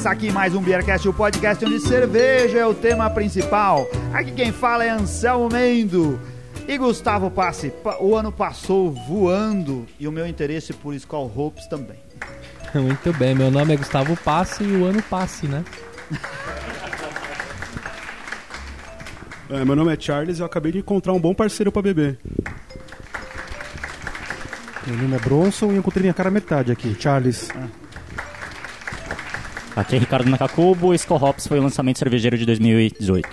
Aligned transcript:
começa 0.00 0.10
aqui 0.16 0.32
mais 0.32 0.54
um 0.54 0.62
Beercast, 0.62 1.06
o 1.06 1.12
podcast 1.12 1.62
onde 1.62 1.78
cerveja 1.78 2.58
é 2.58 2.64
o 2.66 2.72
tema 2.72 3.10
principal. 3.10 3.86
Aqui 4.14 4.32
quem 4.32 4.50
fala 4.50 4.82
é 4.82 4.88
Anselmo 4.88 5.50
Mendo 5.52 6.18
e 6.66 6.78
Gustavo 6.78 7.30
Passe. 7.30 7.68
Pa- 7.68 7.98
O 8.00 8.16
ano 8.16 8.32
passou 8.32 8.90
voando 8.90 9.84
e 9.98 10.08
o 10.08 10.12
meu 10.12 10.26
interesse 10.26 10.72
por 10.72 10.94
Skull 10.94 11.30
Hopes 11.36 11.66
também. 11.66 11.98
Muito 12.74 13.12
bem, 13.12 13.34
meu 13.34 13.50
nome 13.50 13.74
é 13.74 13.76
Gustavo 13.76 14.16
Passe 14.16 14.64
e 14.64 14.72
o 14.74 14.86
ano 14.86 15.02
passe, 15.02 15.46
né? 15.46 15.62
É, 19.50 19.62
meu 19.66 19.76
nome 19.76 19.92
é 19.92 20.00
Charles 20.00 20.38
e 20.38 20.40
eu 20.40 20.46
acabei 20.46 20.72
de 20.72 20.78
encontrar 20.78 21.12
um 21.12 21.20
bom 21.20 21.34
parceiro 21.34 21.70
pra 21.70 21.82
beber. 21.82 22.18
Meu 24.86 24.96
nome 24.96 25.14
é 25.16 25.18
Bronson 25.18 25.66
e 25.66 25.74
eu 25.74 25.78
encontrei 25.80 26.02
minha 26.04 26.14
cara 26.14 26.30
metade 26.30 26.72
aqui, 26.72 26.96
Charles. 26.98 27.50
Aqui 29.80 29.96
é 29.96 29.98
Ricardo 29.98 30.28
Nakakubo, 30.28 30.92
Skull 30.94 31.16
Hops 31.22 31.46
foi 31.46 31.58
o 31.58 31.62
lançamento 31.62 31.98
cervejeiro 31.98 32.36
de 32.36 32.44
2018. 32.44 33.28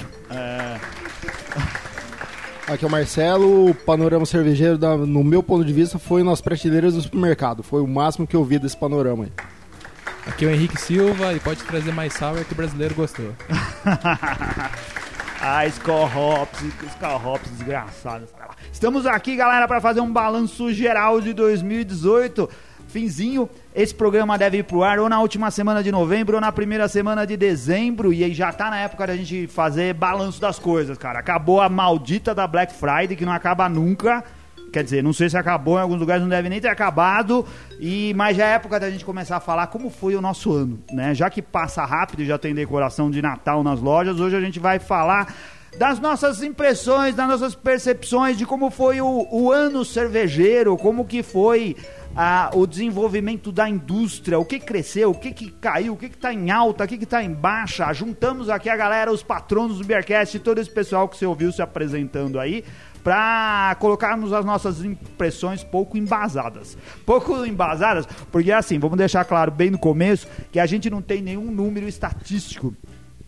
Aqui 2.67 2.83
é 2.85 2.87
o 2.87 2.91
Marcelo, 2.91 3.69
o 3.69 3.73
panorama 3.75 4.25
cervejeiro, 4.25 4.77
da- 4.77 4.95
no 4.97 5.23
meu 5.23 5.43
ponto 5.43 5.63
de 5.65 5.73
vista, 5.73 5.99
foi 5.99 6.23
nas 6.23 6.39
prateleiras 6.41 6.93
do 6.93 7.01
supermercado. 7.01 7.63
Foi 7.63 7.81
o 7.81 7.87
máximo 7.87 8.25
que 8.25 8.35
eu 8.35 8.43
vi 8.45 8.59
desse 8.59 8.77
panorama 8.77 9.25
aí. 9.25 9.31
Aqui 10.25 10.45
é 10.45 10.47
o 10.49 10.51
Henrique 10.51 10.79
Silva 10.79 11.33
e 11.33 11.39
pode 11.39 11.63
trazer 11.63 11.91
mais 11.93 12.13
sour 12.13 12.43
que 12.45 12.53
o 12.53 12.55
brasileiro 12.55 12.95
gostou. 12.95 13.33
Ah, 15.39 15.67
Skull 15.67 16.05
Hops, 16.05 16.59
Skull 16.63 17.21
Hops, 17.23 17.51
desgraçado. 17.51 18.25
Estamos 18.73 19.05
aqui, 19.05 19.35
galera, 19.35 19.67
para 19.67 19.79
fazer 19.79 20.01
um 20.01 20.11
balanço 20.11 20.73
geral 20.73 21.21
de 21.21 21.31
2018. 21.31 22.49
Finzinho, 22.97 23.47
esse 23.75 23.93
programa 23.93 24.39
deve 24.39 24.57
ir 24.57 24.63
pro 24.63 24.83
ar 24.83 24.97
ou 24.97 25.07
na 25.07 25.21
última 25.21 25.51
semana 25.51 25.83
de 25.83 25.91
novembro 25.91 26.33
ou 26.33 26.41
na 26.41 26.51
primeira 26.51 26.87
semana 26.87 27.27
de 27.27 27.37
dezembro. 27.37 28.11
E 28.11 28.23
aí 28.23 28.33
já 28.33 28.51
tá 28.51 28.71
na 28.71 28.79
época 28.79 29.05
da 29.05 29.15
gente 29.15 29.45
fazer 29.45 29.93
balanço 29.93 30.41
das 30.41 30.57
coisas, 30.57 30.97
cara. 30.97 31.19
Acabou 31.19 31.61
a 31.61 31.69
maldita 31.69 32.33
da 32.33 32.47
Black 32.47 32.73
Friday, 32.73 33.15
que 33.15 33.23
não 33.23 33.31
acaba 33.31 33.69
nunca. 33.69 34.23
Quer 34.73 34.83
dizer, 34.83 35.03
não 35.03 35.13
sei 35.13 35.29
se 35.29 35.37
acabou, 35.37 35.77
em 35.77 35.81
alguns 35.81 35.99
lugares 35.99 36.23
não 36.23 36.29
deve 36.29 36.49
nem 36.49 36.59
ter 36.59 36.69
acabado. 36.69 37.45
E 37.79 38.15
mas 38.15 38.35
já 38.35 38.47
é 38.47 38.55
época 38.55 38.79
da 38.79 38.89
gente 38.89 39.05
começar 39.05 39.37
a 39.37 39.39
falar 39.39 39.67
como 39.67 39.91
foi 39.91 40.15
o 40.15 40.21
nosso 40.21 40.51
ano, 40.51 40.79
né? 40.91 41.13
Já 41.13 41.29
que 41.29 41.39
passa 41.39 41.85
rápido, 41.85 42.23
e 42.23 42.25
já 42.25 42.39
tem 42.39 42.55
decoração 42.55 43.11
de 43.11 43.21
Natal 43.21 43.63
nas 43.63 43.79
lojas, 43.79 44.19
hoje 44.19 44.35
a 44.35 44.41
gente 44.41 44.59
vai 44.59 44.79
falar 44.79 45.35
das 45.77 45.99
nossas 45.99 46.41
impressões, 46.41 47.15
das 47.15 47.27
nossas 47.27 47.55
percepções 47.55 48.37
de 48.37 48.45
como 48.45 48.69
foi 48.69 49.01
o, 49.01 49.27
o 49.31 49.51
ano 49.51 49.83
cervejeiro, 49.83 50.77
como 50.77 51.05
que 51.05 51.21
foi 51.21 51.75
ah, 52.15 52.49
o 52.53 52.65
desenvolvimento 52.65 53.51
da 53.51 53.69
indústria, 53.69 54.39
o 54.39 54.45
que 54.45 54.59
cresceu, 54.59 55.11
o 55.11 55.15
que, 55.15 55.31
que 55.31 55.51
caiu, 55.51 55.93
o 55.93 55.97
que 55.97 56.07
está 56.07 56.33
em 56.33 56.49
alta, 56.49 56.83
o 56.83 56.87
que 56.87 56.95
está 56.95 57.23
em 57.23 57.31
baixa. 57.31 57.91
Juntamos 57.93 58.49
aqui 58.49 58.69
a 58.69 58.75
galera, 58.75 59.11
os 59.11 59.21
patronos 59.21 59.77
do 59.77 59.85
Beercast, 59.85 60.39
todo 60.39 60.59
esse 60.59 60.69
pessoal 60.69 61.07
que 61.07 61.17
você 61.17 61.25
ouviu 61.25 61.51
se 61.51 61.61
apresentando 61.61 62.39
aí, 62.39 62.63
para 63.03 63.75
colocarmos 63.79 64.33
as 64.33 64.43
nossas 64.43 64.83
impressões 64.83 65.63
pouco 65.63 65.97
embasadas. 65.97 66.77
Pouco 67.05 67.45
embasadas, 67.45 68.07
porque 68.31 68.51
assim, 68.51 68.79
vamos 68.79 68.97
deixar 68.97 69.23
claro 69.25 69.51
bem 69.51 69.69
no 69.69 69.77
começo 69.77 70.27
que 70.51 70.59
a 70.59 70.65
gente 70.65 70.89
não 70.89 71.01
tem 71.01 71.21
nenhum 71.21 71.51
número 71.51 71.87
estatístico 71.87 72.75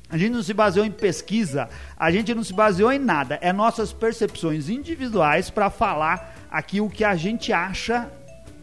a 0.10 0.18
gente 0.18 0.32
não 0.32 0.42
se 0.42 0.54
baseou 0.54 0.86
em 0.86 0.92
pesquisa, 0.92 1.70
a 1.98 2.10
gente 2.12 2.34
não 2.34 2.44
se 2.44 2.54
baseou 2.54 2.92
em 2.92 3.00
nada. 3.00 3.38
É 3.42 3.54
nossas 3.54 3.94
percepções 3.94 4.68
individuais 4.68 5.50
para 5.50 5.70
falar 5.70 6.36
aqui 6.50 6.82
o 6.82 6.90
que 6.90 7.04
a 7.04 7.16
gente 7.16 7.54
acha 7.54 8.10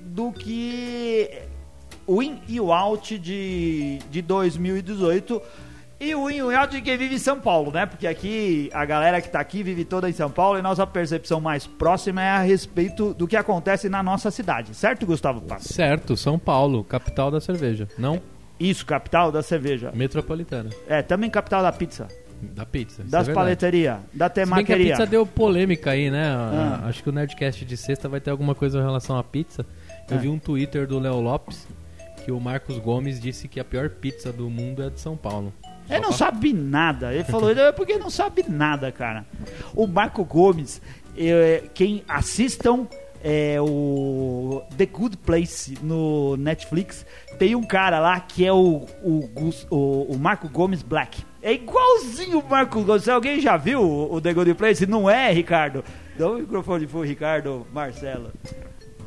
do 0.05 0.33
que 0.33 1.31
o 2.07 2.23
in 2.23 2.41
e 2.49 2.61
o 2.61 2.73
out 2.73 3.17
de, 3.19 3.99
de 4.11 4.23
2018 4.23 5.41
e 5.99 6.15
o 6.15 6.29
in 6.29 6.37
e 6.37 6.43
o 6.43 6.57
out 6.57 6.75
de 6.75 6.83
quem 6.83 6.97
vive 6.99 7.15
em 7.15 7.19
São 7.19 7.41
Paulo, 7.41 7.71
né? 7.71 7.87
Porque 7.87 8.07
aqui 8.07 8.69
a 8.73 8.85
galera 8.85 9.21
que 9.21 9.31
tá 9.31 9.41
aqui 9.41 9.63
vive 9.63 9.85
toda 9.85 10.11
em 10.11 10.13
São 10.13 10.31
Paulo 10.31 10.59
e 10.59 10.63
nossa 10.63 10.87
percepção 10.87 11.41
mais 11.41 11.67
próxima 11.67 12.23
é 12.23 12.31
a 12.31 12.41
respeito 12.41 13.15
do 13.15 13.27
que 13.27 13.37
acontece 13.37 13.89
na 13.89 14.03
nossa 14.03 14.31
cidade, 14.31 14.75
certo, 14.75 15.07
Gustavo 15.07 15.41
Passo? 15.41 15.73
Certo, 15.73 16.17
São 16.17 16.39
Paulo, 16.39 16.85
capital 16.85 17.31
da 17.31 17.41
cerveja. 17.41 17.89
Não 17.97 18.21
Isso, 18.59 18.85
capital 18.87 19.31
da 19.31 19.43
cerveja. 19.43 19.93
metropolitana. 19.95 20.71
É, 20.89 21.03
também 21.03 21.29
capital 21.31 21.63
da 21.63 21.71
pizza, 21.73 22.09
Da 22.55 22.65
pizza. 22.65 23.03
é 23.03 23.05
das 23.05 23.27
verdade. 23.27 23.35
paleterias, 23.35 23.99
da 24.13 24.29
Se 24.29 24.35
bem 24.35 24.35
que 24.35 24.41
a 24.41 24.45
temaqueria. 24.45 24.91
pizza 24.93 25.07
deu 25.07 25.27
polêmica 25.27 25.91
aí, 25.91 26.11
né? 26.11 26.29
Ah. 26.31 26.83
Acho 26.87 27.03
que 27.03 27.09
o 27.09 27.13
Nerdcast 27.13 27.65
de 27.65 27.77
sexta 27.77 28.09
vai 28.09 28.21
ter 28.21 28.31
alguma 28.31 28.55
coisa 28.55 28.79
em 28.79 28.83
relação 28.83 29.17
à 29.19 29.23
pizza. 29.25 29.67
Eu 30.11 30.17
Ah. 30.17 30.21
vi 30.21 30.29
um 30.29 30.39
Twitter 30.39 30.87
do 30.87 30.99
Léo 30.99 31.21
Lopes 31.21 31.67
que 32.25 32.33
o 32.33 32.41
Marcos 32.41 32.79
Gomes 32.79 33.21
disse 33.21 33.47
que 33.47 33.61
a 33.61 33.65
pior 33.65 33.89
pizza 33.91 34.33
do 34.33 34.49
mundo 34.51 34.83
é 34.83 34.87
a 34.87 34.91
de 34.91 35.01
São 35.01 35.17
Paulo. 35.17 35.53
Ele 35.89 36.01
não 36.01 36.11
sabe 36.13 36.53
nada. 36.53 37.15
Ele 37.15 37.23
falou, 37.25 37.51
"É 37.51 37.71
porque 37.71 37.97
não 37.99 38.11
sabe 38.11 38.45
nada, 38.49 38.91
cara. 38.91 39.25
O 39.75 39.87
Marco 39.87 40.25
Gomes, 40.25 40.83
é, 41.17 41.63
quem 41.73 42.03
assistam 42.09 42.89
é, 43.29 43.61
o 43.61 44.63
The 44.79 44.87
Good 44.87 45.17
Place 45.17 45.77
no 45.83 46.37
Netflix, 46.37 47.05
tem 47.41 47.57
um 47.57 47.65
cara 47.65 47.99
lá 47.99 48.21
que 48.21 48.47
é 48.47 48.53
o, 48.53 48.87
o, 49.03 49.29
o, 49.69 50.13
o 50.13 50.17
Marco 50.17 50.49
Gomes 50.49 50.81
Black. 50.81 51.25
É 51.43 51.53
igualzinho 51.53 52.39
o 52.39 52.49
Marco 52.49 52.81
Gomes. 52.85 53.09
Alguém 53.09 53.41
já 53.41 53.57
viu 53.57 53.83
o, 53.83 54.21
The 54.21 54.33
Good 54.33 54.55
Place, 54.55 54.87
não 54.87 55.11
é, 55.11 55.33
Ricardo? 55.33 55.85
Dá 56.17 56.31
o 56.31 56.39
microfone 56.39 56.87
pro 56.87 57.03
Ricardo 57.03 57.67
Marcelo. 57.73 58.31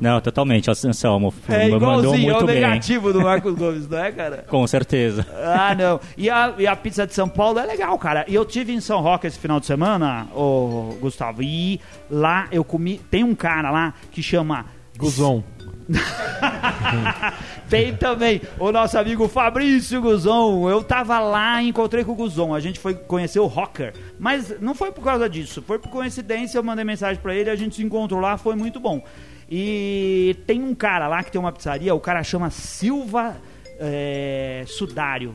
Não, 0.00 0.20
totalmente, 0.20 0.70
Anselmo. 0.70 1.32
É 1.48 1.68
mandou 1.68 1.76
igualzinho, 1.76 2.30
é 2.30 2.32
o 2.32 2.36
muito 2.36 2.46
bem. 2.46 2.54
negativo 2.60 3.12
do 3.12 3.20
Marcos 3.22 3.54
Gomes, 3.54 3.86
não 3.88 3.98
é, 3.98 4.10
cara? 4.10 4.44
Com 4.48 4.66
certeza. 4.66 5.26
Ah, 5.36 5.74
não. 5.74 6.00
E 6.16 6.30
a, 6.30 6.54
e 6.58 6.66
a 6.66 6.74
pizza 6.74 7.06
de 7.06 7.14
São 7.14 7.28
Paulo 7.28 7.58
é 7.58 7.66
legal, 7.66 7.98
cara. 7.98 8.24
E 8.26 8.34
eu 8.34 8.44
tive 8.44 8.72
em 8.72 8.80
São 8.80 9.00
Roque 9.00 9.26
esse 9.26 9.38
final 9.38 9.60
de 9.60 9.66
semana, 9.66 10.26
ô 10.34 10.96
Gustavo, 11.00 11.42
e 11.42 11.78
lá 12.10 12.48
eu 12.50 12.64
comi. 12.64 12.98
Tem 13.10 13.22
um 13.22 13.34
cara 13.34 13.70
lá 13.70 13.92
que 14.10 14.22
chama. 14.22 14.64
Guzon. 14.96 15.42
Tem 17.68 17.94
também 17.94 18.40
o 18.58 18.72
nosso 18.72 18.98
amigo 18.98 19.28
Fabrício 19.28 20.00
Guzon. 20.00 20.68
Eu 20.68 20.82
tava 20.82 21.18
lá 21.20 21.62
e 21.62 21.68
encontrei 21.68 22.04
com 22.04 22.12
o 22.12 22.14
Guzon. 22.16 22.54
A 22.54 22.60
gente 22.60 22.78
foi 22.78 22.94
conhecer 22.94 23.38
o 23.38 23.46
Rocker. 23.46 23.94
Mas 24.18 24.60
não 24.60 24.74
foi 24.74 24.90
por 24.92 25.04
causa 25.04 25.28
disso. 25.28 25.62
Foi 25.62 25.78
por 25.78 25.90
coincidência. 25.90 26.58
Eu 26.58 26.62
mandei 26.62 26.84
mensagem 26.84 27.20
pra 27.20 27.34
ele. 27.34 27.50
A 27.50 27.56
gente 27.56 27.76
se 27.76 27.82
encontrou 27.82 28.20
lá. 28.20 28.36
Foi 28.36 28.54
muito 28.56 28.80
bom. 28.80 29.02
E 29.50 30.36
tem 30.46 30.62
um 30.62 30.74
cara 30.74 31.08
lá 31.08 31.24
que 31.24 31.32
tem 31.32 31.40
uma 31.40 31.50
pizzaria. 31.50 31.94
O 31.94 32.00
cara 32.00 32.22
chama 32.22 32.50
Silva 32.50 33.36
é, 33.78 34.64
Sudário. 34.66 35.34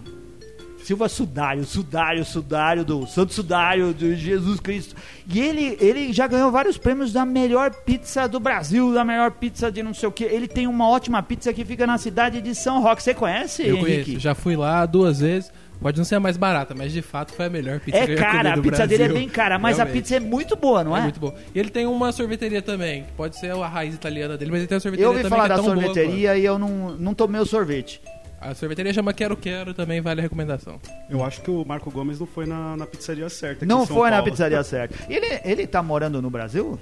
Silva 0.85 1.09
Sudário, 1.09 1.65
Sudário, 1.65 2.23
Sudário 2.23 2.85
do 2.85 3.07
Santo 3.07 3.33
Sudário 3.33 3.91
de 3.91 4.15
Jesus 4.15 4.59
Cristo. 4.59 4.95
E 5.27 5.39
ele, 5.39 5.75
ele 5.81 6.13
já 6.13 6.27
ganhou 6.27 6.51
vários 6.51 6.77
prêmios 6.77 7.11
da 7.11 7.25
melhor 7.25 7.71
pizza 7.71 8.27
do 8.27 8.39
Brasil, 8.39 8.93
da 8.93 9.03
melhor 9.03 9.31
pizza 9.31 9.71
de 9.71 9.81
não 9.81 9.95
sei 9.95 10.07
o 10.07 10.11
que. 10.11 10.23
Ele 10.23 10.47
tem 10.47 10.67
uma 10.67 10.87
ótima 10.87 11.23
pizza 11.23 11.51
que 11.51 11.65
fica 11.65 11.87
na 11.87 11.97
cidade 11.97 12.39
de 12.39 12.53
São 12.53 12.83
Roque. 12.83 13.01
Você 13.01 13.15
conhece, 13.15 13.63
Eu 13.63 13.77
Henrique? 13.77 14.03
conheço, 14.03 14.19
já 14.19 14.35
fui 14.35 14.55
lá 14.55 14.85
duas 14.85 15.21
vezes. 15.21 15.51
Pode 15.81 15.97
não 15.97 16.05
ser 16.05 16.15
a 16.15 16.19
mais 16.19 16.35
barata, 16.37 16.73
mas 16.75 16.91
de 16.91 17.01
fato 17.01 17.33
foi 17.33 17.45
a 17.45 17.49
melhor 17.49 17.79
pizza 17.79 17.97
que 18.05 18.11
É 18.11 18.13
eu 18.13 18.17
já 18.17 18.23
comi 18.25 18.33
cara, 18.43 18.53
a 18.53 18.61
pizza 18.61 18.87
dele 18.87 19.03
é 19.03 19.07
Brasil. 19.07 19.21
bem 19.25 19.29
cara, 19.29 19.59
mas 19.59 19.79
a 19.79 19.83
Realmente. 19.83 20.01
pizza 20.01 20.15
é 20.15 20.19
muito 20.19 20.55
boa, 20.55 20.83
não 20.83 20.95
é 20.95 20.99
é? 20.99 21.03
muito 21.03 21.19
bom. 21.19 21.35
E 21.53 21.59
ele 21.59 21.69
tem 21.69 21.85
uma 21.85 22.11
sorveteria 22.11 22.61
também, 22.61 23.03
que 23.03 23.11
pode 23.11 23.37
ser 23.37 23.51
a 23.51 23.67
raiz 23.67 23.93
italiana 23.93 24.37
dele, 24.37 24.51
mas 24.51 24.61
ele 24.61 24.67
tem 24.67 24.75
uma 24.75 24.79
sorveteria 24.81 25.05
Eu 25.05 25.09
ouvi 25.11 25.23
também 25.23 25.37
falar 25.37 25.47
que 25.49 25.53
é 25.53 25.55
da 25.57 25.61
boa 25.61 25.75
sorveteria 25.75 26.37
e 26.37 26.45
eu 26.45 26.57
não, 26.57 26.91
não 26.97 27.13
tomei 27.13 27.39
o 27.39 27.45
sorvete. 27.45 28.01
A 28.41 28.53
sorveteria 28.53 28.93
chama 28.93 29.11
Quero 29.13 29.35
Quero, 29.35 29.73
também 29.73 30.01
vale 30.01 30.19
a 30.19 30.23
recomendação. 30.23 30.79
Eu 31.09 31.23
acho 31.23 31.41
que 31.41 31.49
o 31.49 31.65
Marco 31.65 31.89
Gomes 31.89 32.19
não 32.19 32.27
foi 32.27 32.45
na, 32.45 32.77
na 32.77 32.85
pizzaria 32.85 33.27
certa. 33.27 33.57
aqui 33.57 33.65
Não 33.65 33.83
em 33.83 33.85
São 33.87 33.95
foi 33.95 34.09
na 34.11 34.17
Paulo. 34.17 34.31
pizzaria 34.31 34.61
certa. 34.63 34.95
Ele, 35.11 35.39
ele 35.43 35.65
tá 35.65 35.81
morando 35.81 36.21
no 36.21 36.29
Brasil? 36.29 36.79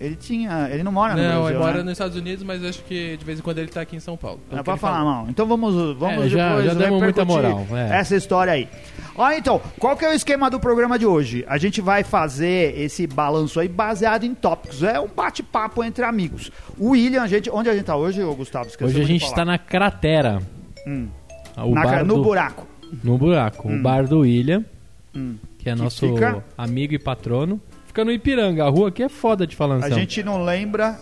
Ele 0.00 0.14
tinha. 0.14 0.68
Ele 0.70 0.82
não 0.84 0.92
mora 0.92 1.16
no 1.16 1.22
não, 1.22 1.28
Brasil. 1.28 1.48
ele 1.50 1.58
mora 1.58 1.78
né? 1.78 1.82
nos 1.82 1.92
Estados 1.92 2.16
Unidos, 2.16 2.44
mas 2.44 2.64
acho 2.64 2.82
que 2.84 3.16
de 3.16 3.24
vez 3.24 3.38
em 3.40 3.42
quando 3.42 3.58
ele 3.58 3.68
tá 3.68 3.80
aqui 3.80 3.96
em 3.96 4.00
São 4.00 4.16
Paulo. 4.16 4.40
Não 4.50 4.58
é 4.58 4.60
ele 4.60 4.64
falar 4.64 4.78
falou. 4.78 5.04
mal. 5.04 5.26
Então 5.28 5.44
vamos, 5.46 5.74
vamos 5.98 6.26
É, 6.26 6.28
já- 6.28 6.48
depois 6.50 6.64
já 6.66 6.74
demos 6.74 7.02
muita 7.02 7.24
moral, 7.24 7.66
é. 7.72 7.98
essa 7.98 8.14
história 8.14 8.52
aí. 8.52 8.68
Ó, 9.16 9.28
então, 9.32 9.60
qual 9.80 9.96
que 9.96 10.04
é 10.04 10.10
o 10.10 10.12
esquema 10.14 10.48
do 10.48 10.60
programa 10.60 10.96
de 10.96 11.04
hoje? 11.04 11.44
A 11.48 11.58
gente 11.58 11.80
vai 11.80 12.04
fazer 12.04 12.78
esse 12.78 13.04
balanço 13.08 13.58
aí 13.58 13.66
baseado 13.66 14.22
em 14.22 14.32
tópicos. 14.34 14.84
É 14.84 15.00
um 15.00 15.08
bate-papo 15.08 15.82
entre 15.82 16.04
amigos. 16.04 16.52
O 16.78 16.90
William, 16.90 17.22
a 17.22 17.26
gente, 17.26 17.50
onde 17.50 17.68
a 17.68 17.74
gente 17.74 17.84
tá 17.84 17.96
hoje, 17.96 18.22
ô 18.22 18.32
Gustavo? 18.36 18.68
Hoje 18.80 19.00
a 19.00 19.04
gente 19.04 19.24
está 19.24 19.44
na 19.44 19.58
cratera. 19.58 20.40
Hum. 20.86 21.08
O 21.56 21.74
Na- 21.74 21.82
bar 21.82 22.04
no 22.04 22.14
do- 22.18 22.22
buraco. 22.22 22.64
No 23.02 23.18
buraco. 23.18 23.68
O 23.68 23.82
bar 23.82 24.06
do 24.06 24.20
William, 24.20 24.64
Hum. 25.12 25.34
que 25.58 25.68
é 25.68 25.74
Que 25.74 25.82
nosso 25.82 26.08
fica- 26.08 26.44
amigo 26.56 26.94
e 26.94 26.98
patrono. 27.00 27.60
Fica 27.98 28.04
no 28.04 28.12
Ipiranga. 28.12 28.64
A 28.64 28.68
rua 28.68 28.90
aqui 28.90 29.02
é 29.02 29.08
foda 29.08 29.44
de 29.44 29.56
falar, 29.56 29.82
A 29.84 29.90
gente 29.90 30.22
não 30.22 30.44
lembra. 30.44 31.00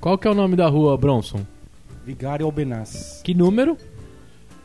Qual 0.00 0.18
que 0.18 0.26
é 0.26 0.30
o 0.30 0.34
nome 0.34 0.56
da 0.56 0.66
rua, 0.66 0.96
Bronson? 0.96 1.46
Vigário 2.04 2.44
Albenaz. 2.44 3.20
Que 3.22 3.32
número? 3.32 3.78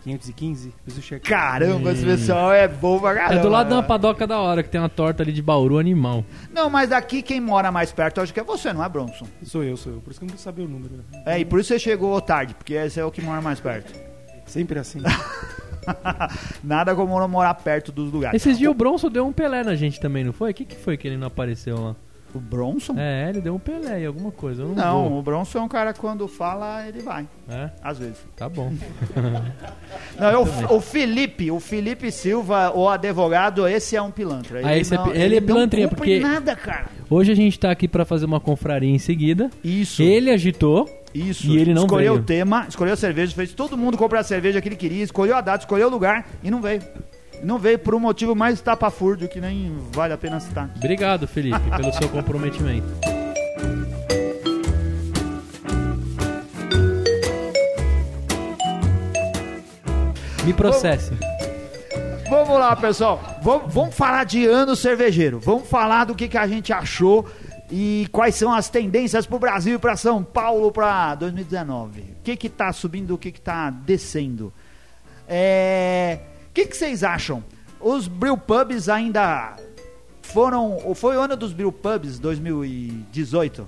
515. 0.03 0.73
Preciso 0.83 1.05
checar. 1.05 1.51
Caramba, 1.51 1.91
esse 1.91 2.03
pessoal 2.03 2.51
é 2.51 2.67
bom 2.67 2.99
pra 2.99 3.13
caramba. 3.13 3.35
é 3.35 3.43
do 3.43 3.49
lado 3.49 3.67
de 3.67 3.73
uma 3.75 3.83
padoca 3.83 4.25
da 4.25 4.39
hora, 4.39 4.63
que 4.63 4.69
tem 4.69 4.81
uma 4.81 4.89
torta 4.89 5.21
ali 5.21 5.31
de 5.31 5.43
Bauru 5.43 5.77
animal. 5.77 6.25
Não, 6.51 6.67
mas 6.67 6.89
daqui 6.89 7.21
quem 7.21 7.39
mora 7.39 7.71
mais 7.71 7.91
perto, 7.91 8.17
eu 8.17 8.23
acho 8.23 8.33
que 8.33 8.39
é 8.39 8.43
você, 8.43 8.73
não 8.73 8.83
é, 8.83 8.89
Bronson? 8.89 9.27
Sou 9.43 9.63
eu, 9.63 9.77
sou 9.77 9.93
eu. 9.93 9.99
Por 9.99 10.09
isso 10.09 10.19
que 10.19 10.25
eu 10.25 10.31
não 10.31 10.37
saber 10.37 10.63
o 10.63 10.67
número. 10.67 11.05
É, 11.27 11.37
e 11.37 11.45
por 11.45 11.59
isso 11.59 11.67
você 11.67 11.77
chegou 11.77 12.19
tarde, 12.19 12.55
porque 12.55 12.73
esse 12.73 12.99
é 12.99 13.05
o 13.05 13.11
que 13.11 13.21
mora 13.21 13.39
mais 13.39 13.59
perto. 13.59 13.93
Sempre 14.47 14.79
assim. 14.79 14.99
Nada 16.63 16.95
como 16.95 17.19
não 17.19 17.27
morar 17.27 17.53
perto 17.55 17.91
dos 17.91 18.11
lugares. 18.11 18.41
Esses 18.41 18.57
dias 18.57 18.71
o 18.71 18.73
Bronson 18.75 19.09
deu 19.09 19.25
um 19.25 19.31
Pelé 19.33 19.63
na 19.63 19.75
gente 19.75 19.99
também, 19.99 20.23
não 20.23 20.33
foi? 20.33 20.51
O 20.51 20.53
que, 20.53 20.65
que 20.65 20.75
foi 20.75 20.97
que 20.97 21.07
ele 21.07 21.17
não 21.17 21.27
apareceu 21.27 21.79
lá? 21.79 21.95
O 22.35 22.39
Bronson? 22.39 22.93
É, 22.97 23.29
ele 23.29 23.39
deu 23.39 23.55
um 23.55 23.59
Pelé 23.59 24.01
em 24.01 24.05
alguma 24.05 24.31
coisa. 24.31 24.61
Eu 24.63 24.67
não, 24.69 24.75
Não, 24.75 25.17
o 25.17 25.21
Bronson 25.21 25.59
é 25.59 25.61
um 25.61 25.67
cara 25.67 25.93
quando 25.93 26.27
fala, 26.27 26.85
ele 26.85 26.99
vai. 27.01 27.25
É, 27.49 27.69
Às 27.81 27.97
vezes. 27.99 28.17
tá 28.35 28.49
bom. 28.49 28.71
Não, 30.19 30.27
é 30.27 30.37
o, 30.69 30.81
Felipe, 30.81 31.49
o 31.51 31.59
Felipe 31.59 32.11
Silva, 32.11 32.71
o 32.75 32.89
advogado, 32.89 33.67
esse 33.67 33.95
é 33.95 34.01
um 34.01 34.11
pilantra. 34.11 34.59
Ah, 34.63 34.77
esse 34.77 34.93
é 34.93 34.97
pi- 34.97 35.11
ele 35.11 35.37
é 35.37 35.39
não 35.39 35.47
pilantrinha, 35.47 35.87
porque- 35.87 36.19
nada, 36.19 36.55
cara. 36.55 36.87
Hoje 37.09 37.31
a 37.31 37.35
gente 37.35 37.57
tá 37.57 37.71
aqui 37.71 37.87
pra 37.87 38.03
fazer 38.03 38.25
uma 38.25 38.39
confraria 38.39 38.89
em 38.89 38.99
seguida. 38.99 39.49
Isso. 39.63 40.01
Ele 40.03 40.29
agitou. 40.29 40.89
Isso. 41.13 41.47
E 41.47 41.57
ele 41.57 41.73
não 41.73 41.83
escolheu 41.83 42.13
veio. 42.13 42.23
o 42.23 42.25
tema, 42.25 42.65
escolheu 42.67 42.93
a 42.93 42.97
cerveja, 42.97 43.33
fez 43.33 43.53
todo 43.53 43.77
mundo 43.77 43.97
comprar 43.97 44.19
a 44.19 44.23
cerveja 44.23 44.61
que 44.61 44.67
ele 44.67 44.75
queria, 44.75 45.03
escolheu 45.03 45.35
a 45.35 45.41
data, 45.41 45.63
escolheu 45.63 45.87
o 45.87 45.91
lugar 45.91 46.27
e 46.43 46.51
não 46.51 46.61
veio. 46.61 46.81
Não 47.43 47.59
veio 47.59 47.77
por 47.77 47.93
um 47.93 47.99
motivo 47.99 48.35
mais 48.35 48.55
estapafúrdio 48.55 49.27
que 49.27 49.39
nem 49.39 49.77
vale 49.91 50.13
a 50.13 50.17
pena 50.17 50.39
citar. 50.39 50.71
Obrigado, 50.75 51.27
Felipe, 51.27 51.59
pelo 51.75 51.93
seu 51.93 52.09
comprometimento. 52.09 52.87
Me 60.43 60.53
processe. 60.53 61.11
Vamos 62.29 62.57
lá, 62.57 62.75
pessoal. 62.75 63.21
Vamos, 63.41 63.73
vamos 63.73 63.95
falar 63.95 64.23
de 64.23 64.45
ano 64.45 64.75
cervejeiro. 64.75 65.39
Vamos 65.39 65.69
falar 65.69 66.05
do 66.05 66.15
que, 66.15 66.27
que 66.27 66.37
a 66.37 66.47
gente 66.47 66.73
achou 66.73 67.25
e 67.69 68.07
quais 68.11 68.35
são 68.35 68.53
as 68.53 68.69
tendências 68.69 69.25
pro 69.25 69.39
Brasil 69.39 69.75
e 69.75 69.79
pra 69.79 69.95
São 69.95 70.23
Paulo 70.23 70.71
pra 70.71 71.15
2019. 71.15 72.01
O 72.01 72.05
que 72.23 72.35
que 72.37 72.49
tá 72.49 72.71
subindo, 72.71 73.13
o 73.13 73.17
que 73.17 73.31
que 73.31 73.41
tá 73.41 73.69
descendo. 73.69 74.53
É... 75.27 76.19
O 76.49 76.53
que 76.53 76.65
que 76.65 76.77
vocês 76.77 77.03
acham? 77.03 77.43
Os 77.79 78.07
brewpubs 78.07 78.89
ainda 78.89 79.55
foram... 80.21 80.95
Foi 80.95 81.17
o 81.17 81.21
ano 81.21 81.35
dos 81.35 81.53
brewpubs 81.53 82.19
2018? 82.19 83.67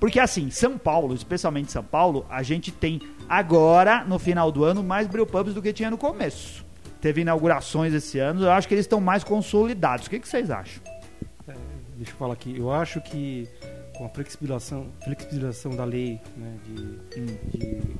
Porque 0.00 0.18
assim, 0.18 0.50
São 0.50 0.78
Paulo, 0.78 1.14
especialmente 1.14 1.70
São 1.70 1.84
Paulo, 1.84 2.24
a 2.30 2.42
gente 2.42 2.70
tem 2.72 3.00
agora, 3.28 4.04
no 4.04 4.18
final 4.18 4.50
do 4.50 4.64
ano, 4.64 4.82
mais 4.82 5.06
brewpubs 5.06 5.54
do 5.54 5.60
que 5.60 5.72
tinha 5.72 5.90
no 5.90 5.98
começo. 5.98 6.64
Teve 7.00 7.20
inaugurações 7.20 7.92
esse 7.92 8.18
ano, 8.18 8.44
eu 8.44 8.50
acho 8.50 8.66
que 8.66 8.74
eles 8.74 8.84
estão 8.84 9.00
mais 9.00 9.22
consolidados. 9.22 10.06
O 10.06 10.10
que, 10.10 10.18
que 10.18 10.28
vocês 10.28 10.50
acham? 10.50 10.82
Deixa 11.98 12.12
eu 12.12 12.16
falar 12.16 12.34
aqui. 12.34 12.56
Eu 12.56 12.70
acho 12.72 13.00
que 13.00 13.48
com 13.96 14.06
a 14.06 14.08
flexibilização, 14.08 14.86
flexibilização 15.04 15.74
da 15.74 15.84
lei, 15.84 16.20
né, 16.36 16.56
de, 16.64 17.58
de- 17.58 17.96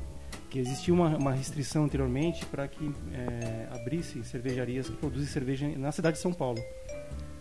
que 0.48 0.58
existia 0.60 0.94
uma, 0.94 1.16
uma 1.16 1.32
restrição 1.32 1.84
anteriormente 1.84 2.46
para 2.46 2.66
que 2.68 2.90
é, 3.12 3.68
abrisse 3.72 4.22
cervejarias 4.24 4.88
que 4.88 4.96
produzem 4.96 5.26
cerveja 5.26 5.68
na 5.76 5.90
cidade 5.92 6.16
de 6.16 6.22
São 6.22 6.32
Paulo. 6.32 6.58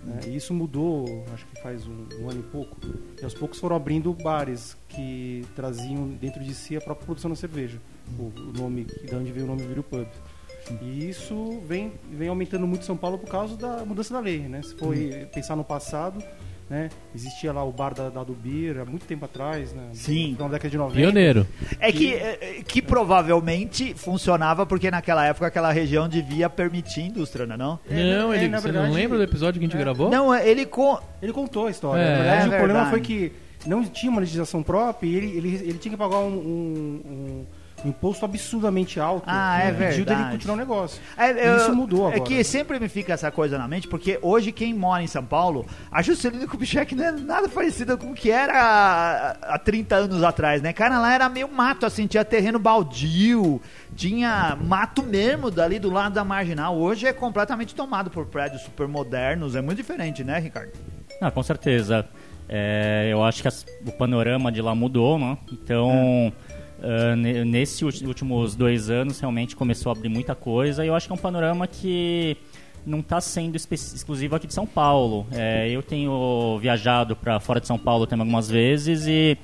né, 0.03 0.19
e 0.27 0.35
isso 0.35 0.53
mudou, 0.53 1.23
acho 1.33 1.45
que 1.45 1.61
faz 1.61 1.85
um, 1.87 2.05
um 2.21 2.29
ano 2.29 2.39
e 2.39 2.43
pouco. 2.51 2.75
E 3.21 3.23
aos 3.23 3.33
poucos 3.35 3.59
foram 3.59 3.75
abrindo 3.75 4.11
bares 4.13 4.75
que 4.89 5.45
traziam 5.55 6.07
dentro 6.09 6.43
de 6.43 6.53
si 6.55 6.75
a 6.75 6.81
própria 6.81 7.05
produção 7.05 7.29
da 7.29 7.35
cerveja. 7.37 7.77
O, 8.17 8.23
o 8.23 8.53
nome, 8.57 8.85
de 8.85 9.15
onde 9.15 9.31
veio 9.31 9.45
o 9.45 9.47
nome 9.49 9.61
Viro 9.63 9.83
Pub. 9.83 10.07
E 10.81 11.09
isso 11.09 11.61
vem, 11.67 11.93
vem 12.11 12.27
aumentando 12.29 12.67
muito 12.67 12.81
em 12.81 12.85
São 12.85 12.97
Paulo 12.97 13.17
por 13.17 13.29
causa 13.29 13.55
da 13.55 13.85
mudança 13.85 14.13
da 14.13 14.19
lei, 14.19 14.39
né? 14.39 14.61
Se 14.61 14.75
foi 14.75 15.27
pensar 15.33 15.55
no 15.55 15.63
passado, 15.63 16.21
né? 16.69 16.89
Existia 17.15 17.53
lá 17.53 17.63
o 17.63 17.71
bar 17.71 17.93
da, 17.93 18.09
da 18.09 18.21
há 18.21 18.85
muito 18.85 19.05
tempo 19.05 19.23
atrás, 19.23 19.71
né? 19.73 19.83
Sim. 19.93 20.35
Na 20.37 20.47
década 20.49 20.69
de 20.69 20.77
90. 20.77 20.99
Pioneiro. 20.99 21.47
É 21.79 21.91
que, 21.91 22.13
é, 22.13 22.61
que 22.67 22.81
provavelmente 22.81 23.93
funcionava 23.93 24.65
porque 24.65 24.91
naquela 24.91 25.25
época 25.25 25.47
aquela 25.47 25.71
região 25.71 26.09
devia 26.09 26.49
permitir 26.49 27.01
indústria, 27.01 27.45
não 27.45 27.55
é 27.55 27.57
não? 27.57 27.79
Não, 27.89 28.33
é, 28.33 28.37
ele, 28.37 28.47
na 28.49 28.57
você 28.59 28.63
verdade- 28.65 28.87
não 28.89 28.93
lembra 28.95 29.17
do 29.17 29.23
episódio 29.23 29.59
que 29.59 29.65
a 29.65 29.69
gente 29.69 29.77
é. 29.77 29.79
gravou? 29.79 30.09
Não, 30.09 30.35
ele 30.35 30.65
com... 30.65 30.99
Ele 31.21 31.31
contou 31.31 31.67
a 31.67 31.71
história. 31.71 32.01
É, 32.01 32.09
Na 32.09 32.23
verdade, 32.23 32.43
é 32.43 32.55
o 32.55 32.57
problema 32.59 32.89
foi 32.89 33.01
que 33.01 33.31
não 33.65 33.83
tinha 33.85 34.11
uma 34.11 34.19
legislação 34.21 34.61
própria 34.61 35.07
e 35.07 35.15
ele, 35.15 35.37
ele, 35.37 35.55
ele 35.55 35.77
tinha 35.77 35.91
que 35.91 35.97
pagar 35.97 36.19
um- 36.19 36.27
um- 36.37 37.01
um 37.05 37.45
imposto 37.85 38.25
absurdamente 38.25 38.99
alto. 38.99 39.23
Ah, 39.27 39.57
que 39.59 39.67
é 39.67 39.69
impediu 39.69 39.95
verdade. 40.05 40.21
dele 40.23 40.31
continuar 40.31 40.55
o 40.55 40.57
negócio. 40.57 41.01
É, 41.17 41.49
eu- 41.49 41.57
isso 41.57 41.75
mudou 41.75 42.05
É 42.09 42.15
agora. 42.15 42.21
que 42.29 42.43
sempre 42.43 42.79
me 42.79 42.89
fica 42.89 43.13
essa 43.13 43.29
coisa 43.31 43.57
na 43.57 43.67
mente, 43.67 43.87
porque 43.87 44.17
hoje 44.21 44.51
quem 44.51 44.73
mora 44.73 45.03
em 45.03 45.07
São 45.07 45.23
Paulo, 45.23 45.65
a 45.91 46.01
Juscelino 46.01 46.47
Kubitschek 46.47 46.95
não 46.95 47.03
é 47.05 47.11
nada 47.11 47.47
parecido 47.49 47.97
com 47.97 48.11
o 48.11 48.13
que 48.13 48.31
era 48.31 48.53
há, 48.53 49.55
há 49.55 49.59
30 49.59 49.95
anos 49.95 50.23
atrás, 50.23 50.61
né? 50.61 50.73
Cara, 50.73 50.99
lá 50.99 51.13
era 51.13 51.29
meio 51.29 51.47
mato, 51.51 51.85
assim, 51.85 52.07
tinha 52.07 52.25
terreno 52.25 52.57
baldio, 52.59 53.61
tinha 53.95 54.57
mato 54.61 55.03
mesmo 55.03 55.51
dali 55.51 55.79
do 55.79 55.89
lado 55.91 56.13
da 56.13 56.23
marginal. 56.23 56.75
Hoje 56.77 57.05
é 57.07 57.13
completamente 57.13 57.73
tomado 57.75 58.09
por 58.09 58.25
prédios 58.25 58.61
super 58.63 58.87
modernos, 58.87 59.55
é 59.55 59.61
muito 59.61 59.77
diferente, 59.77 60.23
né, 60.23 60.39
Ricardo? 60.39 60.71
Ah, 61.21 61.31
com 61.31 61.43
certeza. 61.43 62.05
É, 62.49 63.09
eu 63.11 63.23
acho 63.23 63.41
que 63.41 63.47
as- 63.47 63.65
o 63.85 63.91
panorama 63.91 64.49
de 64.51 64.61
lá 64.61 64.73
mudou, 64.73 65.19
né? 65.19 65.37
Então, 65.51 66.31
ah, 66.31 66.46
ne- 67.15 67.43
nesses 67.45 67.81
últimos 68.01 68.55
dois 68.55 68.89
anos, 68.89 69.19
realmente 69.19 69.55
começou 69.55 69.91
a 69.91 69.95
abrir 69.95 70.09
muita 70.09 70.35
coisa. 70.35 70.83
E 70.83 70.87
eu 70.87 70.95
acho 70.95 71.07
que 71.07 71.13
é 71.13 71.15
um 71.15 71.19
panorama 71.19 71.67
que 71.67 72.37
não 72.85 72.99
está 72.99 73.19
sendo 73.19 73.55
exclusivo 73.55 74.35
aqui 74.35 74.47
de 74.47 74.53
São 74.53 74.65
Paulo. 74.65 75.25
É, 75.31 75.69
eu 75.69 75.81
tenho 75.83 76.57
viajado 76.61 77.15
para 77.15 77.39
fora 77.39 77.59
de 77.59 77.67
São 77.67 77.77
Paulo 77.77 78.07
também 78.07 78.21
algumas 78.23 78.49
vezes 78.49 79.05
e 79.07 79.37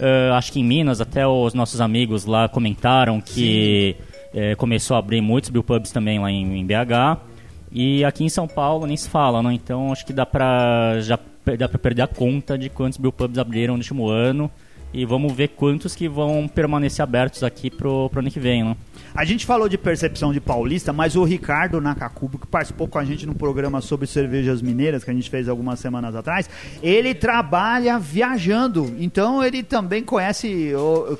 ah, 0.00 0.36
acho 0.36 0.52
que 0.52 0.60
em 0.60 0.64
Minas 0.64 1.00
até 1.00 1.26
os 1.26 1.54
nossos 1.54 1.80
amigos 1.80 2.24
lá 2.24 2.48
comentaram 2.48 3.20
que 3.20 3.96
eh, 4.32 4.54
começou 4.54 4.96
a 4.96 4.98
abrir 5.00 5.20
muitos 5.20 5.50
brewpubs 5.50 5.90
também 5.90 6.18
lá 6.20 6.30
em, 6.30 6.58
em 6.60 6.64
BH. 6.66 7.18
E 7.70 8.04
aqui 8.04 8.24
em 8.24 8.28
São 8.28 8.46
Paulo 8.48 8.86
nem 8.86 8.96
se 8.96 9.08
fala, 9.08 9.42
né? 9.42 9.52
Então 9.52 9.92
acho 9.92 10.06
que 10.06 10.12
dá 10.12 10.24
pra, 10.24 11.00
já 11.00 11.18
dá 11.58 11.68
pra 11.68 11.78
perder 11.78 12.02
a 12.02 12.06
conta 12.06 12.56
de 12.56 12.68
quantos 12.68 12.98
brewpubs 12.98 13.38
abriram 13.38 13.74
no 13.74 13.80
último 13.80 14.08
ano. 14.08 14.50
E 14.92 15.04
vamos 15.04 15.32
ver 15.32 15.48
quantos 15.48 15.94
que 15.94 16.08
vão 16.08 16.48
permanecer 16.48 17.02
abertos 17.02 17.42
aqui 17.42 17.70
pro, 17.70 18.08
pro 18.08 18.20
ano 18.20 18.30
que 18.30 18.40
vem, 18.40 18.64
né? 18.64 18.76
A 19.14 19.24
gente 19.24 19.44
falou 19.44 19.68
de 19.68 19.76
percepção 19.76 20.32
de 20.32 20.40
paulista, 20.40 20.92
mas 20.92 21.16
o 21.16 21.24
Ricardo 21.24 21.80
Nakakubo, 21.80 22.38
que 22.38 22.46
participou 22.46 22.86
com 22.86 22.98
a 22.98 23.04
gente 23.04 23.26
no 23.26 23.34
programa 23.34 23.80
sobre 23.80 24.06
cervejas 24.06 24.62
mineiras, 24.62 25.02
que 25.02 25.10
a 25.10 25.14
gente 25.14 25.28
fez 25.28 25.48
algumas 25.48 25.80
semanas 25.80 26.14
atrás, 26.14 26.48
ele 26.82 27.14
trabalha 27.14 27.98
viajando. 27.98 28.94
Então 28.98 29.44
ele 29.44 29.62
também 29.62 30.02
conhece 30.02 30.72
o, 30.74 31.18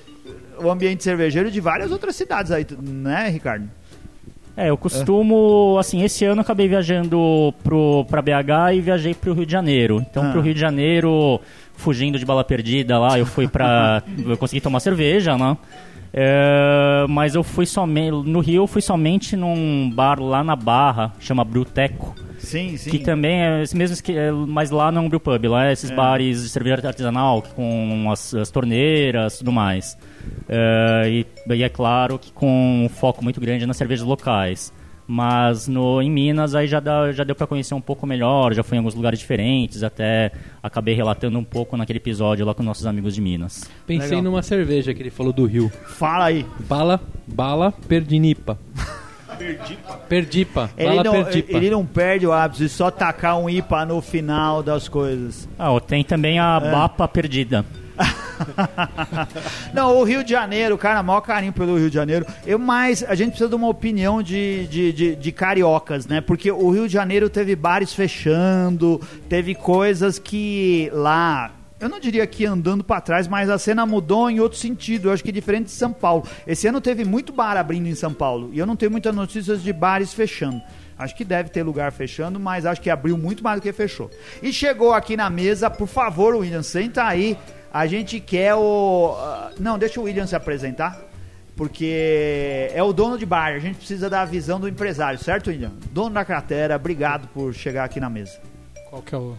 o 0.62 0.70
ambiente 0.70 1.02
cervejeiro 1.02 1.50
de 1.50 1.60
várias 1.60 1.90
outras 1.90 2.14
cidades 2.14 2.52
aí, 2.52 2.66
né, 2.80 3.28
Ricardo? 3.28 3.77
É, 4.60 4.70
eu 4.70 4.76
costumo, 4.76 5.76
assim, 5.78 6.02
esse 6.02 6.24
ano 6.24 6.40
eu 6.40 6.42
acabei 6.42 6.66
viajando 6.66 7.54
pro, 7.62 8.04
pra 8.10 8.20
BH 8.20 8.74
e 8.74 8.80
viajei 8.80 9.14
pro 9.14 9.32
Rio 9.32 9.46
de 9.46 9.52
Janeiro. 9.52 10.04
Então, 10.10 10.24
Ah. 10.26 10.32
pro 10.32 10.40
Rio 10.40 10.52
de 10.52 10.58
Janeiro, 10.60 11.40
fugindo 11.76 12.18
de 12.18 12.24
bala 12.26 12.42
perdida 12.42 12.98
lá, 12.98 13.16
eu 13.18 13.24
fui 13.24 13.46
pra. 13.46 14.02
eu 14.26 14.36
consegui 14.36 14.60
tomar 14.60 14.80
cerveja, 14.80 15.38
né? 15.38 15.56
É, 16.12 17.04
mas 17.08 17.34
eu 17.34 17.44
fui 17.44 17.66
somente. 17.66 18.10
No 18.10 18.40
Rio, 18.40 18.62
eu 18.62 18.66
fui 18.66 18.82
somente 18.82 19.36
num 19.36 19.90
bar 19.94 20.20
lá 20.20 20.42
na 20.42 20.56
Barra, 20.56 21.12
chama 21.20 21.44
Bruteco. 21.44 22.14
Sim, 22.38 22.76
sim. 22.76 22.90
Que 22.90 22.98
também 22.98 23.40
é 23.42 23.62
esse 23.62 23.76
mesmo 23.76 23.94
esque- 23.94 24.16
é, 24.16 24.30
mas 24.32 24.70
lá 24.70 24.90
não 24.90 25.02
é 25.02 25.04
um 25.04 25.08
brewpub, 25.08 25.46
lá 25.48 25.68
é 25.68 25.72
esses 25.72 25.90
É. 25.90 25.94
bares 25.94 26.42
de 26.42 26.48
cerveja 26.48 26.76
artesanal 26.86 27.42
com 27.54 28.08
as, 28.10 28.32
as 28.34 28.50
torneiras 28.50 29.34
e 29.34 29.38
tudo 29.38 29.52
mais. 29.52 29.98
É, 30.48 31.08
e, 31.08 31.26
e 31.54 31.62
é 31.62 31.68
claro 31.68 32.18
que 32.18 32.32
com 32.32 32.84
um 32.84 32.88
foco 32.88 33.22
muito 33.22 33.40
grande 33.40 33.66
nas 33.66 33.76
cervejas 33.76 34.04
locais. 34.06 34.72
Mas 35.10 35.66
no, 35.66 36.02
em 36.02 36.10
Minas 36.10 36.54
aí 36.54 36.66
já, 36.66 36.80
dá, 36.80 37.10
já 37.12 37.24
deu 37.24 37.34
para 37.34 37.46
conhecer 37.46 37.72
um 37.72 37.80
pouco 37.80 38.06
melhor, 38.06 38.52
já 38.52 38.62
fui 38.62 38.76
em 38.76 38.78
alguns 38.78 38.94
lugares 38.94 39.18
diferentes, 39.18 39.82
até 39.82 40.30
acabei 40.62 40.94
relatando 40.94 41.38
um 41.38 41.44
pouco 41.44 41.78
naquele 41.78 41.96
episódio 41.98 42.44
lá 42.44 42.52
com 42.52 42.62
nossos 42.62 42.84
amigos 42.84 43.14
de 43.14 43.22
Minas. 43.22 43.64
Pensei 43.86 44.08
Legal. 44.10 44.24
numa 44.24 44.42
cerveja 44.42 44.92
que 44.92 45.02
ele 45.02 45.08
falou 45.10 45.32
do 45.32 45.46
Rio. 45.46 45.72
Fala 45.86 46.26
aí. 46.26 46.44
Bala, 46.68 47.00
bala, 47.26 47.72
perdinipa. 47.88 48.58
Perdipa. 50.08 50.70
Ele 50.76 50.88
bala 50.88 51.04
não, 51.04 51.12
perdipa. 51.24 51.56
ele 51.56 51.70
não 51.70 51.86
perde 51.86 52.26
o 52.26 52.32
hábito 52.32 52.62
de 52.62 52.68
só 52.68 52.90
tacar 52.90 53.38
um 53.38 53.48
IPA 53.48 53.86
no 53.86 54.02
final 54.02 54.62
das 54.62 54.88
coisas. 54.88 55.48
Ah, 55.58 55.68
tem 55.80 56.02
também 56.04 56.38
a 56.38 56.60
É. 56.62 56.70
Bapa 56.70 57.06
Perdida. 57.08 57.64
Não, 59.72 59.96
o 59.96 60.04
Rio 60.04 60.22
de 60.22 60.30
Janeiro, 60.30 60.76
cara, 60.78 61.02
maior 61.02 61.20
carinho 61.20 61.52
pelo 61.52 61.76
Rio 61.76 61.88
de 61.88 61.94
Janeiro. 61.94 62.26
Eu, 62.46 62.58
mas 62.58 63.02
a 63.02 63.14
gente 63.14 63.30
precisa 63.30 63.48
de 63.48 63.54
uma 63.54 63.68
opinião 63.68 64.22
de, 64.22 64.66
de, 64.66 64.92
de, 64.92 65.16
de 65.16 65.32
cariocas, 65.32 66.06
né? 66.06 66.20
Porque 66.20 66.50
o 66.50 66.70
Rio 66.70 66.86
de 66.86 66.92
Janeiro 66.92 67.28
teve 67.28 67.54
bares 67.56 67.92
fechando, 67.92 69.00
teve 69.28 69.54
coisas 69.54 70.18
que 70.18 70.90
lá. 70.92 71.52
Eu 71.80 71.88
não 71.88 72.00
diria 72.00 72.26
que 72.26 72.44
andando 72.44 72.82
pra 72.82 73.00
trás, 73.00 73.28
mas 73.28 73.48
a 73.48 73.56
cena 73.56 73.86
mudou 73.86 74.28
em 74.28 74.40
outro 74.40 74.58
sentido. 74.58 75.08
Eu 75.08 75.12
acho 75.12 75.22
que 75.22 75.30
diferente 75.30 75.66
de 75.66 75.72
São 75.72 75.92
Paulo. 75.92 76.24
Esse 76.46 76.66
ano 76.66 76.80
teve 76.80 77.04
muito 77.04 77.32
bar 77.32 77.56
abrindo 77.56 77.86
em 77.86 77.94
São 77.94 78.12
Paulo. 78.12 78.50
E 78.52 78.58
eu 78.58 78.66
não 78.66 78.74
tenho 78.74 78.90
muitas 78.90 79.14
notícias 79.14 79.62
de 79.62 79.72
bares 79.72 80.12
fechando. 80.12 80.60
Acho 80.98 81.14
que 81.14 81.24
deve 81.24 81.48
ter 81.50 81.62
lugar 81.62 81.92
fechando, 81.92 82.40
mas 82.40 82.66
acho 82.66 82.80
que 82.80 82.90
abriu 82.90 83.16
muito 83.16 83.44
mais 83.44 83.60
do 83.60 83.62
que 83.62 83.72
fechou. 83.72 84.10
E 84.42 84.52
chegou 84.52 84.92
aqui 84.92 85.16
na 85.16 85.30
mesa, 85.30 85.70
por 85.70 85.86
favor, 85.86 86.34
William, 86.34 86.64
senta 86.64 87.04
aí. 87.04 87.38
A 87.72 87.86
gente 87.86 88.18
quer 88.20 88.54
o. 88.54 89.14
ah, 89.18 89.50
não, 89.58 89.78
deixa 89.78 90.00
o 90.00 90.04
William 90.04 90.26
se 90.26 90.34
apresentar. 90.36 91.00
porque 91.56 92.70
é 92.72 92.82
o 92.82 92.92
dono 92.92 93.18
de 93.18 93.26
bar, 93.26 93.52
a 93.54 93.58
gente 93.58 93.76
precisa 93.76 94.08
da 94.08 94.24
visão 94.24 94.60
do 94.60 94.68
empresário, 94.68 95.18
certo, 95.18 95.48
William? 95.50 95.72
Dono 95.90 96.10
da 96.14 96.24
cratera, 96.24 96.76
obrigado 96.76 97.26
por 97.34 97.52
chegar 97.52 97.84
aqui 97.84 97.98
na 97.98 98.08
mesa. 98.08 98.38
Qual 98.88 99.02
que 99.02 99.14
é 99.14 99.18
o... 99.18 99.34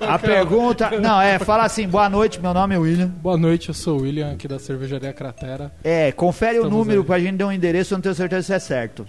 A 0.00 0.16
pergunta. 0.20 0.90
Não, 1.00 1.20
é, 1.20 1.38
fala 1.40 1.64
assim, 1.64 1.88
boa 1.88 2.08
noite, 2.08 2.38
meu 2.40 2.54
nome 2.54 2.74
é 2.74 2.78
William. 2.78 3.08
Boa 3.08 3.36
noite, 3.36 3.68
eu 3.68 3.74
sou 3.74 3.98
o 3.98 4.02
William, 4.02 4.30
aqui 4.32 4.46
da 4.46 4.58
Cervejaria 4.60 5.12
Cratera. 5.12 5.72
É, 5.82 6.12
confere 6.12 6.58
o 6.58 6.62
Estamos 6.62 6.78
número 6.78 7.00
aí. 7.00 7.06
pra 7.06 7.18
gente 7.18 7.36
dar 7.36 7.46
um 7.48 7.52
endereço, 7.52 7.94
eu 7.94 7.96
não 7.96 8.02
tenho 8.02 8.14
certeza 8.14 8.42
se 8.46 8.52
é 8.52 8.58
certo. 8.58 9.04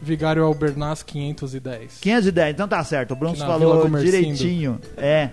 Vigário 0.00 0.42
Albernaz 0.44 1.02
510. 1.02 1.98
510, 2.00 2.54
então 2.54 2.66
tá 2.66 2.82
certo. 2.84 3.10
O 3.12 3.16
Bruno 3.16 3.36
falou 3.36 3.88
direitinho. 3.98 4.80
É. 4.96 5.30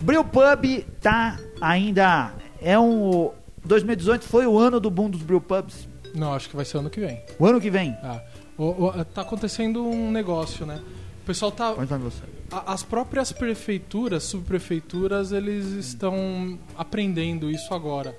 Bril 0.00 0.24
Pub 0.24 0.84
tá 1.00 1.38
ainda. 1.60 2.32
É 2.60 2.78
um. 2.78 3.30
2018 3.64 4.24
foi 4.24 4.46
o 4.46 4.58
ano 4.58 4.80
do 4.80 4.90
boom 4.90 5.08
dos 5.08 5.22
Brew 5.22 5.40
Pubs. 5.40 5.88
Não, 6.14 6.34
acho 6.34 6.48
que 6.48 6.56
vai 6.56 6.64
ser 6.64 6.78
ano 6.78 6.90
que 6.90 7.00
vem. 7.00 7.22
O 7.38 7.46
ano 7.46 7.60
que 7.60 7.70
vem. 7.70 7.96
Ah, 8.02 8.20
o- 8.58 8.86
o- 8.86 9.04
tá 9.04 9.22
acontecendo 9.22 9.84
um 9.86 10.10
negócio, 10.10 10.66
né? 10.66 10.80
O 11.22 11.24
pessoal 11.24 11.52
tá... 11.52 11.70
Onde 11.72 11.86
tá 11.86 11.96
você? 11.96 12.22
a- 12.50 12.72
As 12.72 12.82
próprias 12.82 13.30
prefeituras, 13.32 14.24
subprefeituras, 14.24 15.30
eles 15.32 15.64
estão 15.66 16.58
aprendendo 16.76 17.48
isso 17.50 17.72
agora. 17.72 18.14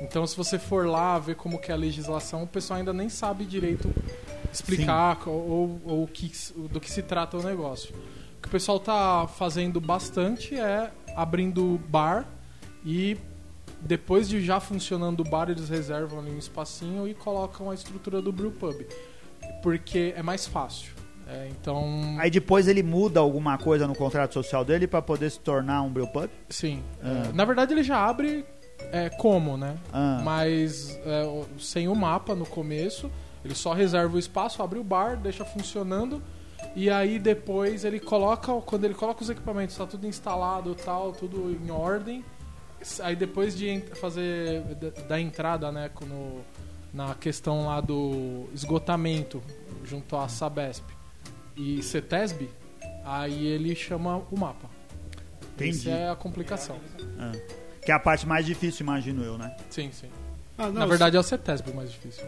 Então, 0.00 0.26
se 0.26 0.36
você 0.36 0.58
for 0.58 0.86
lá 0.86 1.18
ver 1.18 1.36
como 1.36 1.58
que 1.58 1.70
é 1.70 1.74
a 1.74 1.76
legislação, 1.78 2.42
o 2.42 2.46
pessoal 2.46 2.78
ainda 2.78 2.92
nem 2.92 3.08
sabe 3.10 3.44
direito 3.44 3.90
explicar 4.52 5.18
ou, 5.28 5.80
ou 5.84 6.02
o 6.04 6.06
que, 6.08 6.30
do 6.70 6.80
que 6.80 6.90
se 6.90 7.02
trata 7.02 7.36
o 7.36 7.42
negócio. 7.42 7.94
O 8.38 8.42
que 8.42 8.48
o 8.48 8.50
pessoal 8.50 8.80
tá 8.80 9.26
fazendo 9.38 9.80
bastante 9.80 10.54
é 10.58 10.90
abrindo 11.16 11.80
bar 11.88 12.28
e 12.84 13.16
depois 13.80 14.28
de 14.28 14.40
já 14.40 14.60
funcionando 14.60 15.20
o 15.20 15.24
bar, 15.24 15.50
eles 15.50 15.68
reservam 15.68 16.20
ali 16.20 16.30
um 16.30 16.38
espacinho 16.38 17.08
e 17.08 17.14
colocam 17.14 17.70
a 17.70 17.74
estrutura 17.74 18.22
do 18.22 18.30
brew 18.30 18.52
pub. 18.52 18.86
Porque 19.62 20.12
é 20.16 20.22
mais 20.22 20.46
fácil. 20.46 20.94
É, 21.28 21.48
então, 21.50 22.16
Aí 22.20 22.30
depois 22.30 22.68
ele 22.68 22.84
muda 22.84 23.18
alguma 23.18 23.58
coisa 23.58 23.86
no 23.86 23.96
contrato 23.96 24.32
social 24.32 24.64
dele 24.64 24.86
pra 24.86 25.02
poder 25.02 25.28
se 25.28 25.40
tornar 25.40 25.82
um 25.82 25.90
Brew 25.90 26.06
Pub? 26.06 26.30
sim. 26.48 26.82
Ah. 27.02 27.26
É, 27.28 27.32
na 27.32 27.44
verdade, 27.44 27.74
ele 27.74 27.82
já 27.82 27.98
abre 27.98 28.44
é, 28.92 29.08
como, 29.08 29.56
né? 29.56 29.76
Ah. 29.92 30.20
Mas 30.22 30.96
é, 31.04 31.44
sem 31.58 31.88
o 31.88 31.94
mapa 31.96 32.34
no 32.34 32.46
começo, 32.46 33.10
ele 33.44 33.56
só 33.56 33.72
reserva 33.72 34.14
o 34.14 34.18
espaço, 34.18 34.62
abre 34.62 34.78
o 34.78 34.84
bar, 34.84 35.16
deixa 35.16 35.44
funcionando. 35.44 36.22
E 36.74 36.90
aí 36.90 37.18
depois 37.18 37.84
ele 37.84 37.98
coloca, 38.00 38.52
quando 38.62 38.84
ele 38.84 38.94
coloca 38.94 39.22
os 39.22 39.30
equipamentos, 39.30 39.76
tá 39.76 39.86
tudo 39.86 40.06
instalado 40.06 40.74
tal, 40.74 41.12
tudo 41.12 41.50
em 41.50 41.70
ordem. 41.70 42.24
Aí 43.02 43.16
depois 43.16 43.56
de 43.56 43.80
fazer 43.94 44.62
da- 44.74 45.02
da 45.02 45.20
entrada, 45.20 45.72
né, 45.72 45.90
no, 46.02 46.40
na 46.92 47.14
questão 47.14 47.66
lá 47.66 47.80
do 47.80 48.46
esgotamento 48.52 49.42
junto 49.84 50.16
à 50.16 50.28
Sabesp 50.28 50.84
e 51.56 51.82
CETESB, 51.82 52.50
aí 53.04 53.46
ele 53.46 53.74
chama 53.74 54.18
o 54.30 54.38
mapa. 54.38 54.68
Entendi. 55.54 55.88
Essa 55.88 55.98
é 55.98 56.10
a 56.10 56.16
complicação. 56.16 56.76
Ah. 57.18 57.32
Que 57.82 57.90
é 57.90 57.94
a 57.94 57.98
parte 58.00 58.26
mais 58.26 58.44
difícil, 58.44 58.82
imagino 58.84 59.22
eu, 59.24 59.38
né? 59.38 59.56
Sim, 59.70 59.90
sim. 59.92 60.08
Ah, 60.58 60.66
não, 60.66 60.72
Na 60.72 60.86
verdade 60.86 61.16
é 61.16 61.20
o 61.20 61.22
CETESB 61.22 61.72
mais 61.74 61.90
difícil. 61.92 62.24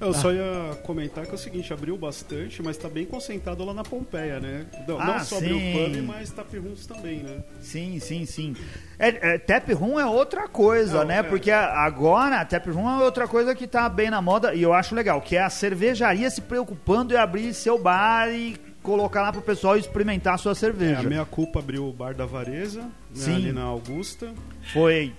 Eu 0.00 0.12
só 0.14 0.32
ia 0.32 0.74
comentar 0.82 1.24
que 1.26 1.30
é 1.30 1.34
o 1.34 1.38
seguinte, 1.38 1.72
abriu 1.72 1.96
bastante, 1.96 2.60
mas 2.62 2.76
tá 2.76 2.88
bem 2.88 3.04
concentrado 3.06 3.64
lá 3.64 3.72
na 3.72 3.84
Pompeia, 3.84 4.40
né? 4.40 4.66
Não, 4.88 4.98
Ah, 5.00 5.04
não 5.18 5.20
só 5.24 5.36
abriu 5.36 5.58
sim. 5.58 5.70
o 5.70 5.90
pub, 5.90 6.02
mas 6.06 6.30
Tap 6.30 6.52
Rooms 6.54 6.86
também, 6.86 7.18
né? 7.22 7.44
Sim, 7.60 8.00
sim, 8.00 8.24
sim. 8.26 8.56
É, 8.98 9.34
é, 9.34 9.38
tap 9.38 9.68
room 9.74 10.00
é 10.00 10.06
outra 10.06 10.48
coisa, 10.48 11.00
Não, 11.00 11.04
né? 11.04 11.18
é. 11.18 11.22
Porque 11.22 11.50
a- 11.52 11.72
agora 11.84 12.40
a 12.40 12.44
tap 12.44 12.66
room 12.68 12.88
é 13.00 13.04
outra 13.04 13.28
coisa 13.28 13.54
que 13.54 13.66
tá 13.68 13.88
bem 13.88 14.10
na 14.10 14.20
moda 14.22 14.54
e 14.54 14.62
eu 14.62 14.72
acho 14.72 14.94
legal, 14.94 15.20
que 15.20 15.36
é 15.36 15.42
a 15.42 15.50
cervejaria 15.50 16.28
se 16.30 16.40
preocupando 16.40 17.14
em 17.14 17.16
abrir 17.16 17.52
seu 17.54 17.78
bar 17.78 18.28
e 18.30 18.56
colocar 18.82 19.22
lá 19.22 19.32
pro 19.32 19.42
pessoal 19.42 19.76
experimentar 19.76 20.34
a 20.34 20.38
sua 20.38 20.52
É, 20.52 20.54
cerveja. 20.56 20.98
a 20.98 21.02
Meia 21.04 21.24
Culpa 21.24 21.60
abriu 21.60 21.86
o 21.86 21.92
Bar 21.92 22.14
da 22.14 22.26
Vareza, 22.26 22.80
né, 22.80 22.88
Sim. 23.14 23.34
ali 23.36 23.52
na 23.52 23.62
Augusta. 23.62 24.32
Foi 24.72 25.12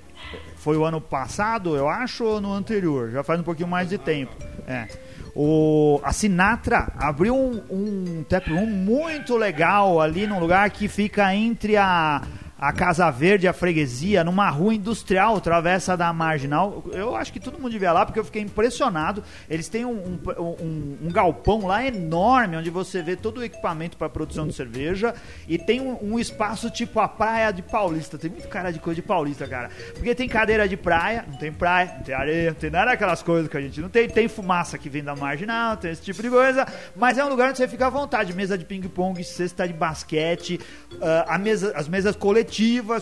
foi 0.55 0.77
o 0.77 0.85
ano 0.85 1.01
passado, 1.01 1.75
eu 1.75 1.89
acho, 1.89 2.23
ou 2.23 2.41
no 2.41 2.53
anterior? 2.53 3.11
Já 3.11 3.23
faz 3.23 3.39
um 3.39 3.43
pouquinho 3.43 3.67
mais 3.67 3.89
de 3.89 3.97
tempo. 3.97 4.33
É. 4.67 4.87
O, 5.35 5.99
a 6.03 6.13
Sinatra 6.13 6.91
abriu 6.95 7.35
um, 7.35 7.61
um 7.69 8.23
tap 8.23 8.47
room 8.47 8.67
muito 8.67 9.35
legal 9.35 9.99
ali 9.99 10.27
num 10.27 10.39
lugar 10.39 10.69
que 10.69 10.87
fica 10.87 11.33
entre 11.33 11.75
a, 11.75 12.21
a 12.67 12.71
Casa 12.71 13.09
Verde 13.11 13.47
a 13.47 13.51
freguesia, 13.53 14.23
numa 14.23 14.49
rua 14.49 14.73
industrial, 14.73 15.41
travessa 15.41 15.97
da 15.97 16.13
Marginal. 16.13 16.83
Eu 16.93 17.13
acho 17.15 17.33
que 17.33 17.39
todo 17.39 17.59
mundo 17.59 17.71
devia 17.71 17.91
lá 17.91 18.05
porque 18.05 18.19
eu 18.19 18.23
fiquei 18.23 18.41
impressionado. 18.41 19.21
Eles 19.49 19.67
têm 19.67 19.83
um, 19.83 19.91
um, 20.37 20.43
um- 20.43 20.97
um 21.03 21.11
galpão 21.11 21.65
lá 21.67 21.85
enorme 21.85 22.55
onde 22.55 22.69
você 22.69 23.01
vê 23.01 23.15
todo 23.17 23.39
o 23.39 23.43
equipamento 23.43 23.97
para 23.97 24.07
produção 24.07 24.47
de 24.47 24.53
cerveja 24.53 25.13
e 25.45 25.57
tem 25.57 25.81
um, 25.81 26.17
espaço 26.17 26.69
tipo 26.69 26.99
a 27.01 27.07
praia 27.07 27.51
de 27.51 27.61
Paulista. 27.61 28.17
Tem 28.17 28.29
muito 28.31 28.47
cara 28.47 28.71
de 28.71 28.79
coisa 28.79 28.95
de 29.01 29.05
Paulista, 29.05 29.45
cara. 29.45 29.69
Porque 29.93 30.15
tem 30.15 30.29
cadeira 30.29 30.65
de 30.67 30.77
praia, 30.77 31.25
não 31.29 31.37
tem 31.37 31.51
praia, 31.51 31.95
não 31.97 32.03
tem 32.03 32.15
areia, 32.15 32.51
não 32.51 32.55
tem 32.59 32.69
nada 32.69 32.91
daquelas 32.91 33.21
coisas 33.21 33.49
que 33.49 33.57
a 33.57 33.61
gente 33.61 33.81
não 33.81 33.89
tem. 33.89 34.07
Tem 34.07 34.29
fumaça 34.29 34.77
que 34.77 34.89
vem 34.89 35.03
da 35.03 35.15
marginal, 35.15 35.75
tem 35.75 35.91
esse 35.91 36.01
tipo 36.01 36.21
de 36.21 36.29
coisa. 36.29 36.65
Mas 36.95 37.17
é 37.17 37.25
um 37.25 37.29
lugar 37.29 37.49
onde 37.49 37.57
você 37.57 37.67
fica 37.67 37.87
à 37.87 37.89
vontade. 37.89 38.31
Mesa 38.33 38.57
de 38.57 38.63
ping-pong, 38.63 39.21
cesta 39.23 39.67
de 39.67 39.73
basquete, 39.73 40.59
ah, 41.01 41.25
a 41.35 41.37
mesa, 41.37 41.73
as 41.75 41.89
mesas 41.89 42.15
coletivas, 42.15 42.52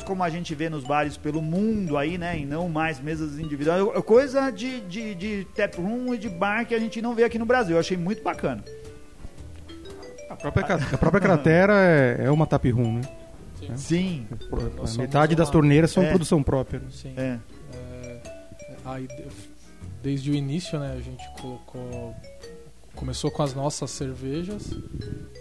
como 0.05 0.23
a 0.23 0.29
gente 0.29 0.53
vê 0.55 0.69
nos 0.69 0.83
bares 0.83 1.17
pelo 1.17 1.41
mundo 1.41 1.97
aí, 1.97 2.17
né? 2.17 2.39
E 2.39 2.45
não 2.45 2.69
mais 2.69 2.99
mesas 2.99 3.37
individuais. 3.39 3.85
É 3.95 4.01
Coisa 4.01 4.49
de, 4.51 4.81
de, 4.81 5.15
de 5.15 5.47
tap 5.55 5.75
room 5.77 6.13
e 6.13 6.17
de 6.17 6.29
bar 6.29 6.65
que 6.65 6.73
a 6.75 6.79
gente 6.79 7.01
não 7.01 7.13
vê 7.15 7.23
aqui 7.23 7.37
no 7.39 7.45
Brasil. 7.45 7.75
Eu 7.75 7.79
achei 7.79 7.97
muito 7.97 8.23
bacana. 8.23 8.63
A 10.29 10.35
própria, 10.35 10.65
a 10.93 10.97
própria 10.97 11.19
cratera 11.21 11.73
é, 11.81 12.25
é 12.25 12.31
uma 12.31 12.47
tap 12.47 12.65
room, 12.71 12.95
né? 12.99 13.01
Sim. 13.75 14.25
A 14.31 14.57
somos 14.77 14.97
metade 14.97 15.35
das 15.35 15.49
torneiras 15.49 15.91
são 15.91 16.03
É. 16.03 16.09
produção 16.09 16.41
própria. 16.41 16.79
né? 16.79 16.85
Sim. 16.91 17.13
É. 17.17 17.37
É, 17.73 18.21
aí, 18.85 19.07
de- 19.07 19.25
desde 20.01 20.31
o 20.31 20.33
início, 20.33 20.79
né, 20.79 20.95
a 20.97 21.01
gente 21.01 21.23
colocou, 21.39 22.15
começou 22.95 23.31
com 23.31 23.41
as 23.41 23.53
nossas 23.53 23.89
cervejas 23.91 24.69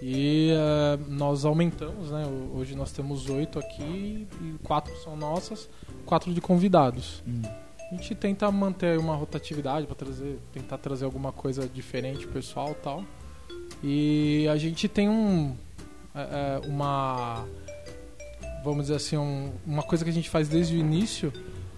e 0.03 0.51
é, 0.53 0.99
nós 1.09 1.45
aumentamos, 1.45 2.11
né? 2.11 2.25
ho- 2.27 2.59
Hoje 2.59 2.75
nós 2.75 2.93
temos 2.93 3.29
oito 3.29 3.59
aqui 3.59 4.27
e 4.41 4.55
quatro 4.63 4.95
são 5.03 5.17
nossas, 5.17 5.69
quatro 6.07 6.33
de 6.33 6.41
convidados. 6.41 7.23
Hum. 7.27 7.43
A 7.45 7.95
gente 7.95 8.15
tenta 8.15 8.51
manter 8.53 8.99
uma 8.99 9.17
rotatividade 9.17 9.87
para 9.87 9.97
trazer, 9.97 10.39
tentar 10.53 10.79
trazer 10.79 11.05
alguma 11.05 11.33
coisa 11.33 11.67
diferente 11.69 12.27
pessoal, 12.27 12.71
e 12.71 12.75
tal. 12.83 13.05
E 13.83 14.47
a 14.49 14.57
gente 14.57 14.89
tem 14.89 15.09
um 15.09 15.57
é, 16.15 16.61
uma 16.67 17.45
vamos 18.63 18.83
dizer 18.85 18.97
assim, 18.97 19.17
um- 19.17 19.53
uma 19.67 19.83
coisa 19.83 20.05
que 20.05 20.11
a 20.11 20.13
gente 20.13 20.29
faz 20.29 20.49
desde 20.49 20.75
o 20.77 20.79
início 20.79 21.33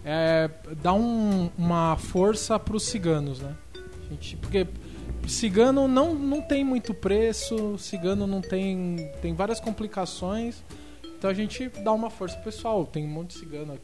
é 0.04 0.50
dar 0.82 0.94
um- 0.94 1.48
uma 1.56 1.96
força 1.96 2.58
para 2.58 2.76
os 2.76 2.82
ciganos, 2.82 3.38
né? 3.40 3.54
A 3.76 4.10
gente, 4.12 4.36
porque 4.36 4.66
cigano 5.28 5.86
não, 5.86 6.14
não 6.14 6.42
tem 6.42 6.64
muito 6.64 6.92
preço, 6.92 7.78
cigano 7.78 8.26
não 8.26 8.40
tem 8.40 9.10
tem 9.20 9.34
várias 9.34 9.60
complicações. 9.60 10.62
Então 11.22 11.30
a 11.30 11.34
gente 11.34 11.68
dá 11.84 11.92
uma 11.92 12.10
força 12.10 12.34
pro 12.34 12.46
pessoal. 12.46 12.84
Tem 12.84 13.04
um 13.04 13.08
monte 13.08 13.34
de 13.34 13.38
cigano 13.38 13.78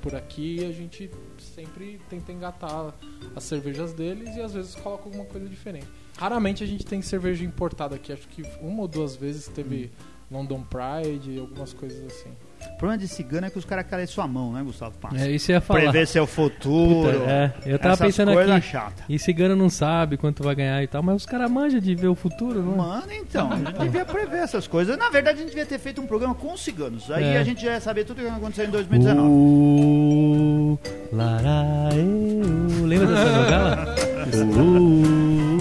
por 0.00 0.14
aqui 0.14 0.60
e 0.60 0.64
a 0.64 0.70
gente 0.70 1.10
sempre 1.38 2.00
tenta 2.08 2.30
engatar 2.30 2.94
as 3.34 3.42
cervejas 3.42 3.92
deles 3.92 4.36
e 4.36 4.40
às 4.40 4.54
vezes 4.54 4.76
coloca 4.76 5.04
alguma 5.04 5.24
coisa 5.24 5.48
diferente. 5.48 5.88
Raramente 6.16 6.62
a 6.62 6.66
gente 6.66 6.86
tem 6.86 7.02
cerveja 7.02 7.44
importada 7.44 7.96
aqui. 7.96 8.12
Acho 8.12 8.28
que 8.28 8.42
uma 8.60 8.82
ou 8.82 8.86
duas 8.86 9.16
vezes 9.16 9.48
teve 9.48 9.90
London 10.30 10.62
Pride 10.62 11.32
e 11.32 11.40
algumas 11.40 11.72
coisas 11.72 12.04
assim. 12.06 12.30
O 12.72 12.76
problema 12.76 12.98
de 12.98 13.08
cigano 13.08 13.46
é 13.46 13.50
que 13.50 13.58
os 13.58 13.64
caras 13.64 13.86
querem 13.86 14.06
sua 14.06 14.26
mão, 14.26 14.52
né, 14.52 14.62
Gustavo 14.62 14.96
Passa? 14.98 15.16
É 15.18 15.30
isso 15.30 15.50
ia 15.52 15.60
falar. 15.60 15.80
Prever 15.80 16.06
seu 16.06 16.26
futuro. 16.26 17.18
Puta, 17.20 17.30
é, 17.30 17.52
eu 17.66 17.78
tava 17.78 17.96
pensando 17.96 18.38
aqui. 18.38 18.60
chata. 18.62 19.04
E 19.08 19.18
cigano 19.18 19.54
não 19.56 19.70
sabe 19.70 20.16
quanto 20.16 20.42
vai 20.42 20.54
ganhar 20.54 20.82
e 20.82 20.86
tal, 20.86 21.02
mas 21.02 21.16
os 21.16 21.26
caras 21.26 21.50
manjam 21.50 21.80
de 21.80 21.94
ver 21.94 22.08
o 22.08 22.14
futuro, 22.14 22.62
não? 22.62 22.76
Mano, 22.76 23.12
então, 23.12 23.50
a 23.52 23.56
gente 23.56 23.78
devia 23.78 24.04
prever 24.04 24.38
essas 24.38 24.66
coisas. 24.66 24.96
Na 24.98 25.08
verdade, 25.10 25.38
a 25.38 25.40
gente 25.42 25.50
devia 25.50 25.66
ter 25.66 25.78
feito 25.78 26.00
um 26.00 26.06
programa 26.06 26.34
com 26.34 26.52
os 26.52 26.62
ciganos. 26.62 27.10
Aí 27.10 27.24
É. 27.24 27.38
a 27.38 27.44
gente 27.44 27.62
já 27.62 27.72
ia 27.72 27.80
saber 27.80 28.04
tudo 28.04 28.18
o 28.18 28.22
que 28.22 28.28
vai 28.28 28.38
acontecer 28.38 28.66
em 28.66 28.70
2019. 28.70 29.28
Uh, 29.28 30.78
lara, 31.12 31.88
eu. 31.94 32.86
Lembra 32.86 33.06
dessa 33.06 33.36
novela? 33.38 33.94
Uh. 34.34 35.53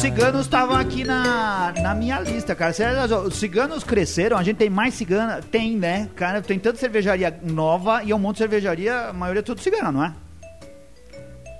Ciganos 0.00 0.42
estavam 0.42 0.76
aqui 0.76 1.04
na, 1.04 1.72
na 1.82 1.94
minha 1.94 2.20
lista, 2.20 2.54
cara. 2.54 2.72
Cê- 2.72 2.84
Os 3.26 3.34
ciganos 3.36 3.84
cresceram, 3.84 4.36
a 4.36 4.42
gente 4.42 4.56
tem 4.56 4.70
mais 4.70 4.94
cigana. 4.94 5.40
Tem, 5.42 5.76
né? 5.76 6.08
Cara, 6.16 6.40
tem 6.40 6.58
tanta 6.58 6.78
cervejaria 6.78 7.38
nova 7.42 8.02
e 8.04 8.10
é 8.10 8.16
um 8.16 8.18
monte 8.18 8.36
de 8.36 8.38
cervejaria, 8.38 9.08
a 9.08 9.12
maioria 9.12 9.40
é 9.40 9.42
tudo 9.42 9.60
cigana, 9.60 9.92
não 9.92 10.04
é? 10.04 10.14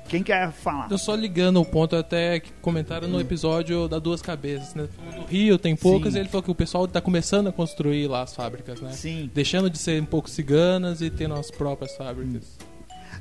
Quem 0.09 0.25
quer 0.25 0.51
falar? 0.51 0.89
Eu 0.91 0.99
só 0.99 1.15
ligando 1.15 1.61
o 1.61 1.65
ponto 1.65 1.95
até 1.95 2.41
que 2.41 2.51
comentaram 2.61 3.07
no 3.07 3.21
episódio 3.21 3.87
da 3.87 4.01
Duas 4.01 4.21
Cabeças, 4.21 4.75
né? 4.75 4.89
Do 5.15 5.25
Rio 5.27 5.57
tem 5.57 5.77
poucas 5.77 6.15
Sim. 6.15 6.19
e 6.19 6.23
ele 6.23 6.29
falou 6.29 6.43
que 6.43 6.51
o 6.51 6.55
pessoal 6.55 6.89
tá 6.89 7.01
começando 7.01 7.47
a 7.49 7.53
construir 7.53 8.09
lá 8.09 8.23
as 8.23 8.35
fábricas, 8.35 8.81
né? 8.81 8.91
Sim. 8.91 9.31
Deixando 9.33 9.71
de 9.71 9.79
ser 9.79 10.03
um 10.03 10.07
pouco 10.07 10.29
ciganas 10.29 11.01
e 11.01 11.11
tendo 11.11 11.35
as 11.35 11.49
próprias 11.53 11.97
fábricas. 11.97 12.59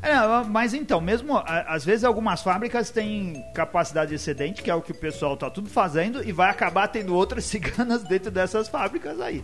É, 0.01 0.15
mas 0.47 0.73
então, 0.73 1.01
mesmo 1.01 1.41
às 1.45 1.83
vezes 1.83 2.03
algumas 2.05 2.41
fábricas 2.41 2.89
têm 2.89 3.43
capacidade 3.53 4.13
excedente, 4.15 4.61
que 4.63 4.71
é 4.71 4.75
o 4.75 4.81
que 4.81 4.91
o 4.91 4.95
pessoal 4.95 5.35
tá 5.35 5.49
tudo 5.49 5.69
fazendo, 5.69 6.23
e 6.23 6.31
vai 6.31 6.49
acabar 6.49 6.87
tendo 6.87 7.13
outras 7.13 7.43
ciganas 7.45 8.03
dentro 8.03 8.31
dessas 8.31 8.67
fábricas 8.69 9.19
aí. 9.19 9.43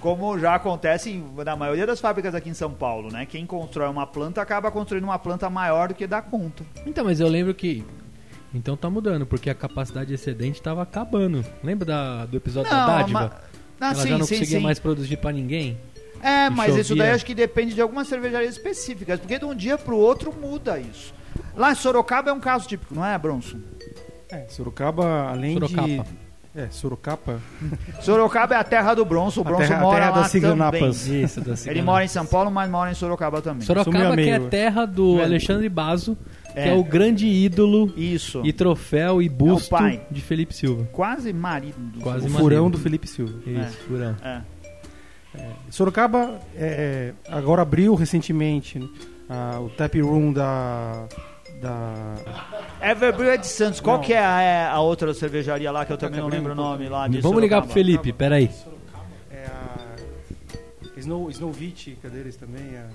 Como 0.00 0.38
já 0.38 0.54
acontece 0.54 1.20
na 1.44 1.56
maioria 1.56 1.86
das 1.86 1.98
fábricas 2.00 2.34
aqui 2.34 2.50
em 2.50 2.54
São 2.54 2.70
Paulo, 2.70 3.10
né? 3.10 3.26
Quem 3.26 3.46
constrói 3.46 3.88
uma 3.88 4.06
planta 4.06 4.40
acaba 4.42 4.70
construindo 4.70 5.04
uma 5.04 5.18
planta 5.18 5.48
maior 5.50 5.88
do 5.88 5.94
que 5.94 6.06
dá 6.06 6.20
conta. 6.22 6.62
Então, 6.86 7.04
mas 7.04 7.18
eu 7.18 7.26
lembro 7.28 7.54
que. 7.54 7.84
Então 8.54 8.76
tá 8.76 8.88
mudando, 8.88 9.26
porque 9.26 9.50
a 9.50 9.54
capacidade 9.54 10.14
excedente 10.14 10.62
tava 10.62 10.82
acabando. 10.82 11.44
Lembra 11.64 11.84
da- 11.86 12.26
do 12.26 12.36
episódio 12.36 12.70
da 12.70 12.86
dádiva? 12.86 13.20
ma- 13.20 13.30
Ah, 13.80 13.86
Ela 13.92 13.94
sim, 14.02 14.08
já 14.08 14.18
não 14.18 14.26
sim, 14.26 14.38
conseguia 14.38 14.58
sim. 14.58 14.64
mais 14.64 14.78
produzir 14.78 15.16
pra 15.16 15.32
ninguém? 15.32 15.76
É, 16.22 16.50
mas 16.50 16.74
isso 16.76 16.94
daí 16.96 17.10
acho 17.10 17.24
que 17.24 17.34
depende 17.34 17.74
de 17.74 17.80
algumas 17.80 18.08
cervejarias 18.08 18.56
específicas, 18.56 19.20
porque 19.20 19.38
de 19.38 19.44
um 19.44 19.54
dia 19.54 19.76
pro 19.78 19.96
outro 19.96 20.32
muda 20.32 20.78
isso. 20.78 21.14
Lá 21.56 21.72
em 21.72 21.74
Sorocaba 21.74 22.30
é 22.30 22.32
um 22.32 22.40
caso 22.40 22.66
típico, 22.68 22.94
não 22.94 23.04
é, 23.04 23.16
Bronson? 23.18 23.58
É, 24.30 24.46
Sorocaba, 24.48 25.28
além 25.30 25.54
Sorocapa. 25.54 25.86
de. 25.88 26.02
É, 26.54 26.68
Sorocaba. 26.70 27.40
Sorocaba 28.00 28.54
é 28.54 28.58
a 28.58 28.64
terra 28.64 28.94
do 28.94 29.04
Bronson, 29.04 29.42
o 29.42 29.44
Bronson 29.44 29.62
terra- 29.64 29.76
a 29.78 29.80
mora 29.82 29.98
terra 30.00 30.10
lá 30.10 30.22
das 30.22 30.30
ciganapas. 30.30 31.02
também. 31.04 31.22
Isso, 31.22 31.40
da 31.42 31.54
Ele 31.70 31.82
mora 31.82 32.04
em 32.04 32.08
São 32.08 32.24
Paulo, 32.26 32.50
mas 32.50 32.70
mora 32.70 32.90
em 32.90 32.94
Sorocaba 32.94 33.42
também. 33.42 33.60
Sorocaba, 33.66 34.14
que 34.16 34.28
é 34.30 34.36
a 34.36 34.40
terra 34.40 34.86
do 34.86 35.20
É. 35.20 35.24
Alexandre 35.24 35.68
Basso, 35.68 36.16
que 36.52 36.58
É. 36.58 36.68
é 36.70 36.74
o 36.74 36.82
grande 36.82 37.26
ídolo 37.26 37.92
Isso. 37.94 38.40
e 38.42 38.52
troféu 38.54 39.20
e 39.20 39.28
busto 39.28 39.68
pai. 39.68 40.00
de 40.10 40.22
Felipe 40.22 40.54
Silva. 40.54 40.88
Quase 40.92 41.30
marido 41.32 41.76
do 41.78 42.00
Quase 42.00 42.20
O 42.26 42.30
marido. 42.30 42.38
furão 42.38 42.70
do 42.70 42.78
Felipe 42.78 43.06
Silva. 43.06 43.34
Isso, 43.46 43.76
furão. 43.86 44.16
É. 44.24 44.40
Sorocaba 45.70 46.40
é, 46.56 47.12
agora 47.28 47.62
abriu 47.62 47.94
recentemente 47.94 48.78
né, 48.78 48.88
a- 49.28 49.60
o 49.60 49.68
tap 49.68 49.94
room 50.00 50.32
da. 50.32 51.06
da 51.60 52.14
Everbrew 52.80 53.30
é 53.30 53.36
de 53.36 53.46
Santos. 53.46 53.80
Qual 53.80 53.96
Não. 53.98 54.04
que 54.04 54.12
é 54.14 54.18
a, 54.24 54.40
é 54.42 54.66
a 54.66 54.80
outra 54.80 55.12
cervejaria 55.12 55.70
lá 55.70 55.84
que 55.84 55.92
eu 55.92 55.98
também 55.98 56.20
não 56.20 56.28
lembro 56.28 56.52
o 56.52 56.54
nome 56.54 56.88
lá 56.88 57.06
de 57.08 57.20
Vamos 57.20 57.40
ligar 57.42 57.60
pro 57.62 57.70
Sorocaba? 57.70 57.74
Felipe, 57.74 58.12
peraí. 58.12 58.50
é 59.30 59.46
a. 59.46 59.86
Snow, 60.98 61.28
Snowvit, 61.30 61.98
cadê 62.02 62.18
eles 62.20 62.36
também? 62.36 62.62
A, 62.76 62.86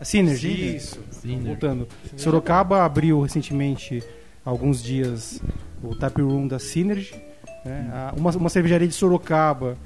a 0.00 0.04
Synergy. 0.04 0.38
Synergy. 0.40 0.76
Isso. 0.76 1.00
Synergy. 1.10 1.46
Voltando. 1.46 1.88
Sorocaba 2.16 2.84
abriu 2.84 3.20
recentemente, 3.22 4.02
há 4.44 4.50
alguns 4.50 4.82
dias, 4.82 5.40
o 5.82 5.94
tap 5.94 6.18
room 6.20 6.46
da 6.46 6.58
Synergy. 6.58 7.14
né, 7.64 7.90
a- 7.92 8.12
uma, 8.16 8.30
uma 8.32 8.48
cervejaria 8.50 8.86
de 8.86 8.94
Sorocaba, 8.94 9.76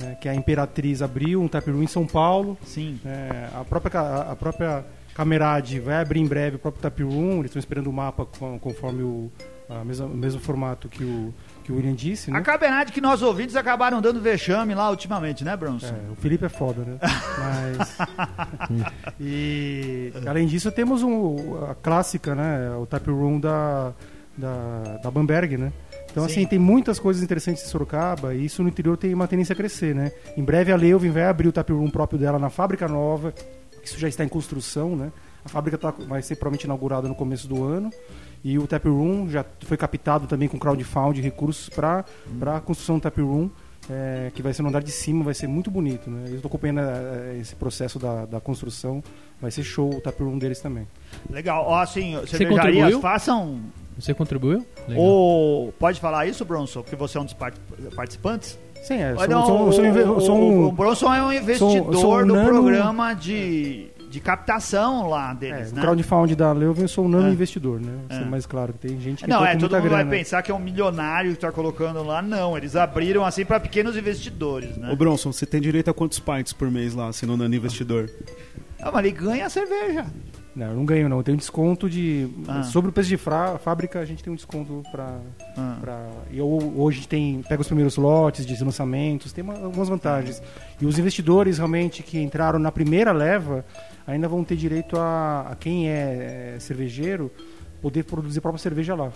né, 0.00 0.16
que 0.20 0.28
é 0.28 0.32
a 0.32 0.34
Imperatriz, 0.34 1.02
abriu 1.02 1.40
um 1.42 1.48
tap 1.48 1.66
room 1.70 1.82
em 1.82 1.86
São 1.86 2.06
Paulo. 2.06 2.56
Sim. 2.64 2.98
É, 3.04 3.48
a 3.54 3.64
própria 3.64 3.90
ca- 3.90 4.26
a 4.30 4.36
própria 4.36 4.84
Camerade 5.14 5.78
vai 5.80 6.00
abrir 6.00 6.20
em 6.20 6.26
breve 6.26 6.56
o 6.56 6.58
próprio 6.58 6.82
tap 6.82 6.98
room. 7.02 7.38
Eles 7.40 7.46
estão 7.46 7.58
esperando 7.60 7.88
o 7.88 7.92
mapa 7.92 8.24
com- 8.38 8.58
conforme 8.58 9.02
o 9.02 9.30
a 9.68 9.84
mesma- 9.84 10.06
o 10.06 10.16
mesmo 10.16 10.40
formato 10.40 10.88
que 10.88 11.04
o 11.04 11.32
que 11.62 11.70
o 11.70 11.76
William 11.76 11.94
disse, 11.94 12.28
né? 12.30 12.38
A 12.38 12.42
cabernet 12.42 12.90
que 12.90 13.00
nós 13.00 13.22
ouvintes 13.22 13.54
acabaram 13.54 14.00
dando 14.00 14.20
vexame 14.20 14.74
lá 14.74 14.90
ultimamente, 14.90 15.44
né, 15.44 15.56
Bronson? 15.56 15.86
É, 15.94 16.10
o 16.10 16.16
Felipe 16.16 16.44
é 16.44 16.48
foda, 16.48 16.82
né? 16.82 16.98
Mas 17.38 17.98
e 19.20 20.12
além 20.26 20.46
disso 20.46 20.72
temos 20.72 21.02
um, 21.02 21.64
a 21.70 21.74
clássica, 21.74 22.34
né? 22.34 22.70
O 22.76 22.86
tap 22.86 23.06
room 23.08 23.38
da 23.38 23.92
da, 24.36 24.98
da 25.02 25.10
Bamberg, 25.10 25.56
né? 25.58 25.72
Então, 26.10 26.24
Sim. 26.26 26.30
assim, 26.32 26.46
tem 26.46 26.58
muitas 26.58 26.98
coisas 26.98 27.22
interessantes 27.22 27.62
em 27.62 27.66
Sorocaba 27.66 28.34
e 28.34 28.44
isso 28.44 28.62
no 28.62 28.68
interior 28.68 28.96
tem 28.96 29.14
uma 29.14 29.28
tendência 29.28 29.52
a 29.52 29.56
crescer, 29.56 29.94
né? 29.94 30.12
Em 30.36 30.42
breve 30.42 30.72
a 30.72 30.76
Leuven 30.76 31.10
vai 31.10 31.24
abrir 31.24 31.48
o 31.48 31.52
tap 31.52 31.70
room 31.70 31.88
próprio 31.90 32.18
dela 32.18 32.38
na 32.38 32.50
fábrica 32.50 32.88
nova. 32.88 33.32
Isso 33.82 33.98
já 33.98 34.08
está 34.08 34.24
em 34.24 34.28
construção, 34.28 34.96
né? 34.96 35.12
A 35.44 35.48
fábrica 35.48 35.78
tá- 35.78 35.94
vai 36.06 36.20
ser 36.20 36.34
provavelmente 36.36 36.64
inaugurada 36.64 37.08
no 37.08 37.14
começo 37.14 37.48
do 37.48 37.64
ano. 37.64 37.90
E 38.42 38.58
o 38.58 38.66
tap 38.66 38.84
room 38.86 39.28
já 39.28 39.44
foi 39.60 39.76
captado 39.76 40.26
também 40.26 40.48
com 40.48 40.58
crowdfunding, 40.58 41.20
recursos 41.20 41.68
para 41.68 42.04
a 42.54 42.60
construção 42.60 42.96
do 42.98 43.02
tap 43.02 43.16
room, 43.18 43.50
é, 43.88 44.30
que 44.34 44.42
vai 44.42 44.52
ser 44.52 44.62
no 44.62 44.68
andar 44.68 44.82
de 44.82 44.90
cima, 44.90 45.24
vai 45.24 45.34
ser 45.34 45.46
muito 45.46 45.70
bonito, 45.70 46.10
né? 46.10 46.24
Eu 46.28 46.36
estou 46.36 46.48
acompanhando 46.48 46.80
é, 46.80 47.38
esse 47.40 47.54
processo 47.54 47.98
da, 47.98 48.24
da 48.24 48.40
construção, 48.40 49.02
vai 49.40 49.50
ser 49.50 49.62
show 49.62 49.94
o 49.94 50.00
tap 50.00 50.18
room 50.20 50.38
deles 50.38 50.60
também. 50.60 50.86
Legal. 51.28 51.64
Ó, 51.66 51.80
assim, 51.80 52.16
cervejarias, 52.26 53.00
façam... 53.00 53.60
Você 54.00 54.14
contribuiu? 54.14 54.64
Legal. 54.88 55.04
Ou... 55.04 55.72
Pode 55.78 56.00
falar 56.00 56.26
isso, 56.26 56.44
Bronson? 56.44 56.82
Que 56.82 56.96
você 56.96 57.18
é 57.18 57.20
um 57.20 57.24
dos 57.24 57.34
part- 57.34 57.58
participantes? 57.94 58.58
Sim, 58.82 58.94
é, 58.94 59.14
sou, 59.14 59.28
não, 59.28 59.46
sou, 59.46 59.72
sou, 59.72 59.84
o, 59.84 60.16
o- 60.16 60.20
sou 60.22 60.38
o 60.40 60.68
um, 60.68 60.74
Bronson 60.74 61.12
é 61.12 61.22
um 61.22 61.32
investidor 61.32 61.94
sou 61.94 62.16
um 62.18 62.26
do 62.26 62.34
nano- 62.34 62.48
programa 62.48 63.12
de, 63.12 63.88
de 64.10 64.20
captação 64.20 65.06
lá 65.06 65.32
é, 65.32 65.34
deles, 65.34 65.70
o 65.70 65.74
né? 65.74 65.82
crowdfunding 65.82 66.34
da 66.34 66.50
Leuven, 66.50 66.84
eu 66.84 66.88
sou 66.88 67.04
um 67.04 67.08
nano 67.08 67.28
É. 67.28 67.30
investidor, 67.30 67.78
né? 67.78 67.92
É. 68.08 68.14
ser 68.20 68.24
mais 68.24 68.46
claro, 68.46 68.72
que 68.72 68.88
tem 68.88 68.98
gente 68.98 69.22
que 69.24 69.28
Não, 69.28 69.44
é, 69.44 69.52
todo 69.54 69.70
mundo 69.72 69.82
vai 69.82 69.82
grana. 70.02 70.10
pensar 70.10 70.40
que 70.42 70.50
é 70.50 70.54
um 70.54 70.58
milionário 70.58 71.32
que 71.32 71.38
tá 71.38 71.52
colocando 71.52 72.02
lá. 72.02 72.22
Não, 72.22 72.56
eles 72.56 72.74
abriram 72.74 73.22
assim 73.22 73.44
para 73.44 73.60
pequenos 73.60 73.98
investidores, 73.98 74.74
né? 74.78 74.90
Ô 74.90 74.96
Bronson, 74.96 75.30
você 75.30 75.44
tem 75.44 75.60
direito 75.60 75.90
a 75.90 75.94
quantos 75.94 76.18
pints 76.18 76.54
por 76.54 76.70
mês 76.70 76.94
lá, 76.94 77.12
sendo 77.12 77.36
nano 77.36 77.54
investidor? 77.54 78.08
Ah, 78.80 78.90
mas 78.90 79.04
ele 79.04 79.12
ganha 79.14 79.44
a 79.44 79.50
cerveja. 79.50 80.06
Não, 80.54 80.66
eu 80.66 80.74
não 80.76 80.84
ganho 80.84 81.08
não, 81.08 81.18
eu 81.18 81.22
tenho 81.22 81.36
um 81.36 81.38
desconto 81.38 81.88
de... 81.88 82.28
Ah. 82.48 82.64
Sobre 82.64 82.90
o 82.90 82.92
preço 82.92 83.08
de 83.08 83.16
fra- 83.16 83.56
fábrica, 83.58 84.00
a 84.00 84.04
gente 84.04 84.22
tem 84.22 84.32
um 84.32 84.36
desconto 84.36 84.82
para... 84.90 85.18
Ah. 85.56 85.76
Pra, 85.80 86.08
e 86.30 86.38
eu, 86.38 86.48
hoje 86.76 87.06
tem 87.06 87.40
pega 87.48 87.60
os 87.62 87.68
primeiros 87.68 87.96
lotes 87.96 88.44
de 88.44 88.62
lançamentos, 88.64 89.32
tem 89.32 89.44
uma- 89.44 89.54
algumas 89.62 89.88
vantagens. 89.88 90.42
E 90.80 90.84
os 90.86 90.98
investidores 90.98 91.58
realmente 91.58 92.02
que 92.02 92.18
entraram 92.20 92.58
na 92.58 92.72
primeira 92.72 93.12
leva 93.12 93.64
ainda 94.06 94.26
vão 94.26 94.42
ter 94.42 94.56
direito 94.56 94.98
a, 94.98 95.50
a 95.52 95.54
quem 95.54 95.88
é, 95.88 96.54
é 96.56 96.58
cervejeiro 96.58 97.30
poder 97.80 98.02
produzir 98.04 98.40
a 98.40 98.42
própria 98.42 98.60
cerveja 98.60 98.94
lá. 98.96 99.12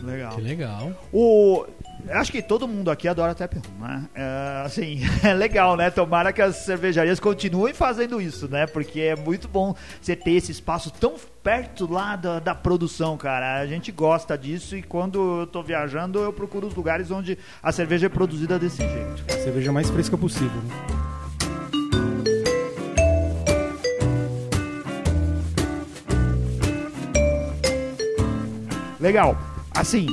Legal. 0.00 0.34
Que 0.34 0.40
legal. 0.40 0.92
O, 1.12 1.66
acho 2.08 2.32
que 2.32 2.42
todo 2.42 2.66
mundo 2.66 2.90
aqui 2.90 3.06
adora 3.06 3.34
tap 3.34 3.54
room, 3.54 3.86
né? 3.86 4.08
É, 4.14 4.62
assim, 4.64 5.00
é 5.22 5.34
legal, 5.34 5.76
né? 5.76 5.90
Tomara 5.90 6.32
que 6.32 6.42
as 6.42 6.56
cervejarias 6.56 7.20
continuem 7.20 7.74
fazendo 7.74 8.20
isso, 8.20 8.48
né? 8.48 8.66
Porque 8.66 9.00
é 9.00 9.16
muito 9.16 9.46
bom 9.48 9.74
você 10.00 10.16
ter 10.16 10.32
esse 10.32 10.50
espaço 10.50 10.90
tão 10.90 11.14
perto 11.42 11.90
lá 11.90 12.16
da, 12.16 12.40
da 12.40 12.54
produção, 12.54 13.16
cara. 13.16 13.60
A 13.60 13.66
gente 13.66 13.92
gosta 13.92 14.36
disso 14.36 14.76
e 14.76 14.82
quando 14.82 15.40
eu 15.40 15.46
tô 15.46 15.62
viajando 15.62 16.18
eu 16.20 16.32
procuro 16.32 16.66
os 16.66 16.74
lugares 16.74 17.10
onde 17.10 17.38
a 17.62 17.70
cerveja 17.70 18.06
é 18.06 18.08
produzida 18.08 18.58
desse 18.58 18.78
jeito. 18.78 19.24
A 19.28 19.38
cerveja 19.38 19.72
mais 19.72 19.90
fresca 19.90 20.16
possível. 20.16 20.60
Né? 20.62 21.12
Legal. 29.02 29.51
Assim, 29.74 30.06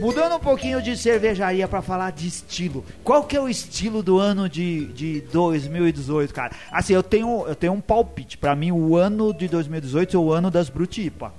mudando 0.00 0.36
um 0.36 0.38
pouquinho 0.38 0.80
de 0.80 0.96
cervejaria 0.96 1.66
pra 1.66 1.82
falar 1.82 2.10
de 2.12 2.26
estilo. 2.26 2.84
Qual 3.02 3.24
que 3.24 3.36
é 3.36 3.40
o 3.40 3.48
estilo 3.48 4.02
do 4.02 4.18
ano 4.18 4.48
de, 4.48 4.86
de 4.86 5.20
2018, 5.32 6.32
cara? 6.32 6.54
Assim, 6.70 6.92
eu 6.92 7.02
tenho, 7.02 7.46
eu 7.46 7.54
tenho 7.54 7.72
um 7.72 7.80
palpite. 7.80 8.38
Pra 8.38 8.54
mim, 8.54 8.72
o 8.72 8.96
ano 8.96 9.32
de 9.32 9.48
2018 9.48 10.16
é 10.16 10.20
o 10.20 10.32
ano 10.32 10.50
das 10.50 10.68
Brutipa. 10.68 11.32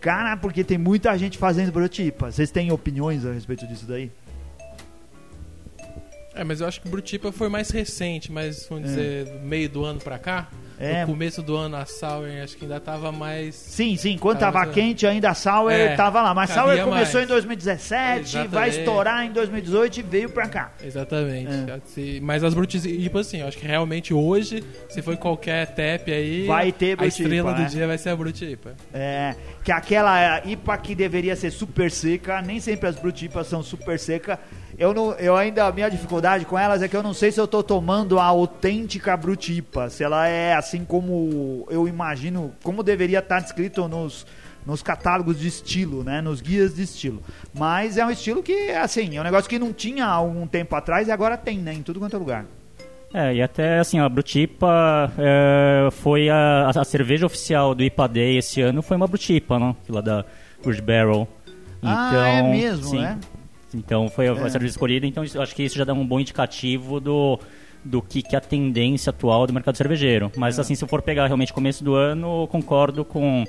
Cara, 0.00 0.36
porque 0.36 0.64
tem 0.64 0.78
muita 0.78 1.16
gente 1.16 1.38
fazendo 1.38 1.70
Brutipa. 1.70 2.32
Vocês 2.32 2.50
têm 2.50 2.72
opiniões 2.72 3.24
a 3.24 3.32
respeito 3.32 3.66
disso 3.66 3.86
daí? 3.86 4.10
É, 6.34 6.42
mas 6.42 6.60
eu 6.60 6.66
acho 6.66 6.80
que 6.80 6.88
Brutipa 6.88 7.30
foi 7.30 7.48
mais 7.48 7.70
recente, 7.70 8.32
mas 8.32 8.66
vamos 8.68 8.86
dizer, 8.86 9.40
meio 9.42 9.68
do 9.68 9.84
ano 9.84 10.00
pra 10.00 10.18
cá. 10.18 10.48
É. 10.78 11.02
No 11.02 11.12
começo 11.12 11.42
do 11.42 11.56
ano 11.56 11.76
a 11.76 11.84
Sour 11.86 12.26
acho 12.42 12.56
que 12.56 12.64
ainda 12.64 12.80
tava 12.80 13.12
mais. 13.12 13.54
Sim, 13.54 13.96
sim. 13.96 14.18
Cara, 14.18 14.36
tava 14.36 14.58
mas, 14.60 14.74
quente 14.74 15.06
ainda, 15.06 15.30
a 15.30 15.34
Sour 15.34 15.70
É, 15.70 15.94
tava 15.96 16.22
lá. 16.22 16.34
Mas 16.34 16.50
Sour 16.50 16.76
começou 16.84 17.20
mais. 17.20 17.24
em 17.24 17.26
2017, 17.26 17.92
vai 17.92 18.20
Exatamente. 18.44 18.78
estourar 18.78 19.26
em 19.26 19.32
2018 19.32 20.00
e 20.00 20.02
veio 20.02 20.30
pra 20.30 20.48
cá. 20.48 20.72
Exatamente. 20.82 21.50
É. 21.52 22.20
Mas 22.20 22.42
as 22.44 22.54
Brutipas, 22.54 22.90
tipo 22.90 23.18
assim, 23.18 23.42
acho 23.42 23.58
que 23.58 23.66
realmente 23.66 24.12
hoje, 24.12 24.62
se 24.88 25.02
for 25.02 25.16
qualquer 25.16 25.66
tap 25.68 26.08
aí, 26.08 26.46
Vai 26.46 26.72
ter 26.72 27.00
a 27.00 27.06
estrela 27.06 27.52
né? 27.52 27.64
do 27.64 27.70
dia 27.70 27.86
vai 27.86 27.98
ser 27.98 28.10
a 28.10 28.16
Brutipa. 28.16 28.74
É, 28.92 29.34
que 29.64 29.70
aquela 29.72 30.40
IPA 30.44 30.78
que 30.78 30.94
deveria 30.94 31.36
ser 31.36 31.50
super 31.50 31.90
seca, 31.90 32.42
nem 32.42 32.60
sempre 32.60 32.88
as 32.88 32.96
brutipas 32.96 33.46
são 33.46 33.62
super 33.62 33.98
seca. 33.98 34.38
Eu, 34.78 34.94
não, 34.94 35.12
eu 35.12 35.36
ainda, 35.36 35.66
a 35.66 35.72
minha 35.72 35.88
dificuldade 35.88 36.44
com 36.46 36.58
elas 36.58 36.82
é 36.82 36.88
que 36.88 36.96
eu 36.96 37.02
não 37.02 37.12
sei 37.12 37.30
se 37.30 37.38
eu 37.38 37.46
tô 37.46 37.62
tomando 37.62 38.18
a 38.18 38.24
autêntica 38.24 39.16
brutipa, 39.16 39.90
se 39.90 40.02
ela 40.02 40.26
é 40.26 40.54
assim 40.62 40.84
como 40.84 41.66
eu 41.70 41.86
imagino, 41.88 42.52
como 42.62 42.82
deveria 42.82 43.18
estar 43.18 43.40
descrito 43.40 43.86
nos, 43.88 44.24
nos 44.64 44.82
catálogos 44.82 45.38
de 45.40 45.48
estilo, 45.48 46.02
né, 46.04 46.20
nos 46.20 46.40
guias 46.40 46.74
de 46.76 46.82
estilo. 46.82 47.20
Mas 47.52 47.96
é 47.96 48.06
um 48.06 48.10
estilo 48.10 48.42
que, 48.42 48.70
assim, 48.70 49.16
é 49.16 49.20
um 49.20 49.24
negócio 49.24 49.50
que 49.50 49.58
não 49.58 49.72
tinha 49.72 50.06
há 50.06 50.12
algum 50.12 50.46
tempo 50.46 50.74
atrás 50.76 51.08
e 51.08 51.10
agora 51.10 51.36
tem, 51.36 51.58
né, 51.58 51.72
em 51.74 51.82
tudo 51.82 51.98
quanto 51.98 52.14
é 52.16 52.18
lugar. 52.18 52.44
É, 53.14 53.34
e 53.34 53.42
até 53.42 53.78
assim, 53.78 53.98
a 53.98 54.08
Brutipa 54.08 55.12
é, 55.18 55.88
foi 55.90 56.30
a, 56.30 56.70
a 56.74 56.84
cerveja 56.84 57.26
oficial 57.26 57.74
do 57.74 57.82
IPA 57.82 58.08
Day 58.08 58.38
esse 58.38 58.62
ano 58.62 58.80
foi 58.80 58.96
uma 58.96 59.06
Brutipa, 59.06 59.58
né? 59.58 59.76
Lá 59.86 60.00
da 60.00 60.24
Rouge 60.64 60.80
Barrel. 60.80 61.28
ah, 61.82 62.14
é 62.28 62.42
mesmo, 62.42 62.84
sim. 62.86 63.00
né? 63.00 63.18
Então 63.74 64.08
foi 64.08 64.28
a 64.28 64.32
É. 64.32 64.48
cerveja 64.48 64.70
escolhida, 64.70 65.06
então 65.06 65.22
isso- 65.24 65.38
acho 65.42 65.54
que 65.54 65.62
isso 65.62 65.76
já 65.76 65.84
dá 65.84 65.92
um 65.92 66.06
bom 66.06 66.20
indicativo 66.20 67.00
do, 67.00 67.38
do 67.84 68.00
que, 68.00 68.22
que 68.22 68.34
é 68.34 68.38
a 68.38 68.40
tendência 68.40 69.10
atual 69.10 69.46
do 69.46 69.52
mercado 69.52 69.76
cervejeiro. 69.76 70.30
Mas 70.36 70.58
É. 70.58 70.60
assim, 70.62 70.74
se 70.74 70.84
eu 70.84 70.88
for 70.88 71.02
pegar 71.02 71.26
realmente 71.26 71.52
começo 71.52 71.82
do 71.82 71.94
ano, 71.94 72.42
eu 72.42 72.46
concordo 72.48 73.04
com. 73.04 73.44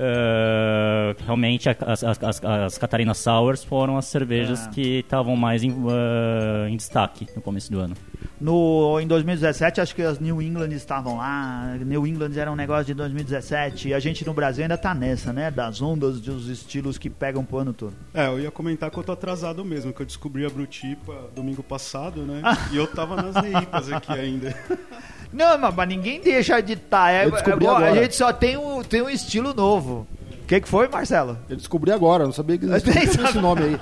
Eh, 0.00 1.16
realmente 1.26 1.68
as, 1.68 2.04
as, 2.04 2.22
as, 2.22 2.44
as 2.44 2.78
Catarina 2.78 3.12
Sours 3.14 3.64
foram 3.64 3.96
as 3.98 4.04
cervejas 4.06 4.66
É. 4.66 4.70
que 4.70 4.98
estavam 5.00 5.34
mais 5.36 5.64
em, 5.64 5.70
eh, 5.70 6.68
em 6.70 6.76
destaque 6.76 7.26
no 7.34 7.42
começo 7.42 7.70
do 7.70 7.80
ano. 7.80 7.96
No, 8.40 9.00
em 9.00 9.06
2017, 9.08 9.80
acho 9.80 9.94
que 9.96 10.02
as 10.02 10.20
New 10.20 10.40
England 10.40 10.68
estavam 10.70 11.16
lá. 11.16 11.76
New 11.84 12.06
England 12.06 12.30
era 12.36 12.50
um 12.52 12.54
negócio 12.54 12.84
de 12.86 12.94
2017. 12.94 13.88
E 13.88 13.94
a 13.94 13.98
gente 13.98 14.24
no 14.24 14.32
Brasil 14.32 14.62
ainda 14.62 14.78
tá 14.78 14.94
nessa, 14.94 15.32
né? 15.32 15.50
Das 15.50 15.82
ondas, 15.82 16.20
dos 16.20 16.48
estilos 16.48 16.96
que 16.98 17.10
pegam 17.10 17.44
pro 17.44 17.58
ano 17.58 17.72
todo. 17.72 17.94
É, 18.14 18.28
eu 18.28 18.38
ia 18.38 18.50
comentar 18.52 18.90
que 18.92 18.96
eu 18.96 19.02
tô 19.02 19.10
atrasado 19.10 19.64
mesmo, 19.64 19.92
que 19.92 20.02
eu 20.02 20.06
descobri 20.06 20.46
a 20.46 20.50
Brutipa 20.50 21.14
domingo 21.34 21.64
passado, 21.64 22.22
né? 22.22 22.40
e 22.72 22.76
eu 22.76 22.86
tava 22.86 23.16
nas 23.20 23.34
neipas 23.42 23.90
aqui 23.92 24.12
ainda. 24.12 24.54
Não, 25.32 25.58
mas, 25.72 25.88
ninguém 25.88 26.20
deixa 26.20 26.60
de 26.60 26.74
estar. 26.74 27.10
É, 27.12 27.30
descobri 27.30 27.66
é 27.66 27.68
igual- 27.68 27.76
a 27.84 27.94
gente 27.94 28.16
só 28.16 28.32
tem 28.32 28.56
um, 28.56 28.82
tem 28.82 29.02
um 29.02 29.10
estilo 29.10 29.52
novo. 29.54 30.06
O 30.42 30.46
que, 30.48 30.62
que 30.62 30.68
foi, 30.68 30.88
Marcelo? 30.88 31.36
Eu 31.50 31.56
descobri 31.56 31.92
agora, 31.92 32.24
não 32.24 32.32
sabia 32.32 32.56
que 32.56 32.64
existia 32.72 33.02
esse 33.04 33.38
nome 33.38 33.62
aí. 33.64 33.80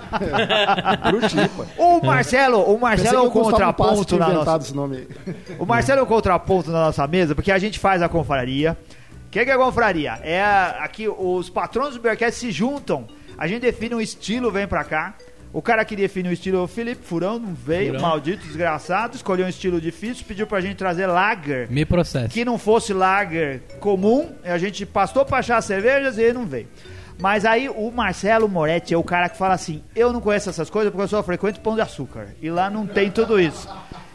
Brutipa. 1.11 1.67
O 1.79 2.05
Marcelo, 2.05 2.61
o 2.63 2.81
Marcelo 2.81 3.19
é 3.19 3.21
o 3.21 3.31
contraponto 3.31 4.17
na 4.19 4.29
nossa. 4.29 4.57
esse 4.57 4.75
nome 4.75 4.97
aí. 4.97 5.35
O 5.61 5.65
Marcelo 5.65 6.01
é 6.01 6.03
o 6.03 6.07
contraponto 6.07 6.71
na 6.73 6.87
nossa 6.87 7.07
mesa, 7.07 7.35
porque 7.37 7.53
a 7.53 7.59
gente 7.59 7.79
faz 7.79 8.03
a 8.03 8.09
confraria. 8.09 8.77
O 9.27 9.31
que, 9.31 9.45
que 9.45 9.51
é 9.51 9.55
a 9.55 9.59
confraria? 9.59 10.19
É 10.23 10.43
aqui 10.81 11.09
os 11.09 11.49
patrões 11.49 11.95
do 11.95 12.01
Beercast 12.01 12.41
se 12.41 12.51
juntam. 12.51 13.07
A 13.39 13.47
gente 13.47 13.63
define 13.63 13.95
um 13.95 14.01
estilo, 14.01 14.51
vem 14.51 14.67
pra 14.67 14.83
cá. 14.83 15.15
O 15.53 15.63
cara 15.63 15.85
que 15.85 15.97
define 15.97 16.29
o 16.29 16.33
estilo 16.33 16.59
é 16.59 16.61
o 16.61 16.67
Felipe 16.67 17.03
Furão, 17.05 17.39
não 17.39 17.55
veio, 17.55 17.89
Furão. 17.95 18.01
maldito, 18.03 18.47
desgraçado. 18.47 19.17
Escolheu 19.17 19.47
um 19.47 19.49
estilo 19.49 19.81
difícil, 19.81 20.25
pediu 20.27 20.47
pra 20.47 20.61
gente 20.61 20.77
trazer 20.77 21.07
lager. 21.07 21.71
Me 21.71 21.85
processo. 21.85 22.29
que 22.29 22.45
não 22.45 22.59
fosse 22.59 22.93
lager 22.93 23.61
comum, 23.81 24.31
a 24.45 24.59
gente 24.59 24.85
passou 24.85 25.25
pra 25.25 25.39
achar 25.39 25.61
cervejas 25.63 26.19
e 26.19 26.23
ele 26.23 26.35
não 26.35 26.47
veio. 26.47 26.69
Mas 27.19 27.45
aí 27.45 27.69
o 27.69 27.91
Marcelo 27.91 28.49
Moretti 28.49 28.93
é 28.95 28.97
o 28.99 29.03
cara 29.03 29.29
que 29.29 29.37
fala 29.39 29.55
assim: 29.55 29.83
eu 29.95 30.13
não 30.13 30.21
conheço 30.21 30.51
essas 30.51 30.69
coisas 30.71 30.91
porque 30.91 31.05
eu 31.05 31.09
só 31.09 31.23
frequento 31.23 31.61
pão 31.61 31.75
de 31.75 31.81
açúcar. 31.81 32.29
E 32.43 32.51
lá 32.51 32.69
não 32.71 32.87
tem 32.87 33.11
tudo 33.11 33.41
isso. 33.41 33.69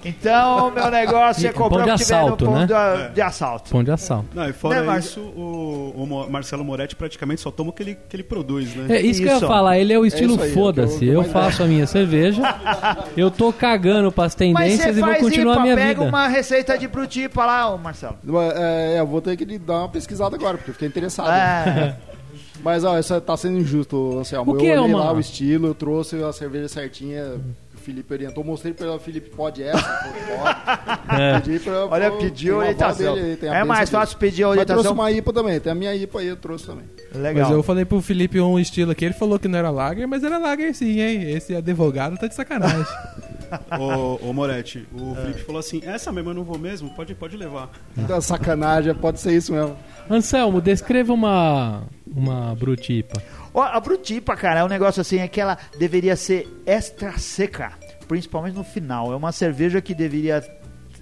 Então, 0.03 0.71
meu 0.71 0.89
negócio 0.89 1.45
é 1.45 1.51
E 1.51 1.53
pão 1.53 1.69
comprar 1.69 1.83
de 1.85 1.91
o 1.91 1.93
que 1.95 2.03
tiver 2.03 2.15
no 2.15 2.23
assalto, 2.25 2.45
pão 2.45 2.55
né? 2.55 2.65
de, 3.07 3.13
de 3.13 3.21
assalto. 3.21 3.69
Pão 3.69 3.83
de 3.83 3.91
assalto. 3.91 4.25
Não, 4.33 4.49
e 4.49 4.53
fora 4.53 4.79
Né, 4.81 4.87
Mar- 4.87 4.99
isso, 4.99 5.19
o, 5.19 5.93
o 5.95 6.27
Marcelo 6.31 6.63
Moretti 6.65 6.95
praticamente 6.95 7.39
só 7.39 7.51
toma 7.51 7.69
o 7.69 7.73
que 7.73 7.83
ele, 7.83 7.97
que 8.09 8.15
ele 8.15 8.23
produz, 8.23 8.73
né? 8.75 8.95
É 8.97 8.99
isso, 9.01 9.21
que 9.21 9.27
eu 9.27 9.33
Isso. 9.35 9.45
ia 9.45 9.47
falar, 9.47 9.77
ele 9.77 9.93
é 9.93 9.99
o 9.99 10.03
estilo 10.05 10.33
isso 10.33 10.43
aí, 10.43 10.49
é 10.49 10.53
foda-se. 10.55 11.05
eu- 11.05 11.13
Eu 11.13 11.19
mais 11.21 11.31
faço 11.31 11.61
a 11.61 11.67
minha 11.67 11.85
cerveja, 11.85 12.41
eu 13.15 13.29
tô 13.29 13.53
cagando 13.53 14.11
pras 14.11 14.33
tendências 14.33 14.97
e 14.97 15.01
vou 15.01 15.13
continuar 15.17 15.51
a 15.51 15.55
IPA, 15.57 15.63
minha 15.63 15.75
pega 15.75 15.99
vida. 15.99 16.03
uma 16.09 16.27
receita 16.27 16.77
de 16.79 16.87
brutipa 16.87 17.45
lá, 17.45 17.69
ô 17.69 17.77
Marcelo. 17.77 18.17
É, 18.55 18.99
eu 18.99 19.05
vou 19.05 19.21
ter 19.21 19.37
que 19.37 19.45
dar 19.59 19.81
uma 19.81 19.89
pesquisada 19.89 20.35
agora, 20.35 20.57
porque 20.57 20.71
eu 20.71 20.73
fiquei 20.73 20.87
interessado. 20.87 21.29
É, 21.29 21.95
Mas, 22.63 22.83
ó, 22.83 22.97
isso 22.99 23.19
tá 23.21 23.35
sendo 23.37 23.57
injusto, 23.59 24.17
Anselmo. 24.19 24.53
O 24.53 24.57
que 24.57 24.65
eu 24.65 24.71
é 24.75 24.79
olhei 24.79 24.93
uma- 24.93 25.05
lá 25.05 25.13
o 25.13 25.19
estilo, 25.19 25.67
eu 25.67 25.75
trouxe 25.75 26.21
a 26.23 26.31
cerveja 26.31 26.67
certinha 26.67 27.39
Felipe 27.77 28.13
orientou. 28.13 28.43
Mostrei 28.43 28.73
pra 28.73 28.85
ele, 28.87 28.99
Felipe, 28.99 29.29
pode 29.31 29.63
essa, 29.63 29.81
pode. 29.81 31.01
É. 31.21 31.39
Pedi 31.39 31.59
pra, 31.59 31.87
olha, 31.87 32.11
pediu 32.11 32.57
orientação. 32.57 33.15
dele 33.15 33.49
a 33.49 33.55
É 33.55 33.63
mais 33.63 33.89
fácil 33.89 34.17
pedir 34.19 34.45
Mas 34.45 34.53
trouxe 34.57 34.71
orientação. 34.71 34.93
uma 34.93 35.11
IPA 35.11 35.33
também, 35.33 35.59
tem 35.59 35.71
a 35.71 35.75
minha 35.75 35.95
IPA 35.95 36.19
aí, 36.19 36.27
eu 36.27 36.37
trouxe 36.37 36.67
também. 36.67 36.85
Legal. 37.13 37.47
Mas 37.47 37.51
eu 37.57 37.63
falei 37.63 37.83
pro 37.83 37.99
Felipe 38.01 38.39
um 38.39 38.59
estilo 38.59 38.91
aqui, 38.91 39.03
ele 39.05 39.15
falou 39.15 39.39
que 39.39 39.47
não 39.47 39.57
era 39.57 39.71
lager, 39.71 40.07
mas 40.07 40.23
era 40.23 40.37
lager 40.37 40.75
sim, 40.75 40.99
hein? 41.01 41.31
Esse 41.31 41.55
advogado 41.55 42.17
tá 42.17 42.27
de 42.27 42.35
sacanagem. 42.35 42.85
Ô, 43.79 44.29
ô 44.29 44.33
Moretti, 44.33 44.87
o 44.93 45.15
Felipe 45.15 45.43
falou 45.43 45.59
assim: 45.59 45.81
essa 45.83 46.11
mesmo 46.11 46.29
eu 46.29 46.33
não 46.33 46.43
vou 46.43 46.57
mesmo, 46.57 46.89
pode, 46.91 47.13
pode 47.15 47.35
levar. 47.37 47.69
Então, 47.97 48.19
sacanagem, 48.21 48.93
pode 48.95 49.19
ser 49.19 49.33
isso 49.33 49.53
mesmo. 49.53 49.77
Anselmo, 50.09 50.61
descreva 50.61 51.13
uma, 51.13 51.83
uma 52.07 52.55
brutipa. 52.55 53.21
Ó, 53.53 53.61
a 53.61 53.79
brutipa, 53.79 54.35
cara, 54.35 54.61
é 54.61 54.63
um 54.63 54.69
negócio 54.69 55.01
assim, 55.01 55.19
é 55.19 55.27
que 55.27 55.41
ela 55.41 55.57
deveria 55.77 56.15
ser 56.15 56.47
extra 56.65 57.17
seca, 57.17 57.73
principalmente 58.07 58.55
no 58.55 58.63
final. 58.63 59.11
É 59.11 59.15
uma 59.15 59.31
cerveja 59.31 59.81
que 59.81 59.93
deveria 59.93 60.43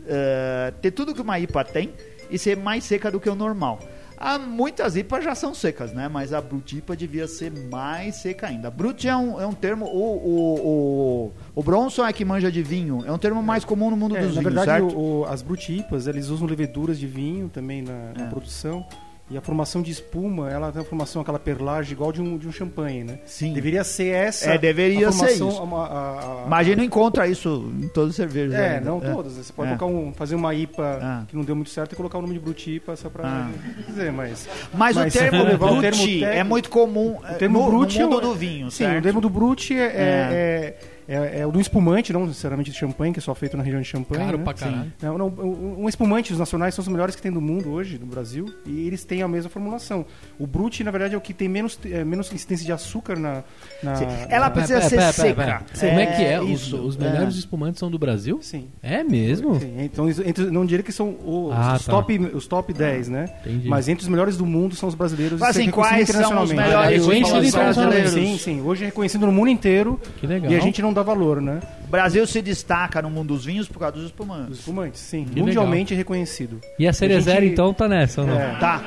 eh, 0.07 0.73
ter 0.81 0.91
tudo 0.91 1.13
que 1.13 1.21
uma 1.21 1.39
IPA 1.39 1.63
tem 1.63 1.93
e 2.31 2.37
ser 2.39 2.57
mais 2.57 2.83
seca 2.83 3.11
do 3.11 3.19
que 3.19 3.29
o 3.29 3.35
normal. 3.35 3.79
Há 4.21 4.37
muitas 4.37 4.97
IPAs 4.97 5.23
já 5.23 5.33
são 5.33 5.53
secas, 5.53 5.93
né? 5.93 6.09
Mas 6.09 6.33
a 6.33 6.41
brutipa 6.41 6.93
devia 6.93 7.25
ser 7.25 7.51
mais 7.51 8.15
seca 8.17 8.47
ainda. 8.47 8.69
Brut 8.69 9.07
é 9.07 9.15
um, 9.15 9.39
é 9.39 9.47
um 9.47 9.53
termo. 9.53 9.85
O, 9.85 10.17
o, 10.17 10.67
o, 10.67 11.31
o 11.55 11.63
Bronson 11.63 12.05
é 12.05 12.11
que 12.11 12.25
manja 12.25 12.51
de 12.51 12.61
vinho. 12.61 13.01
É 13.05 13.11
um 13.13 13.17
termo 13.17 13.41
mais 13.41 13.63
comum 13.63 13.89
no 13.89 13.95
mundo 13.95 14.17
É, 14.17 14.19
dos 14.21 14.35
na 14.35 14.41
vinhos, 14.41 14.55
verdade, 14.55 14.83
certo? 14.83 14.99
o- 14.99 15.25
as 15.25 15.41
brutipas, 15.41 16.05
eles 16.05 16.27
usam 16.27 16.45
leveduras 16.47 16.99
de 16.99 17.07
vinho 17.07 17.47
também 17.47 17.81
na, 17.81 18.11
na 18.17 18.25
É. 18.25 18.29
produção. 18.29 18.85
E 19.31 19.37
a 19.37 19.41
formação 19.41 19.81
de 19.83 19.91
espuma, 19.91 20.49
ela 20.49 20.71
tem 20.71 20.81
uma 20.81 20.87
formação, 20.87 21.21
aquela 21.21 21.37
perlagem 21.37 21.91
igual 21.93 22.11
de 22.11 22.19
um, 22.19 22.35
de 22.35 22.47
um 22.47 22.51
champanhe, 22.51 23.03
né? 23.03 23.19
Sim. 23.25 23.53
Deveria 23.53 23.83
ser 23.83 24.07
essa 24.07 24.51
É, 24.53 24.57
deveria 24.57 25.07
a 25.07 25.11
ser 25.11 25.17
formação, 25.37 25.49
isso. 25.49 25.75
a- 25.75 25.85
a- 25.85 26.43
a- 26.43 26.45
Mas 26.47 26.59
a 26.59 26.63
gente 26.63 26.77
não 26.77 26.83
encontra 26.83 27.27
isso 27.27 27.71
em 27.79 27.87
todas 27.89 28.09
as 28.11 28.15
cervejas. 28.15 28.55
É, 28.55 28.77
ainda. 28.77 28.89
não 28.89 28.99
todas. 28.99 29.33
Você 29.33 29.53
pode 29.53 29.71
É. 29.71 29.77
colocar 29.77 29.95
um, 29.95 30.11
fazer 30.13 30.33
uma 30.33 30.53
IPA 30.55 30.99
Ah. 31.01 31.23
que 31.27 31.35
não 31.35 31.43
deu 31.43 31.55
muito 31.55 31.69
certo 31.69 31.93
e 31.93 31.95
colocar 31.95 32.17
o 32.17 32.21
nome 32.21 32.33
de 32.33 32.39
Brutipa 32.39 32.95
só 32.95 33.07
pra 33.07 33.23
Ah. 33.27 33.49
dizer, 33.87 34.11
mas... 34.11 34.47
Mas, 34.73 34.95
Mas 34.95 35.13
o 35.15 35.19
termo 35.19 35.37
for 35.37 35.47
levar 35.47 35.65
o 35.65 35.69
brut 35.69 35.81
termo 35.81 35.97
técnico- 36.03 36.25
é 36.25 36.43
muito 36.43 36.69
comum 36.71 37.17
O 37.17 37.33
termo 37.35 37.59
no, 37.59 37.65
no 37.65 37.71
mundo 37.71 37.99
é 38.01 38.05
o- 38.05 38.19
do 38.21 38.33
vinho, 38.33 38.71
Sim, 38.71 38.85
certo? 38.85 38.97
o 38.99 39.01
termo 39.03 39.21
do 39.21 39.29
Brut 39.29 39.71
é, 39.77 40.75
é, 41.09 41.15
é, 41.15 41.17
é, 41.17 41.39
é 41.41 41.47
o 41.47 41.51
do 41.51 41.59
espumante, 41.59 42.13
não 42.13 42.25
necessariamente 42.27 42.71
de 42.71 42.77
champanhe, 42.77 43.11
que 43.13 43.19
é 43.19 43.21
só 43.21 43.33
feito 43.33 43.57
na 43.57 43.63
região 43.63 43.81
de 43.81 43.87
champanhe. 43.87 44.23
Caro 44.25 44.37
né? 44.37 44.43
pra 44.43 44.53
caralho. 44.53 44.93
Não, 45.01 45.17
não, 45.17 45.27
um 45.27 45.83
um 45.83 45.89
espumante, 45.89 46.31
os 46.33 46.39
nacionais 46.39 46.75
são 46.75 46.83
os 46.83 46.87
melhores 46.87 47.15
que 47.15 47.21
tem 47.21 47.31
do 47.31 47.41
mundo 47.41 47.71
hoje, 47.71 47.97
no 47.97 48.05
Brasil, 48.05 48.45
e 48.65 48.85
eles 48.87 49.03
têm 49.03 49.21
a 49.21 49.27
mesma 49.27 49.49
formulação. 49.49 50.05
O 50.37 50.45
Brut, 50.45 50.83
na 50.83 50.91
verdade, 50.91 51.15
é 51.15 51.17
o 51.17 51.21
que 51.21 51.33
tem 51.33 51.47
menos, 51.49 51.79
é, 51.85 52.03
menos 52.03 52.31
incidência 52.31 52.65
de 52.65 52.71
açúcar 52.71 53.17
na... 53.17 53.43
na. 53.81 53.93
Ela 54.29 54.45
na- 54.45 54.51
precisa 54.51 54.81
ser 54.81 55.01
seca. 55.13 55.63
Como 55.79 55.99
é 55.99 56.05
que 56.05 56.23
é? 56.23 56.41
Os, 56.41 56.49
isso. 56.61 56.77
os 56.77 56.95
É. 56.95 56.99
melhores 57.11 57.35
espumantes 57.35 57.79
são 57.79 57.89
do 57.89 57.97
Brasil? 57.97 58.39
Sim. 58.41 58.67
É 58.83 59.03
mesmo? 59.03 59.59
Sim, 59.59 59.73
Então, 59.79 60.09
entre, 60.09 60.45
não 60.51 60.65
diria 60.65 60.83
que 60.83 60.91
são 60.91 61.09
os, 61.25 61.53
Ah, 61.53 61.75
os 61.77 61.85
tá. 61.85 61.91
top, 61.91 62.17
os 62.33 62.45
top 62.47 62.71
10, 62.73 63.09
né? 63.09 63.25
Entendi. 63.45 63.67
Mas 63.67 63.87
entre 63.87 64.03
os 64.03 64.09
melhores 64.09 64.37
do 64.37 64.45
mundo 64.45 64.75
são 64.75 64.87
os 64.89 64.95
brasileiros. 64.95 65.39
Mas, 65.39 65.55
é 65.57 65.61
assim, 65.61 65.71
quais 65.71 65.89
são 65.89 65.97
os 66.03 66.09
internacionalmente. 66.09 66.55
melhores 66.55 67.55
É, 67.55 67.59
brasileiros? 67.63 68.11
Sim, 68.11 68.37
sim. 68.37 68.61
Hoje 68.61 68.83
é 68.83 68.85
reconhecido 68.87 69.25
no 69.25 69.31
mundo 69.31 69.49
inteiro 69.49 69.99
Que 70.19 70.27
legal. 70.27 70.51
e 70.51 70.55
a 70.55 70.59
gente 70.59 70.81
não 70.81 70.91
dá 70.93 70.98
valor, 71.03 71.41
né? 71.41 71.59
O 71.85 71.87
Brasil 71.87 72.25
se 72.27 72.41
destaca 72.41 73.01
no 73.01 73.09
mundo 73.09 73.29
dos 73.33 73.45
vinhos 73.45 73.67
por 73.67 73.79
causa 73.79 73.93
dos 73.93 74.03
Os 74.05 74.09
espumantes. 74.09 74.59
espumantes, 74.59 75.01
sim. 75.01 75.25
Que 75.25 75.39
Mundialmente 75.41 75.93
é 75.93 75.97
reconhecido. 75.97 76.59
E 76.77 76.87
a 76.87 76.93
Cerezera, 76.93 77.41
gente- 77.41 77.53
então, 77.53 77.73
tá 77.73 77.87
nessa, 77.87 78.21
ou 78.21 78.27
não? 78.27 78.39
É. 78.39 78.55
Tá. 78.59 78.81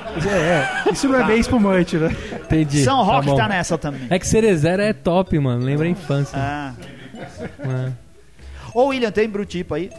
É, 0.85 0.88
é. 0.88 0.92
Isso 0.92 1.09
não 1.09 1.18
é 1.20 1.25
bem 1.25 1.40
espumante, 1.40 1.96
né? 1.96 2.14
Entendi. 2.44 2.83
São 2.85 3.03
Roque 3.03 3.27
bom. 3.27 3.37
tá, 3.37 3.48
nessa 3.48 3.77
também. 3.77 4.07
É 4.11 4.18
que 4.18 4.27
Cerezera 4.27 4.85
é 4.85 4.92
top, 4.92 5.38
mano. 5.38 5.64
Lembra 5.64 5.87
a 5.87 5.90
infância. 5.90 6.38
Ah. 6.38 6.75
É. 7.61 7.92
Ô, 8.75 8.87
William, 8.87 9.11
tem 9.11 9.29
brutipa 9.29 9.77
aí? 9.77 9.90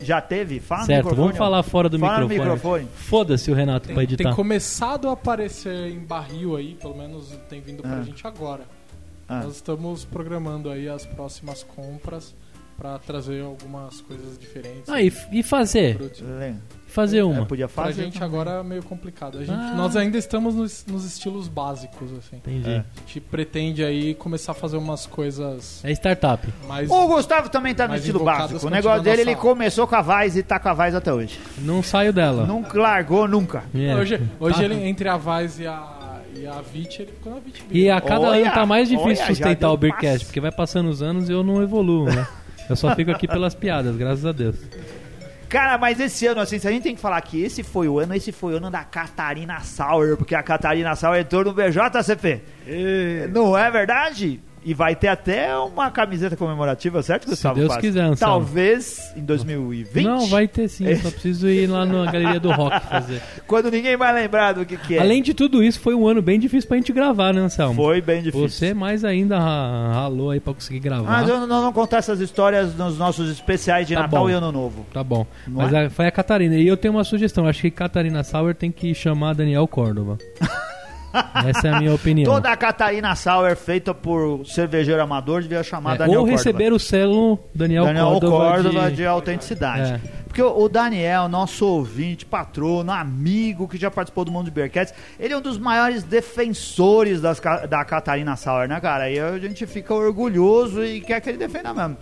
Já 0.00 0.20
teve? 0.20 0.60
Fala 0.60 0.80
no 0.82 0.86
Certo, 0.86 0.98
microfone, 1.04 1.22
vamos 1.28 1.38
falar 1.38 1.62
fora 1.62 1.88
do 1.88 1.98
Fala 1.98 2.20
no 2.20 2.28
microfone. 2.28 2.54
microfone. 2.54 2.88
Foda-se 2.94 3.50
o 3.50 3.54
Renato 3.54 3.86
pra 3.86 3.94
Tem, 3.96 4.04
editar. 4.04 4.24
tem 4.24 4.34
começado 4.34 5.08
a 5.08 5.12
aparecer 5.12 5.90
em 5.90 6.00
barril 6.00 6.56
aí, 6.56 6.74
pelo 6.74 6.94
menos 6.96 7.30
tem 7.48 7.60
vindo 7.60 7.80
pra 7.82 7.98
Ah. 7.98 8.02
gente 8.02 8.26
agora. 8.26 8.62
Ah. 9.28 9.42
Nós 9.44 9.56
estamos 9.56 10.04
programando 10.04 10.70
aí 10.70 10.88
as 10.88 11.04
próximas 11.06 11.62
compras 11.62 12.34
pra 12.76 12.98
trazer 12.98 13.40
algumas 13.44 14.00
coisas 14.00 14.36
diferentes. 14.36 14.88
Ah, 14.88 15.00
e, 15.00 15.12
e 15.30 15.42
fazer? 15.44 15.96
Fazer 16.88 17.18
É, 17.18 17.24
uma. 17.24 17.46
podia 17.46 17.68
Pra 17.68 17.84
fazer. 17.84 18.02
gente 18.04 18.22
agora 18.22 18.50
é 18.52 18.62
meio 18.64 18.82
complicado. 18.82 19.38
A 19.38 19.44
gente, 19.44 19.52
Ah. 19.56 19.74
Nós 19.76 19.94
ainda 19.96 20.18
estamos 20.18 20.54
nos, 20.56 20.84
nos 20.86 21.04
estilos 21.04 21.46
básicos, 21.48 22.12
assim. 22.12 22.36
Entendi. 22.36 22.68
É. 22.68 22.74
É, 22.74 22.78
A 22.78 23.00
gente 23.06 23.20
pretende 23.20 23.84
aí 23.84 24.14
começar 24.14 24.52
a 24.52 24.54
fazer 24.54 24.76
umas 24.76 25.06
coisas 25.06 25.82
startup. 25.84 26.46
mais. 26.66 26.90
O 26.90 27.06
Gustavo 27.06 27.48
também 27.48 27.74
tá 27.76 27.86
no 27.86 27.94
estilo 27.94 28.24
básico. 28.24 28.66
O 28.66 28.70
negócio 28.70 29.02
dele, 29.02 29.22
ele 29.22 29.36
começou 29.36 29.86
com 29.86 29.94
a 29.94 30.02
Vaz 30.02 30.36
e 30.36 30.42
tá 30.42 30.58
com 30.58 30.68
a 30.68 30.74
Vaz 30.74 30.94
até 30.96 31.12
hoje. 31.12 31.38
Não 31.58 31.80
saio 31.82 32.12
dela. 32.12 32.44
Nunca 32.44 32.76
largou, 32.80 33.26
nunca. 33.28 33.64
É. 33.74 33.94
Hoje, 33.94 34.20
hoje 34.40 34.56
Tá. 34.58 34.64
ele, 34.64 34.74
entre 34.84 35.08
a 35.08 35.16
Vaz 35.16 35.58
e 35.60 35.66
a, 35.66 35.93
e 36.36 36.46
a 36.46 36.60
Vit, 36.60 37.02
ele 37.02 37.12
ficou 37.12 37.32
na 37.34 37.40
Vit 37.40 37.64
E 37.70 37.90
a 37.90 38.00
cada 38.00 38.20
Olha, 38.20 38.46
ano 38.46 38.54
tá 38.54 38.66
mais 38.66 38.88
difícil 38.88 39.24
olha, 39.24 39.26
sustentar 39.26 39.70
o 39.70 39.76
Beercast, 39.76 40.12
passo. 40.18 40.24
porque 40.26 40.40
vai 40.40 40.52
passando 40.52 40.88
os 40.88 41.02
anos 41.02 41.28
e 41.28 41.32
eu 41.32 41.42
não 41.42 41.62
evoluo, 41.62 42.06
né? 42.06 42.26
Eu 42.68 42.76
só 42.76 42.94
fico 42.94 43.10
aqui 43.10 43.28
pelas 43.28 43.54
piadas, 43.54 43.94
graças 43.96 44.24
a 44.24 44.32
Deus. 44.32 44.56
Cara, 45.48 45.78
mas 45.78 46.00
esse 46.00 46.26
ano, 46.26 46.40
assim, 46.40 46.58
se 46.58 46.66
a 46.66 46.70
gente 46.70 46.82
tem 46.82 46.94
que 46.94 47.00
falar 47.00 47.20
que 47.20 47.40
esse 47.42 47.62
foi 47.62 47.86
o 47.86 47.98
ano, 48.00 48.14
esse 48.14 48.32
foi 48.32 48.54
o 48.54 48.56
ano 48.56 48.70
da 48.70 48.82
Catarina 48.82 49.60
Sauer, 49.60 50.16
porque 50.16 50.34
a 50.34 50.42
Catarina 50.42 50.96
Sauer 50.96 51.20
entrou 51.20 51.44
no 51.44 51.52
BJCP. 51.52 52.42
Não 53.32 53.56
é 53.56 53.70
verdade? 53.70 54.40
E 54.64 54.72
vai 54.72 54.96
ter 54.96 55.08
até 55.08 55.54
uma 55.58 55.90
camiseta 55.90 56.36
comemorativa, 56.36 57.02
certo, 57.02 57.26
Gustavo? 57.28 57.56
Deus 57.56 57.68
Paz? 57.68 57.80
quiser, 57.82 58.00
Anselmo. 58.00 58.34
Talvez 58.46 59.12
em 59.14 59.20
2020. 59.22 60.04
Não, 60.04 60.26
vai 60.26 60.48
ter 60.48 60.68
sim. 60.68 60.86
Eu 60.86 60.96
só 60.96 61.10
preciso 61.12 61.48
ir 61.48 61.66
lá 61.66 61.84
na 61.84 62.10
Galeria 62.10 62.40
do 62.40 62.50
Rock 62.50 62.80
fazer. 62.86 63.20
Quando 63.46 63.70
ninguém 63.70 63.94
vai 63.96 64.12
lembrar 64.14 64.52
do 64.54 64.64
que, 64.64 64.76
que 64.78 64.96
é. 64.96 65.00
Além 65.00 65.22
de 65.22 65.34
tudo 65.34 65.62
isso, 65.62 65.78
foi 65.80 65.94
um 65.94 66.06
ano 66.08 66.22
bem 66.22 66.40
difícil 66.40 66.66
pra 66.66 66.78
gente 66.78 66.92
gravar, 66.92 67.34
né, 67.34 67.42
Anselmo? 67.42 67.74
Foi 67.74 68.00
bem 68.00 68.22
difícil. 68.22 68.48
Você 68.48 68.72
mais 68.72 69.04
ainda 69.04 69.38
ra- 69.38 69.92
ralou 69.92 70.30
aí 70.30 70.40
pra 70.40 70.54
conseguir 70.54 70.80
gravar. 70.80 71.10
Mas 71.10 71.28
eu 71.28 71.46
não, 71.46 71.60
não 71.60 71.72
contar 71.72 71.98
essas 71.98 72.20
histórias 72.20 72.74
nos 72.74 72.96
nossos 72.96 73.30
especiais 73.30 73.86
de 73.86 73.94
Tá 73.94 74.02
Natal 74.04 74.22
bom. 74.24 74.30
e 74.30 74.32
Ano 74.32 74.50
Novo. 74.50 74.86
Tá 74.94 75.04
bom. 75.04 75.26
Não 75.46 75.56
Mas 75.62 75.72
é? 75.74 75.84
a- 75.86 75.90
foi 75.90 76.06
a 76.06 76.10
Catarina. 76.10 76.54
E 76.56 76.66
eu 76.66 76.76
tenho 76.78 76.94
uma 76.94 77.04
sugestão. 77.04 77.46
Acho 77.46 77.60
que 77.60 77.70
Catarina 77.70 78.24
Sauer 78.24 78.54
tem 78.54 78.72
que 78.72 78.94
chamar 78.94 79.34
Daniel 79.34 79.68
Córdova. 79.68 80.16
Essa 81.46 81.68
é 81.68 81.72
a 81.72 81.78
minha 81.78 81.94
opinião. 81.94 82.32
Toda 82.32 82.50
a 82.50 82.56
Catarina 82.56 83.14
Sauer 83.14 83.56
feita 83.56 83.94
por 83.94 84.44
cervejeiro 84.46 85.00
amador 85.02 85.42
devia 85.42 85.62
chamar 85.62 85.94
É, 85.94 85.98
Daniel 85.98 86.20
ou 86.20 86.26
Córdova. 86.26 86.42
receber 86.42 86.72
o 86.72 86.78
selo 86.78 87.38
Daniel, 87.54 87.84
Daniel 87.84 88.06
Córdova, 88.06 88.36
Córdova 88.36 88.90
de... 88.90 88.96
de, 88.96 89.06
autenticidade. 89.06 89.92
É. 89.92 90.00
Porque 90.24 90.42
o, 90.42 90.68
Daniel, 90.68 91.28
nosso 91.28 91.64
ouvinte, 91.64 92.26
patrono, 92.26 92.90
amigo 92.90 93.68
que 93.68 93.78
já 93.78 93.88
participou 93.90 94.24
do 94.24 94.32
Mundo 94.32 94.46
de 94.46 94.50
Bearcats, 94.50 94.92
ele 95.18 95.32
é 95.32 95.36
um 95.36 95.40
dos 95.40 95.58
maiores 95.58 96.02
defensores 96.02 97.20
das 97.20 97.40
da 97.68 97.84
Catarina 97.84 98.34
Sauer, 98.34 98.68
né, 98.68 98.80
cara? 98.80 99.08
E 99.08 99.18
a 99.20 99.38
gente 99.38 99.64
fica 99.66 99.94
orgulhoso 99.94 100.84
e 100.84 101.00
quer 101.00 101.20
que 101.20 101.28
ele 101.28 101.38
defenda 101.38 101.72
mesmo. 101.72 101.96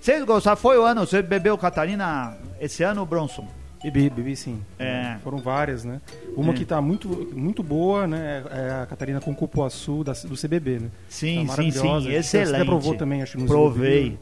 Vocês 0.00 0.22
gostaram? 0.24 0.56
Foi 0.56 0.78
o 0.78 0.82
ano, 0.82 1.06
você 1.06 1.22
bebeu 1.22 1.56
Catarina 1.56 2.36
esse 2.60 2.82
ano, 2.82 3.06
Bronson? 3.06 3.48
Bebi, 3.82 4.10
bebi 4.10 4.34
sim. 4.36 4.60
É. 4.78 5.16
Foram 5.22 5.38
várias, 5.38 5.84
né? 5.84 6.00
Uma 6.36 6.52
É. 6.52 6.56
que 6.56 6.64
tá 6.64 6.80
muito, 6.80 7.08
muito 7.34 7.62
boa, 7.62 8.06
né? 8.06 8.42
É 8.50 8.82
a 8.82 8.86
Catarina 8.86 9.20
com 9.20 9.32
cupuaçu 9.34 10.02
da, 10.02 10.12
do 10.12 10.34
CBB, 10.36 10.80
né? 10.80 10.90
Sim, 11.08 11.46
Tá 11.46 11.54
sim, 11.54 11.70
sim, 11.70 11.78
maravilhosa. 11.78 12.06
Você 12.10 12.16
excelente. 12.16 12.54
até 12.56 12.64
provou 12.64 12.94
também, 12.96 13.22
acho 13.22 13.38
que 13.38 13.44
Provei. 13.44 14.18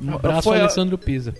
Um 0.00 0.14
abraço 0.14 0.42
Foi 0.42 0.56
ao 0.56 0.62
Alessandro 0.64 0.98
Pisa. 0.98 1.32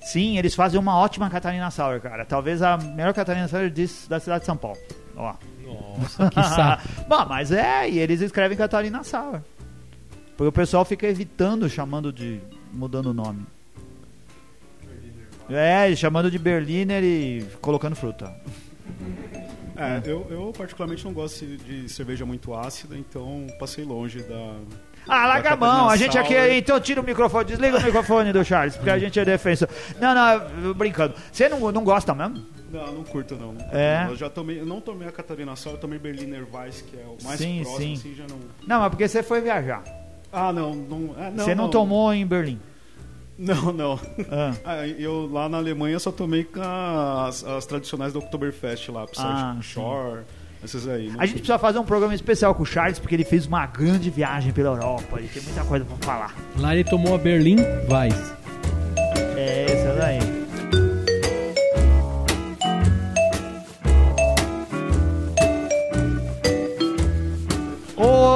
Sim, 0.00 0.38
eles 0.38 0.54
fazem 0.54 0.78
uma 0.78 0.96
ótima 0.98 1.28
Catarina 1.30 1.70
Sauer, 1.70 2.00
cara. 2.00 2.24
Talvez 2.24 2.62
a 2.62 2.76
melhor 2.76 3.12
Catarina 3.14 3.48
Sauer 3.48 3.70
disso- 3.70 4.08
da 4.08 4.20
cidade 4.20 4.40
de 4.40 4.46
São 4.46 4.56
Paulo. 4.56 4.78
Ó. 5.16 5.34
Nossa, 5.98 6.28
que 6.30 6.34
saco. 6.44 6.82
Bom, 7.08 7.26
mas 7.28 7.50
é, 7.50 7.88
e 7.90 7.98
eles 7.98 8.20
escrevem 8.20 8.56
Catarina 8.56 9.02
Sauer. 9.02 9.40
Porque 10.36 10.48
o 10.48 10.52
pessoal 10.52 10.84
fica 10.84 11.06
evitando, 11.06 11.68
chamando 11.68 12.12
de. 12.12 12.40
mudando 12.72 13.06
o 13.06 13.14
nome. 13.14 13.46
É, 15.50 15.94
chamando 15.94 16.30
de 16.30 16.38
Berliner 16.38 17.02
e 17.02 17.46
colocando 17.60 17.94
fruta. 17.94 18.34
É, 19.76 20.00
eu, 20.08 20.26
eu 20.30 20.52
particularmente 20.56 21.04
não 21.04 21.12
gosto 21.12 21.44
de 21.44 21.88
cerveja 21.88 22.24
muito 22.24 22.54
ácida, 22.54 22.96
então 22.96 23.46
passei 23.58 23.84
longe 23.84 24.20
da. 24.22 24.54
Ah, 25.06 25.26
larga 25.26 25.50
a 25.52 25.56
mão, 25.56 25.90
a 25.90 25.96
gente 25.96 26.16
aqui. 26.16 26.34
Sauer. 26.34 26.52
Então 26.52 26.80
tira 26.80 27.00
o 27.00 27.04
microfone, 27.04 27.44
desliga 27.44 27.78
o 27.78 27.82
microfone 27.82 28.32
do 28.32 28.44
Charles, 28.44 28.76
porque 28.76 28.90
a 28.90 28.98
gente 28.98 29.18
é 29.18 29.24
defensor. 29.24 29.68
Não, 30.00 30.14
não, 30.14 30.72
brincando. 30.74 31.14
Você 31.30 31.48
não, 31.48 31.72
não 31.72 31.84
gosta 31.84 32.14
mesmo? 32.14 32.46
Não, 32.70 32.92
não 32.92 33.04
curto 33.04 33.36
não. 33.36 33.54
É? 33.72 34.06
Eu 34.08 34.16
já 34.16 34.30
tomei, 34.30 34.60
eu 34.60 34.66
não 34.66 34.80
tomei 34.80 35.06
a 35.06 35.12
Catarina 35.12 35.54
Sauer, 35.56 35.76
eu 35.76 35.80
tomei 35.80 35.98
Berliner 35.98 36.46
Weiss, 36.52 36.80
que 36.82 36.96
é 36.96 37.04
o 37.04 37.22
mais 37.24 37.38
Sim, 37.38 37.62
próximo, 37.62 37.78
sim. 37.78 37.92
assim, 37.94 38.14
já 38.14 38.24
não. 38.28 38.38
Não, 38.66 38.80
mas 38.80 38.88
porque 38.90 39.06
você 39.06 39.22
foi 39.22 39.40
viajar. 39.40 39.82
Ah, 40.32 40.52
não, 40.52 40.74
não, 40.74 41.14
é, 41.18 41.30
não 41.30 41.44
você 41.44 41.54
não, 41.54 41.70
tomou 41.70 42.12
em 42.12 42.26
Berlim. 42.26 42.60
Não, 43.38 43.72
não. 43.72 43.98
Ah. 44.30 44.54
Ah, 44.64 44.86
eu 44.86 45.28
lá 45.30 45.48
na 45.48 45.58
Alemanha 45.58 45.98
só 45.98 46.12
tomei 46.12 46.44
com 46.44 46.60
as, 46.62 47.42
as 47.44 47.66
tradicionais 47.66 48.12
do 48.12 48.20
Oktoberfest 48.20 48.88
lá, 48.90 49.06
Ah, 49.18 49.56
Shore, 49.60 50.20
essas 50.62 50.86
aí. 50.86 51.08
Não- 51.10 51.20
A 51.20 51.26
gente 51.26 51.38
precisa 51.38 51.58
fazer 51.58 51.78
um 51.80 51.84
programa 51.84 52.14
especial 52.14 52.54
com 52.54 52.62
o 52.62 52.66
Charles, 52.66 52.98
porque 53.00 53.14
ele 53.14 53.24
fez 53.24 53.46
uma 53.46 53.66
grande 53.66 54.08
viagem 54.08 54.52
pela 54.52 54.70
Europa. 54.70 55.18
Ele 55.18 55.28
tem 55.28 55.42
muita 55.42 55.64
coisa 55.64 55.84
pra 55.84 55.96
falar. 55.96 56.34
Lá 56.58 56.74
ele 56.74 56.84
tomou 56.88 57.14
a 57.14 57.18
Berlim 57.18 57.56
Weiss. 57.90 58.32
É, 59.36 59.66
essa 59.68 59.92
daí. 59.98 60.43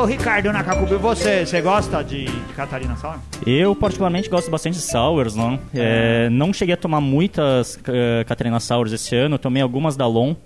Ô, 0.01 0.05
Ricardo 0.05 0.53
Nakakubi, 0.53 0.95
você, 0.95 1.45
você 1.45 1.61
gosta 1.61 2.03
de, 2.05 2.27
de 2.27 2.53
Catarina 2.55 2.95
Sauer? 2.97 3.19
Eu, 3.45 3.75
particularmente, 3.75 4.29
gosto 4.29 4.49
bastante 4.51 4.75
de 4.75 4.83
sours, 4.83 5.35
não? 5.35 5.59
É, 5.75 6.29
não 6.31 6.53
cheguei 6.53 6.75
a 6.75 6.77
tomar 6.77 7.01
muitas 7.01 7.79
eh, 7.89 8.23
Catarina 8.25 8.61
Sours 8.61 8.93
esse 8.93 9.17
ano, 9.17 9.35
eu 9.35 9.39
tomei 9.41 9.61
algumas 9.61 9.97
da 9.97 10.07
Lon, 10.07 10.37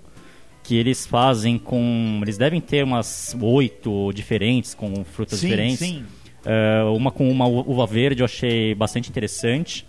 que 0.62 0.76
eles 0.76 1.04
fazem 1.06 1.58
com... 1.58 2.18
Eles 2.22 2.38
devem 2.38 2.60
ter 2.62 2.82
umas 2.82 3.36
oito 3.42 4.10
diferentes, 4.14 4.72
com 4.74 5.04
frutas 5.04 5.40
diferentes. 5.40 5.78
sim. 5.80 6.04
É, 6.44 6.82
uma 6.84 7.10
com 7.12 7.30
uma 7.30 7.46
uva 7.46 7.86
verde 7.86 8.22
eu 8.22 8.24
achei 8.24 8.74
bastante 8.74 9.10
interessante. 9.10 9.86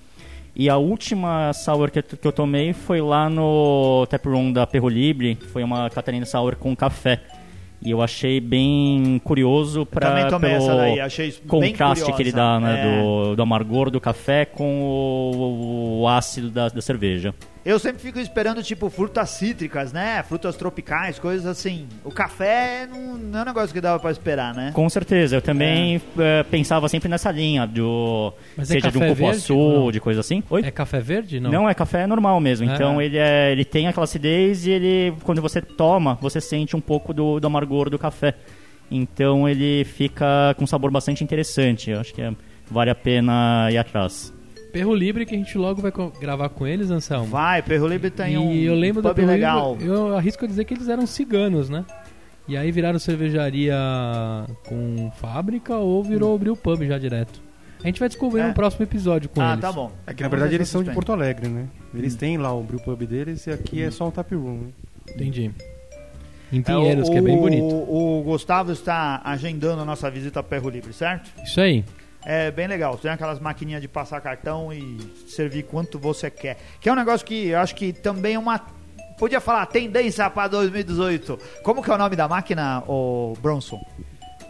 E 0.56 0.70
a 0.70 0.78
última 0.78 1.52
sour 1.54 1.90
que, 1.90 2.00
eu- 2.00 2.04
que 2.04 2.28
eu 2.28 2.32
tomei 2.34 2.74
foi 2.74 3.02
lá 3.02 3.30
no 3.30 4.06
taproom 4.10 4.52
da 4.52 4.68
Perro 4.68 4.90
Libre, 4.90 5.38
foi 5.54 5.64
uma 5.64 5.90
Catarina 5.90 6.26
Sour 6.26 6.58
com 6.58 6.76
café. 6.76 7.22
E 7.86 7.92
eu 7.92 8.02
achei 8.02 8.40
bem 8.40 9.20
curioso 9.24 9.86
para 9.86 10.08
bem 11.60 11.72
contraste 11.74 12.14
que 12.14 12.22
ele 12.22 12.32
dá, 12.32 12.60
né, 12.60 12.80
É. 12.80 13.02
do, 13.02 13.36
do 13.36 13.42
amargor 13.42 13.90
do 13.92 14.00
café 14.00 14.46
com 14.46 14.82
o, 14.82 16.02
o 16.02 16.08
ácido 16.08 16.50
da, 16.50 16.70
da 16.70 16.82
cerveja. 16.82 17.34
Eu 17.66 17.80
sempre 17.80 18.02
fico 18.02 18.20
esperando, 18.20 18.62
tipo, 18.62 18.90
frutas 18.90 19.30
cítricas, 19.30 19.94
né? 19.94 20.22
Frutas 20.24 20.58
tropicais, 20.58 21.18
coisas 21.18 21.46
assim. 21.46 21.88
O 22.04 22.12
café 22.12 22.86
não, 22.86 23.18
não 23.18 23.40
é 23.40 23.42
um 23.44 23.46
negócio 23.46 23.74
que 23.74 23.80
dava 23.80 24.00
pra 24.00 24.12
esperar, 24.12 24.54
né? 24.54 24.72
Com 24.74 24.90
certeza, 24.90 25.38
eu 25.38 25.42
também 25.42 26.02
eh, 26.20 26.44
pensava 26.52 26.90
sempre 26.90 27.08
nessa 27.08 27.32
linha, 27.32 27.66
do, 27.66 28.34
Mas 28.58 28.70
é 28.70 28.74
seja 28.74 28.92
de 28.92 28.98
um 28.98 29.08
cupuaçu, 29.08 29.56
verde? 29.56 29.78
Não. 29.80 29.92
de 29.92 30.00
coisa 30.02 30.20
assim. 30.20 30.44
Oi? 30.50 30.62
É 30.66 30.72
café 30.72 31.00
verde? 31.00 31.40
Não. 31.40 31.50
Não, 31.52 31.70
é 31.70 31.74
café 31.74 32.06
normal 32.06 32.38
mesmo. 32.42 32.70
Ah. 32.70 32.74
Então 32.76 33.02
ele, 33.02 33.18
é, 33.18 33.54
ele 33.54 33.64
tem 33.64 33.88
aquela 33.88 34.04
acidez 34.04 34.68
e 34.68 34.72
ele, 34.72 35.14
quando 35.24 35.42
você 35.42 35.62
toma, 35.62 36.18
você 36.22 36.42
sente 36.42 36.76
um 36.76 36.82
pouco 36.82 37.14
do, 37.14 37.40
do 37.40 37.48
amargor 37.48 37.90
do 37.90 37.98
café. 37.98 38.36
Então 38.92 39.48
ele 39.48 39.86
fica 39.86 40.54
com 40.58 40.66
um 40.66 40.68
sabor 40.68 40.92
bastante 40.92 41.24
interessante. 41.24 41.92
Eu 41.92 42.02
acho 42.02 42.14
que 42.14 42.22
é- 42.22 42.34
vale 42.70 42.90
a 42.90 42.96
pena 42.96 43.70
ir 43.72 43.78
atrás. 43.78 44.34
Perro 44.74 44.94
Libre 44.96 45.26
que 45.26 45.34
a 45.36 45.38
gente 45.38 45.58
logo 45.58 45.82
vai 45.82 45.92
co- 45.92 46.12
gravar 46.20 46.50
com 46.50 46.68
eles, 46.68 46.90
Anselmo. 46.92 47.28
Vai, 47.28 47.62
Perro 47.62 47.88
Libre 47.88 48.10
tem 48.10 48.34
e 48.34 48.38
um 48.38 48.52
eu 48.54 48.74
lembro 48.76 49.02
da 49.02 49.10
pub 49.10 49.18
Perro 49.18 49.28
legal. 49.32 49.72
Libre, 49.74 49.88
eu 49.88 50.18
arrisco 50.18 50.44
a 50.44 50.48
dizer 50.48 50.66
que 50.66 50.74
eles 50.74 50.90
eram 50.90 51.06
ciganos, 51.08 51.70
né? 51.70 51.86
E 52.48 52.58
aí 52.58 52.72
viraram 52.72 53.00
cervejaria 53.00 53.76
com 54.68 55.10
fábrica 55.16 55.76
ou 55.78 56.04
virou 56.04 56.38
brew 56.38 56.56
pub 56.58 56.82
já 56.86 56.98
direto. 56.98 57.42
A 57.84 57.88
gente 57.88 58.00
vai 58.00 58.10
descobrir 58.10 58.42
É. 58.42 58.48
no 58.48 58.54
próximo 58.54 58.84
episódio 58.84 59.30
com 59.30 59.42
ah, 59.42 59.52
eles. 59.52 59.62
tá 59.62 59.72
bom. 59.72 59.92
É 60.08 60.14
que 60.14 60.24
na 60.24 60.30
Vamos 60.30 60.40
verdade 60.40 60.50
ver 60.52 60.56
eles 60.56 60.68
se 60.68 60.72
são 60.74 60.84
de 60.84 60.92
Porto 60.92 61.12
Alegre, 61.12 61.48
né? 61.50 61.68
Eles 61.94 62.16
têm 62.16 62.38
lá 62.38 62.54
o 62.54 62.64
brew 62.64 62.80
pub 62.80 63.06
deles 63.06 63.46
e 63.46 63.52
aqui 63.52 63.82
é 63.82 63.92
só 63.92 64.08
um 64.08 64.12
tap 64.12 64.32
room. 64.34 64.58
Né? 64.58 64.68
Entendi. 65.16 65.52
Em 66.52 66.62
têm. 66.62 66.76
Pinheiros, 66.76 67.08
É, 67.08 67.12
o, 67.12 67.14
que 67.14 67.18
é 67.18 67.22
bem 67.22 67.38
bonito. 67.38 67.64
O, 67.64 68.20
o 68.20 68.24
Gustavo 68.24 68.72
está 68.72 69.22
agendando 69.24 69.82
a 69.82 69.86
nossa 69.86 70.10
visita 70.10 70.40
a 70.40 70.44
Perro 70.44 70.70
Libre, 70.70 70.94
certo? 70.94 71.30
Isso 71.44 71.60
aí. 71.60 71.84
É 72.26 72.50
bem 72.52 72.68
legal. 72.68 72.98
Tem 72.98 73.12
aquelas 73.12 73.40
maquininhas 73.40 73.82
de 73.82 73.88
passar 73.88 74.22
cartão 74.22 74.72
e 74.72 74.98
servir 75.28 75.64
quanto 75.64 76.00
você 76.00 76.30
quer. 76.30 76.58
Que 76.80 76.88
é 76.88 76.92
um 76.92 76.96
negócio 76.96 77.26
que 77.26 77.48
eu 77.50 77.60
acho 77.60 77.76
que 77.76 77.92
também 77.92 78.36
é 78.36 78.40
uma. 78.40 78.60
Podia 79.18 79.40
falar 79.42 79.66
tendência 79.66 80.30
para 80.30 80.48
2018. 80.48 81.38
Como 81.64 81.84
que 81.84 81.92
é 81.92 81.94
o 81.94 81.98
nome 81.98 82.16
da 82.16 82.28
máquina, 82.28 82.84
o 82.88 83.36
Bronson? 83.42 83.80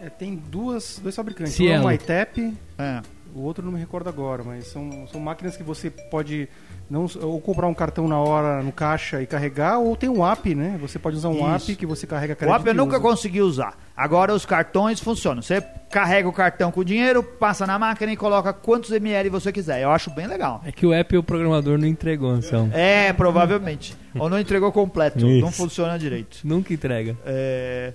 É, 0.00 0.08
tem 0.08 0.36
duas, 0.36 0.98
dois 1.02 1.14
fabricantes. 1.14 1.54
Cielo. 1.54 1.84
Um 1.86 1.90
é 1.90 1.92
o 1.92 1.94
ITEP, 1.94 2.54
É. 2.78 3.02
o 3.34 3.40
outro 3.40 3.64
não 3.64 3.72
me 3.72 3.78
recordo 3.80 4.08
agora, 4.08 4.42
mas 4.44 4.66
são, 4.68 5.06
são 5.08 5.20
máquinas 5.20 5.56
que 5.56 5.62
você 5.62 5.90
pode 5.90 6.48
não, 6.88 7.06
ou 7.22 7.40
comprar 7.40 7.66
um 7.66 7.74
cartão 7.74 8.06
na 8.06 8.18
hora 8.18 8.62
no 8.62 8.70
caixa 8.70 9.22
e 9.22 9.26
carregar, 9.26 9.78
ou 9.78 9.96
tem 9.96 10.08
um 10.08 10.24
app, 10.26 10.54
né? 10.54 10.76
Você 10.80 10.98
pode 10.98 11.16
usar 11.16 11.28
um 11.30 11.54
Isso. 11.56 11.70
app 11.70 11.76
que 11.76 11.86
você 11.86 12.06
carrega 12.06 12.34
O 12.34 12.36
crédito 12.36 12.56
app 12.56 12.68
eu 12.68 12.74
nunca 12.74 12.96
usa. 12.96 13.00
consegui 13.02 13.40
usar. 13.40 13.74
Agora 13.96 14.34
os 14.34 14.44
cartões 14.44 15.00
funcionam. 15.00 15.40
Você 15.40 15.62
carrega 15.90 16.28
o 16.28 16.32
cartão 16.32 16.70
com 16.70 16.80
o 16.80 16.84
dinheiro, 16.84 17.22
passa 17.22 17.66
na 17.66 17.78
máquina 17.78 18.12
e 18.12 18.16
coloca 18.16 18.52
quantos 18.52 18.90
ml 18.90 19.30
você 19.30 19.50
quiser. 19.50 19.82
Eu 19.82 19.90
acho 19.90 20.10
bem 20.10 20.26
legal. 20.26 20.60
É 20.64 20.72
que 20.72 20.84
o 20.84 20.92
app 20.92 21.16
o 21.16 21.22
programador 21.22 21.78
não 21.78 21.86
entregou, 21.86 22.30
Anselmo. 22.30 22.70
É, 22.74 23.12
provavelmente. 23.12 23.96
Ou 24.18 24.28
não 24.28 24.38
entregou 24.38 24.70
completo. 24.70 25.20
Não 25.20 25.48
Isso. 25.48 25.52
funciona 25.52 25.98
direito. 25.98 26.38
Nunca 26.44 26.74
entrega. 26.74 27.16
É, 27.24 27.92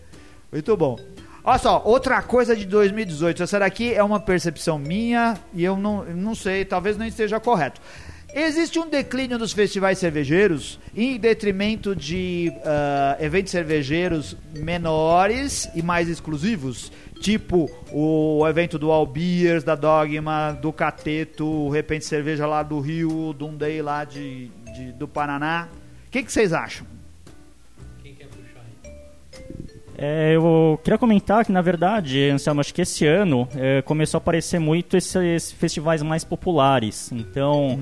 muito 0.52 0.76
bom. 0.76 0.98
Olha 1.44 1.58
só, 1.58 1.82
outra 1.86 2.22
coisa 2.22 2.56
de 2.56 2.66
2018. 2.66 3.44
Essa 3.44 3.60
daqui 3.60 3.94
é 3.94 4.04
uma 4.04 4.20
percepção 4.20 4.78
minha 4.78 5.36
e 5.54 5.64
eu 5.64 5.78
não, 5.78 6.04
não 6.06 6.36
sei, 6.36 6.66
talvez 6.66 6.98
não 6.98 7.06
esteja 7.06 7.40
correto. 7.40 7.80
Existe 8.34 8.78
um 8.78 8.88
declínio 8.88 9.40
dos 9.40 9.52
festivais 9.54 9.98
cervejeiros 9.98 10.80
em 10.96 11.18
detrimento 11.18 11.96
de 11.96 12.52
ah, 12.64 13.18
eventos 13.20 13.52
cervejeiros 13.52 14.38
menores 14.56 15.68
e 15.74 15.82
mais 15.82 16.08
exclusivos, 16.08 16.92
tipo 17.20 17.70
o 17.92 18.48
evento 18.48 18.78
do 18.78 18.92
All 18.92 19.06
Beers, 19.06 19.64
da 19.64 19.74
Dogma, 19.76 20.52
do 20.62 20.72
Cateto, 20.72 21.44
o 21.46 21.70
Repente 21.70 22.06
Cerveja 22.06 22.46
lá 22.46 22.62
do 22.62 22.80
Rio, 22.80 23.34
do 23.34 23.48
Day 23.50 23.82
lá 23.82 24.04
de, 24.06 24.50
de- 24.76 24.92
do 24.92 25.08
Paraná. 25.08 25.68
O 26.08 26.12
que, 26.12 26.22
que 26.24 26.32
vocês 26.32 26.54
acham? 26.54 26.86
Quem 28.04 28.14
quer 28.14 28.28
puxar 28.28 28.62
aí? 28.86 28.94
É, 29.98 30.36
eu 30.36 30.80
queria 30.84 30.98
comentar 31.00 31.44
que, 31.44 31.52
na 31.52 31.62
verdade, 31.62 32.30
Anselmo, 32.30 32.62
acho 32.62 32.74
que 32.74 32.82
esse 32.84 33.06
ano 33.08 33.50
é, 33.56 33.82
começou 33.82 34.20
a 34.20 34.22
aparecer 34.22 34.60
muito 34.60 34.96
esses 34.96 35.52
festivais 35.52 36.02
mais 36.04 36.24
populares. 36.24 37.12
Então, 37.12 37.80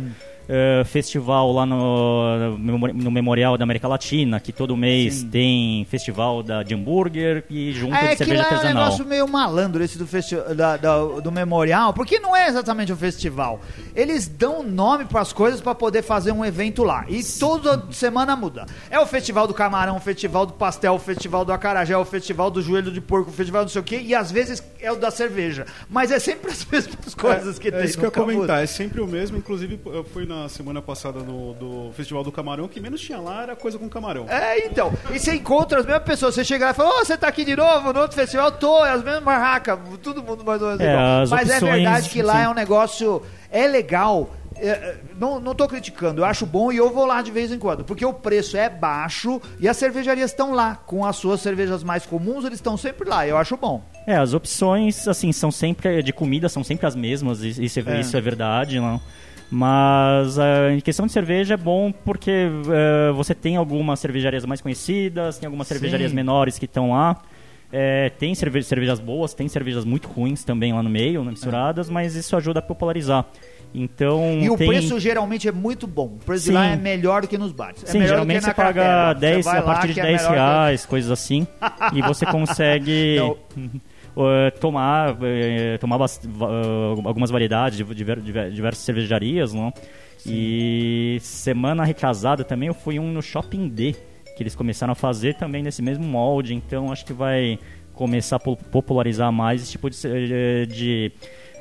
é, 0.50 0.84
festival 0.86 1.52
lá 1.52 1.66
no, 1.66 2.58
no 2.58 3.12
Memorial 3.12 3.58
da 3.58 3.64
América 3.64 3.88
Latina, 3.88 4.40
que 4.40 4.52
todo 4.52 4.76
mês 4.78 5.16
Sim. 5.16 5.30
tem 5.30 5.86
festival 5.90 6.42
da, 6.42 6.64
de 6.64 6.74
hambúrguer 6.74 7.44
e 7.50 7.72
junto 7.74 7.96
É 7.96 8.02
de 8.02 8.08
que 8.10 8.26
cerveja 8.26 8.44
lá 8.44 8.50
é 8.50 8.60
um 8.60 8.64
negócio 8.76 9.06
meio 9.06 9.28
malandro 9.28 9.84
esse 9.84 9.98
do, 9.98 10.08
festi 10.08 10.36
da- 10.56 10.78
da- 10.78 11.04
do 11.22 11.32
memorial, 11.32 11.94
porque 11.94 12.20
não 12.20 12.36
é 12.36 12.48
exatamente 12.48 12.92
um 12.94 12.96
festival. 12.98 13.60
Eles 13.96 14.28
dão 14.28 14.64
nome 14.64 15.06
para 15.06 15.22
as 15.22 15.34
coisas 15.34 15.60
para 15.60 15.76
poder 15.76 16.02
fazer 16.02 16.32
um 16.32 16.46
evento 16.46 16.84
lá. 16.84 17.06
E 17.10 17.22
toda 17.24 17.84
semana 17.92 18.36
muda. 18.36 18.66
É 18.90 19.00
o 19.00 19.06
festival 19.06 19.48
do 19.48 19.54
camarão, 19.54 19.98
o 19.98 20.00
festival 20.00 20.46
do 20.46 20.54
pastel, 20.54 20.94
o 20.94 21.00
festival 21.00 21.44
do 21.44 21.52
acarajé, 21.52 21.98
o 21.98 22.06
festival 22.06 22.50
do 22.50 22.62
joelho 22.62 22.92
de 22.92 23.02
porco, 23.02 23.30
o 23.30 23.34
festival 23.34 23.64
do 23.64 23.68
não 23.68 23.72
sei 23.74 23.82
o 23.82 23.84
quê, 23.84 24.00
e 24.04 24.16
às 24.16 24.32
vezes 24.32 24.64
é 24.80 24.92
o 24.92 24.96
da 24.96 25.12
cerveja. 25.12 25.66
Mas 25.90 26.12
é 26.12 26.20
sempre 26.20 26.52
as 26.52 26.64
mesmas 26.72 27.14
coisas 27.14 27.60
que 27.60 27.68
é, 27.68 27.72
tem. 27.72 27.80
É 27.82 27.86
isso 27.86 27.98
que 27.98 28.06
eu 28.06 28.08
ia 28.08 28.12
comentar, 28.12 28.64
é 28.64 28.68
sempre 28.68 29.02
o 29.02 29.08
mesmo. 29.08 29.38
Inclusive, 29.38 29.80
eu 29.88 30.04
fui 30.04 30.26
na 30.26 30.37
semana 30.50 30.82
passada 30.82 31.20
no 31.20 31.54
do 31.54 31.92
Festival 31.94 32.24
do 32.24 32.32
Camarão, 32.32 32.66
o 32.66 32.70
que 32.70 32.80
menos 32.80 33.02
tinha 33.02 33.20
lá 33.20 33.44
era 33.44 33.56
coisa 33.56 33.78
com 33.80 33.88
camarão. 33.90 34.26
É, 34.30 34.66
então. 34.68 34.92
E 35.14 35.20
você 35.20 35.34
encontra 35.36 35.80
as 35.80 35.86
mesmas 35.86 36.04
pessoas. 36.04 36.36
Você 36.36 36.44
chega 36.44 36.66
lá 36.66 36.72
e 36.72 36.74
fala, 36.74 36.90
ô, 36.90 37.06
você 37.06 37.18
tá 37.18 37.28
aqui 37.28 37.44
de 37.44 37.56
novo 37.56 37.92
no 37.94 38.00
outro 38.02 38.16
festival? 38.16 38.52
Tô, 38.52 38.86
é 38.86 38.92
as 38.92 39.04
mesmas 39.04 39.24
barracas, 39.24 39.78
todo 40.04 40.22
mundo 40.24 40.44
mais 40.46 40.62
ou 40.62 40.68
menos 40.70 40.82
É, 40.82 40.92
igual. 40.92 41.22
as 41.24 41.30
Mas 41.32 41.50
é 41.50 41.54
opções, 41.56 41.74
verdade 41.74 42.10
que 42.10 42.22
lá 42.22 42.36
sim. 42.36 42.42
é 42.44 42.50
um 42.50 42.54
negócio. 42.54 43.22
É 43.52 43.68
legal. 43.68 44.30
é, 44.60 44.70
é, 44.70 44.98
não, 45.20 45.40
não 45.40 45.54
tô 45.54 45.68
criticando, 45.68 46.22
eu 46.22 46.26
acho 46.26 46.44
bom 46.46 46.72
e 46.72 46.78
eu 46.78 46.92
vou 46.92 47.06
lá 47.06 47.22
de 47.22 47.30
vez 47.32 47.52
em 47.52 47.60
quando, 47.60 47.84
porque 47.84 48.04
o 48.06 48.12
preço 48.14 48.58
é 48.58 48.68
baixo 48.70 49.40
e 49.60 49.68
as 49.70 49.78
cervejarias 49.78 50.32
estão 50.32 50.52
lá. 50.54 50.76
Com 50.76 51.06
as 51.06 51.16
suas 51.16 51.42
cervejas 51.42 51.84
mais 51.84 52.06
comuns, 52.08 52.44
eles 52.44 52.58
estão 52.58 52.76
sempre 52.76 53.08
lá, 53.08 53.28
eu 53.28 53.38
acho 53.38 53.56
bom. 53.56 53.84
É, 54.08 54.16
as 54.18 54.34
opções, 54.34 55.08
assim, 55.08 55.32
são 55.32 55.52
sempre 55.52 56.02
de 56.02 56.12
comida, 56.12 56.50
são 56.50 56.64
sempre 56.64 56.88
as 56.88 56.96
mesmas, 56.96 57.42
isso 57.42 57.80
é, 57.80 57.84
É. 57.98 58.00
isso 58.00 58.18
é 58.18 58.22
verdade, 58.22 58.80
não? 58.80 59.00
Mas 59.50 60.38
ah, 60.38 60.72
em 60.74 60.80
questão 60.82 61.06
de 61.06 61.12
cerveja 61.12 61.54
é 61.54 61.58
bom 61.58 61.92
porque 61.92 62.32
eh, 62.32 63.12
você 63.14 63.34
tem 63.34 63.56
algumas 63.56 64.00
cervejarias 64.00 64.46
mais 64.46 64.60
conhecidas, 64.62 65.38
tem 65.38 65.48
algumas 65.48 65.68
Sim. 65.68 65.76
cervejarias 65.76 66.12
menores 66.12 66.60
que 66.60 66.66
estão 66.66 66.92
lá. 66.92 67.22
É, 67.72 68.10
tem 68.18 68.34
cerve 68.34 68.64
cervejas 68.64 68.98
boas, 69.00 69.34
tem 69.34 69.48
cervejas 69.50 69.84
muito 69.84 70.08
ruins 70.08 70.42
também 70.46 70.72
lá 70.74 70.82
no 70.82 70.90
meio, 70.90 71.22
né, 71.24 71.32
misturadas, 71.32 71.90
mas 71.90 72.16
isso 72.16 72.34
ajuda 72.38 72.60
a 72.60 72.62
popularizar. 72.62 73.26
Então 73.76 74.40
E 74.40 74.50
o 74.50 74.56
tem... 74.56 74.70
preço 74.70 74.98
geralmente 75.00 75.50
é 75.50 75.52
muito 75.52 75.86
bom. 75.86 76.06
O 76.06 76.26
preço 76.26 76.46
de 76.46 76.50
Sim. 76.52 76.54
lá 76.56 76.66
é 76.68 76.76
melhor 76.78 77.24
do 77.24 77.28
que 77.28 77.38
nos 77.38 77.52
bares. 77.52 77.84
É 77.84 77.88
Sim, 77.88 78.08
geralmente 78.08 78.46
você 78.46 78.54
paga 78.54 78.82
cartela. 78.82 79.14
Você 79.14 79.20
10, 79.20 79.46
vai 79.46 79.58
a 79.60 79.62
partir 79.62 79.88
de 79.90 79.94
que 79.96 80.00
é 80.00 80.04
10 80.04 80.16
melhor 80.22 80.30
que- 80.30 80.36
reais, 80.40 80.86
coisas 80.86 81.12
assim, 81.12 81.46
e 81.94 82.02
você 82.02 82.26
consegue 82.32 83.18
Não. 83.18 83.38
eh, 84.18 84.52
tomar, 84.52 85.16
eh, 85.22 85.78
tomar 85.80 86.00
eh, 86.00 86.06
algumas 87.06 87.30
variedades 87.30 87.78
de 87.78 87.84
diver- 87.96 88.20
diver- 88.22 88.52
diversas 88.52 88.84
cervejarias, 88.84 89.54
não? 89.54 89.72
E 90.26 91.18
semana 91.22 91.84
retrasada 91.84 92.44
também 92.44 92.68
eu 92.68 92.74
fui 92.74 93.00
um 93.00 93.12
no 93.12 93.22
Shopping 93.22 93.68
D, 93.70 93.96
que 94.36 94.44
eles 94.44 94.56
começaram 94.56 94.92
a 94.92 94.96
fazer 94.96 95.36
também 95.36 95.64
nesse 95.64 95.82
mesmo 95.82 96.04
molde, 96.04 96.54
então 96.54 96.92
acho 96.92 97.06
que 97.06 97.14
vai 97.14 97.58
começar 97.94 98.36
a 98.36 98.40
po- 98.40 98.56
popularizar 98.58 99.32
mais 99.32 99.62
esse 99.64 99.72
tipo 99.72 99.90
de, 99.90 99.98
de 100.68 101.12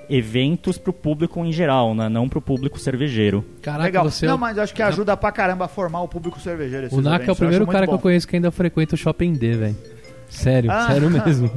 eventos 0.09 0.79
para 0.79 0.91
o 0.91 0.93
público 0.93 1.45
em 1.45 1.53
geral, 1.53 1.95
né? 1.95 2.09
não 2.09 2.29
para 2.29 2.39
o 2.39 2.43
público 2.43 2.79
cervejeiro. 2.79 3.45
Caraca, 3.63 3.85
Legal. 3.85 4.05
você 4.05 4.25
é 4.27 4.29
Não, 4.29 4.37
o- 4.37 4.39
mas 4.39 4.59
acho 4.59 4.75
que 4.75 4.83
ajuda 4.83 5.17
pra 5.17 5.33
caramba 5.33 5.65
a 5.65 5.69
formar 5.69 6.03
o 6.03 6.09
público 6.09 6.39
cervejeiro. 6.41 6.89
O 6.93 7.01
Naka 7.01 7.31
é 7.31 7.33
o 7.33 7.37
primeiro 7.37 7.67
cara 7.67 7.79
muito 7.79 7.89
que 7.89 7.95
eu 7.95 7.99
bom. 7.99 8.03
conheço 8.03 8.29
que 8.29 8.37
ainda 8.37 8.51
frequenta 8.51 8.95
o 8.95 8.99
Shopping 8.99 9.33
D, 9.33 9.53
velho. 9.57 9.77
Sério, 10.29 10.71
Ah. 10.71 10.89
sério 10.89 11.11
mesmo. 11.11 11.51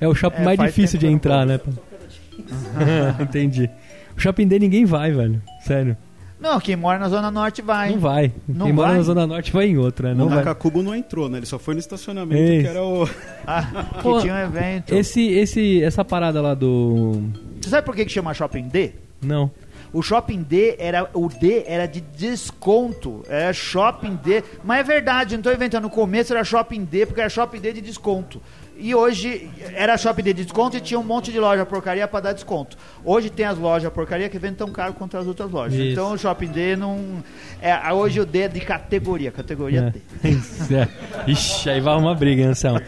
É 0.00 0.08
o 0.08 0.14
shopping 0.14 0.42
É, 0.42 0.44
mais 0.44 0.58
difícil 0.58 0.98
de 0.98 1.06
entrar, 1.06 1.44
né? 1.46 1.60
Entendi. 3.20 3.70
O 4.16 4.20
Shopping 4.20 4.46
D 4.48 4.58
ninguém 4.58 4.84
vai, 4.84 5.12
velho. 5.12 5.40
Sério. 5.62 5.96
Não, 6.40 6.58
quem 6.58 6.74
mora 6.74 6.98
na 6.98 7.08
Zona 7.08 7.30
Norte 7.30 7.60
vai. 7.60 7.90
Não 7.90 7.98
vai. 7.98 8.32
Não 8.48 8.64
Quem 8.66 8.74
mora 8.74 8.88
vai? 8.88 8.96
na 8.96 9.02
Zona 9.02 9.26
Norte 9.26 9.52
vai 9.52 9.66
em 9.68 9.76
outra, 9.76 10.14
não 10.14 10.26
vai. 10.28 10.38
Nakakubo 10.38 10.82
não 10.82 10.94
entrou, 10.94 11.28
né? 11.28 11.38
Ele 11.38 11.44
só 11.46 11.58
foi 11.58 11.74
no 11.74 11.80
estacionamento, 11.80 12.62
que 12.62 12.66
era 12.66 12.82
o... 12.82 13.06
Ah, 13.46 13.62
que 13.96 14.02
Pô, 14.02 14.20
tinha 14.20 14.32
um 14.34 14.38
evento. 14.38 14.94
Esse, 14.94 15.20
esse, 15.26 15.82
essa 15.82 16.02
parada 16.02 16.40
lá 16.40 16.54
do. 16.54 17.22
Você 17.60 17.68
sabe 17.68 17.84
por 17.84 17.94
que, 17.94 18.06
que 18.06 18.10
chama 18.12 18.32
Shopping 18.32 18.68
D? 18.68 18.92
Não. 19.22 19.50
O 19.92 20.02
Shopping 20.02 20.42
D 20.42 20.76
era. 20.78 21.08
O 21.12 21.28
D 21.28 21.64
era 21.66 21.86
de 21.86 22.00
desconto. 22.00 23.24
Era 23.28 23.52
Shopping 23.52 24.16
D. 24.16 24.42
Mas 24.62 24.80
é 24.80 24.82
verdade, 24.82 25.36
não 25.36 25.42
tô 25.42 25.52
inventando. 25.52 25.84
No 25.84 25.90
começo 25.90 26.32
era 26.32 26.44
Shopping 26.44 26.84
D, 26.84 27.06
porque 27.06 27.20
era 27.20 27.30
Shopping 27.30 27.60
D 27.60 27.72
de 27.72 27.80
desconto. 27.80 28.40
E 28.82 28.94
hoje 28.94 29.50
era 29.74 29.96
Shopping 29.98 30.22
D 30.22 30.32
de 30.32 30.44
desconto 30.44 30.76
e 30.76 30.80
tinha 30.80 30.98
um 30.98 31.04
monte 31.04 31.30
de 31.30 31.38
loja 31.38 31.66
porcaria 31.66 32.08
pra 32.08 32.20
dar 32.20 32.32
desconto. 32.32 32.78
Hoje 33.04 33.28
tem 33.28 33.44
as 33.44 33.58
lojas 33.58 33.92
porcaria 33.92 34.28
que 34.28 34.38
vendem 34.38 34.56
tão 34.56 34.70
caro 34.72 34.94
quanto 34.94 35.18
as 35.18 35.26
outras 35.26 35.50
lojas. 35.50 35.74
Isso. 35.74 35.92
Então 35.92 36.12
o 36.12 36.18
Shopping 36.18 36.48
D 36.48 36.76
não. 36.76 37.22
É, 37.60 37.92
hoje 37.92 38.20
o 38.20 38.24
D 38.24 38.40
é 38.40 38.48
de 38.48 38.60
categoria, 38.60 39.30
categoria 39.30 39.92
D. 39.92 40.00
É. 40.70 41.30
Ixi, 41.30 41.68
aí 41.68 41.80
vai 41.80 41.96
uma 41.96 42.14
briga, 42.14 42.46
Anselmo. 42.46 42.80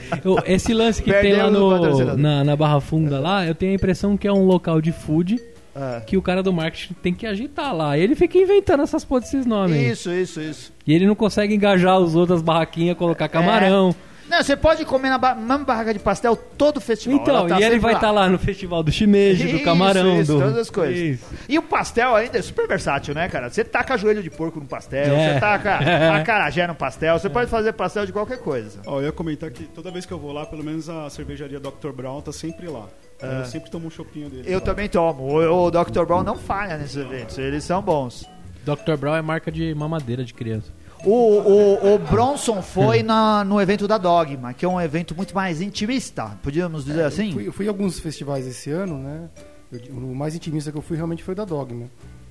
Esse 0.46 0.72
lance 0.72 1.02
que 1.02 1.12
tem 1.12 1.34
lá 1.34 1.50
no, 1.50 2.16
na, 2.16 2.44
na 2.44 2.56
Barra 2.56 2.80
Funda 2.80 3.18
lá, 3.18 3.44
eu 3.44 3.54
tenho 3.54 3.72
a 3.72 3.74
impressão 3.74 4.16
que 4.16 4.26
é 4.26 4.32
um 4.32 4.46
local 4.46 4.80
de 4.80 4.92
food 4.92 5.38
Ah. 5.74 6.02
que 6.06 6.16
o 6.16 6.22
cara 6.22 6.42
do 6.42 6.52
marketing 6.52 6.94
tem 7.02 7.14
que 7.14 7.26
agitar 7.26 7.74
lá. 7.74 7.96
Ele 7.96 8.14
fica 8.14 8.36
inventando 8.38 8.82
essas 8.82 9.04
porra 9.04 9.22
desses 9.22 9.46
nomes. 9.46 9.76
Isso, 9.92 10.10
isso, 10.12 10.40
isso. 10.40 10.72
E 10.86 10.92
ele 10.94 11.06
não 11.06 11.14
consegue 11.14 11.54
engajar 11.54 11.98
os 11.98 12.14
outros 12.14 12.42
barraquinhas, 12.42 12.96
colocar 12.96 13.28
camarão. 13.28 13.94
Não, 14.28 14.42
você 14.42 14.56
pode 14.56 14.84
comer 14.86 15.10
na 15.10 15.18
ba 15.18 15.34
mesma 15.34 15.58
barraca 15.58 15.92
de 15.92 15.98
pastel 15.98 16.34
todo 16.34 16.80
festival. 16.80 17.20
Então, 17.20 17.46
tá 17.46 17.60
e 17.60 17.64
ele 17.64 17.78
vai 17.78 17.92
lá. 17.92 17.98
estar 17.98 18.10
lá 18.10 18.28
no 18.30 18.38
festival 18.38 18.82
do 18.82 18.90
shimeji, 18.90 19.52
do 19.52 19.60
camarão, 19.60 20.18
isso, 20.20 20.32
do... 20.32 20.40
todas 20.40 20.56
as 20.56 20.70
coisas. 20.70 20.96
Isso. 20.96 21.26
E 21.46 21.58
o 21.58 21.62
pastel 21.62 22.14
ainda 22.16 22.38
é 22.38 22.42
super 22.42 22.66
versátil, 22.66 23.14
né, 23.14 23.28
cara? 23.28 23.50
Você 23.50 23.62
taca 23.62 23.94
joelho 23.98 24.22
de 24.22 24.30
porco 24.30 24.58
no 24.58 24.64
pastel, 24.64 25.14
É. 25.14 25.34
você 25.34 25.40
taca 25.40 25.76
acarajé 26.16 26.66
no 26.66 26.74
pastel, 26.74 27.18
você 27.18 27.28
pode 27.28 27.50
fazer 27.50 27.74
pastel 27.74 28.06
de 28.06 28.12
qualquer 28.12 28.38
coisa. 28.38 28.80
Ó, 28.86 29.00
eu 29.00 29.06
ia 29.06 29.12
comentar 29.12 29.50
que 29.50 29.64
toda 29.64 29.90
vez 29.90 30.06
que 30.06 30.12
eu 30.12 30.18
vou 30.18 30.32
lá, 30.32 30.46
pelo 30.46 30.64
menos 30.64 30.88
a 30.88 31.10
cervejaria 31.10 31.60
Dr. 31.60 31.90
Brown 31.94 32.22
tá 32.22 32.32
sempre 32.32 32.68
lá. 32.68 32.86
Eu 33.22 33.44
sempre 33.46 33.70
tomo 33.70 33.86
um 33.86 33.90
chopinho 33.90 34.28
dele. 34.28 34.44
Eu 34.46 34.58
lá. 34.58 34.64
também 34.64 34.88
tomo. 34.88 35.22
O, 35.24 35.66
o 35.66 35.70
Dr. 35.70 36.04
Brown 36.06 36.22
não 36.22 36.36
falha 36.36 36.76
nesses 36.76 36.96
eventos, 36.96 37.38
eles 37.38 37.64
são 37.64 37.80
bons. 37.82 38.26
Dr. 38.64 38.96
Brown 38.98 39.14
é 39.16 39.22
marca 39.22 39.50
de 39.50 39.74
mamadeira 39.74 40.24
de 40.24 40.32
criança. 40.34 40.70
O, 41.04 41.10
o, 41.10 41.94
o 41.94 41.98
Bronson 41.98 42.62
foi 42.62 43.02
na, 43.02 43.42
no 43.44 43.60
evento 43.60 43.88
da 43.88 43.98
Dogma, 43.98 44.52
que 44.54 44.64
é 44.64 44.68
um 44.68 44.80
evento 44.80 45.16
muito 45.16 45.34
mais 45.34 45.60
intimista, 45.60 46.38
podíamos 46.42 46.84
dizer 46.84 47.02
assim? 47.04 47.32
Fui, 47.32 47.48
eu 47.48 47.52
fui 47.52 47.64
em 47.66 47.68
alguns 47.68 47.98
festivais 47.98 48.46
esse 48.46 48.70
ano, 48.70 48.96
né? 48.98 49.28
Eu- 49.72 49.80
o 49.96 50.14
mais 50.14 50.36
intimista 50.36 50.70
que 50.70 50.78
eu 50.78 50.82
fui 50.82 50.96
realmente 50.96 51.24
foi 51.24 51.32
o 51.32 51.36
da 51.36 51.44
Dogma. 51.44 51.86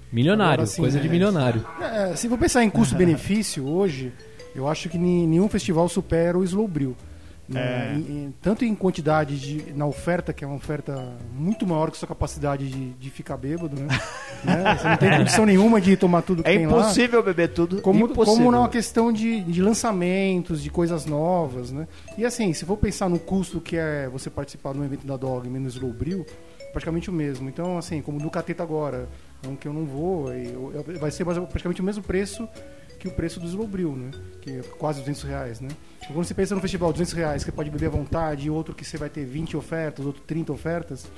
Milionário, 0.10 0.54
Agora 0.54 0.68
sim, 0.68 0.82
coisa 0.82 0.98
né? 0.98 1.04
de 1.04 1.10
milionário. 1.10 1.66
É, 1.82 2.16
se 2.16 2.30
for 2.30 2.38
pensar 2.38 2.64
em 2.64 2.70
custo-benefício 2.70 3.68
hoje, 3.68 4.14
eu 4.56 4.68
acho 4.70 4.88
que 4.88 4.98
ni- 4.98 5.28
nenhum 5.28 5.50
festival 5.50 5.90
supera 5.90 6.38
o 6.38 6.44
Slowbril. 6.44 6.96
É. 7.58 7.94
Em- 7.96 8.00
em- 8.00 8.34
tanto 8.42 8.64
em 8.66 8.74
quantidade 8.76 9.40
de, 9.40 9.74
na 9.74 9.86
oferta, 9.86 10.32
que 10.34 10.44
é 10.44 10.48
uma 10.48 10.56
oferta 10.58 11.14
muito 11.34 11.66
maior 11.68 11.92
que 11.92 11.98
sua 11.98 12.08
capacidade 12.08 12.70
de, 12.70 12.92
de 12.92 13.10
ficar 13.10 13.38
bêbado, 13.38 13.76
né? 13.80 13.88
Né? 14.44 14.76
Você 14.76 14.88
não 14.90 14.98
tem 14.98 15.18
condição 15.18 15.46
nenhuma 15.46 15.80
de 15.80 15.96
tomar 15.96 16.24
tudo 16.24 16.42
que 16.42 16.50
É 16.50 16.58
tem 16.58 16.66
lá. 16.66 16.80
impossível 16.80 17.22
beber 17.22 17.50
tudo. 17.54 17.80
Como, 17.80 18.06
impossível. 18.06 18.46
como 18.46 18.52
na 18.52 18.68
questão 18.68 19.14
de, 19.14 19.40
de 19.42 19.62
lançamentos, 19.62 20.64
de 20.64 20.70
coisas 20.72 21.06
novas, 21.06 21.72
né? 21.72 21.88
E 22.18 22.26
assim, 22.26 22.52
se 22.52 22.66
for 22.66 22.76
pensar 22.76 23.08
no 23.08 23.20
custo 23.20 23.62
que 23.62 23.76
é 23.78 24.10
você 24.10 24.32
participar 24.32 24.74
de 24.74 24.80
um 24.80 24.84
evento 24.84 25.06
da 25.06 25.16
Dogma 25.16 25.58
e 25.58 25.60
no 25.60 25.68
Slowbril, 25.68 26.26
praticamente 26.72 27.08
o 27.08 27.14
mesmo. 27.14 27.48
Então, 27.50 27.78
assim, 27.78 28.02
como 28.02 28.18
no 28.20 28.32
Cateta 28.32 28.64
agora, 28.64 29.08
um 29.48 29.56
que 29.56 29.68
eu 29.68 29.74
não 29.74 29.86
vou, 29.86 30.34
eu- 30.34 30.72
eu- 30.88 31.00
vai 31.00 31.12
ser 31.12 31.24
praticamente 31.24 31.80
o 31.82 31.84
mesmo 31.84 32.02
preço 32.02 32.50
que 33.02 33.08
o 33.08 33.12
preço 33.12 33.40
do 33.40 33.48
Slowbril, 33.48 33.96
né? 33.96 34.12
Que 34.42 34.52
é 34.52 34.62
quase 34.78 35.00
200 35.00 35.24
reais, 35.24 35.60
né? 35.60 35.70
Então, 35.98 36.14
quando 36.14 36.26
você 36.26 36.34
pensa 36.36 36.54
no 36.54 36.62
festival 36.62 36.92
200 36.92 37.14
reais, 37.14 37.44
que 37.44 37.50
você 37.50 37.56
pode 37.56 37.70
beber 37.72 37.88
à 37.88 37.90
vontade, 37.90 38.46
e 38.46 38.50
outro 38.50 38.76
que 38.76 38.86
você 38.86 38.96
vai 38.98 39.10
ter 39.10 39.26
20 39.26 39.58
ofertas, 39.58 40.06
outro 40.06 40.22
30 40.28 40.54
ofertas, 40.54 41.12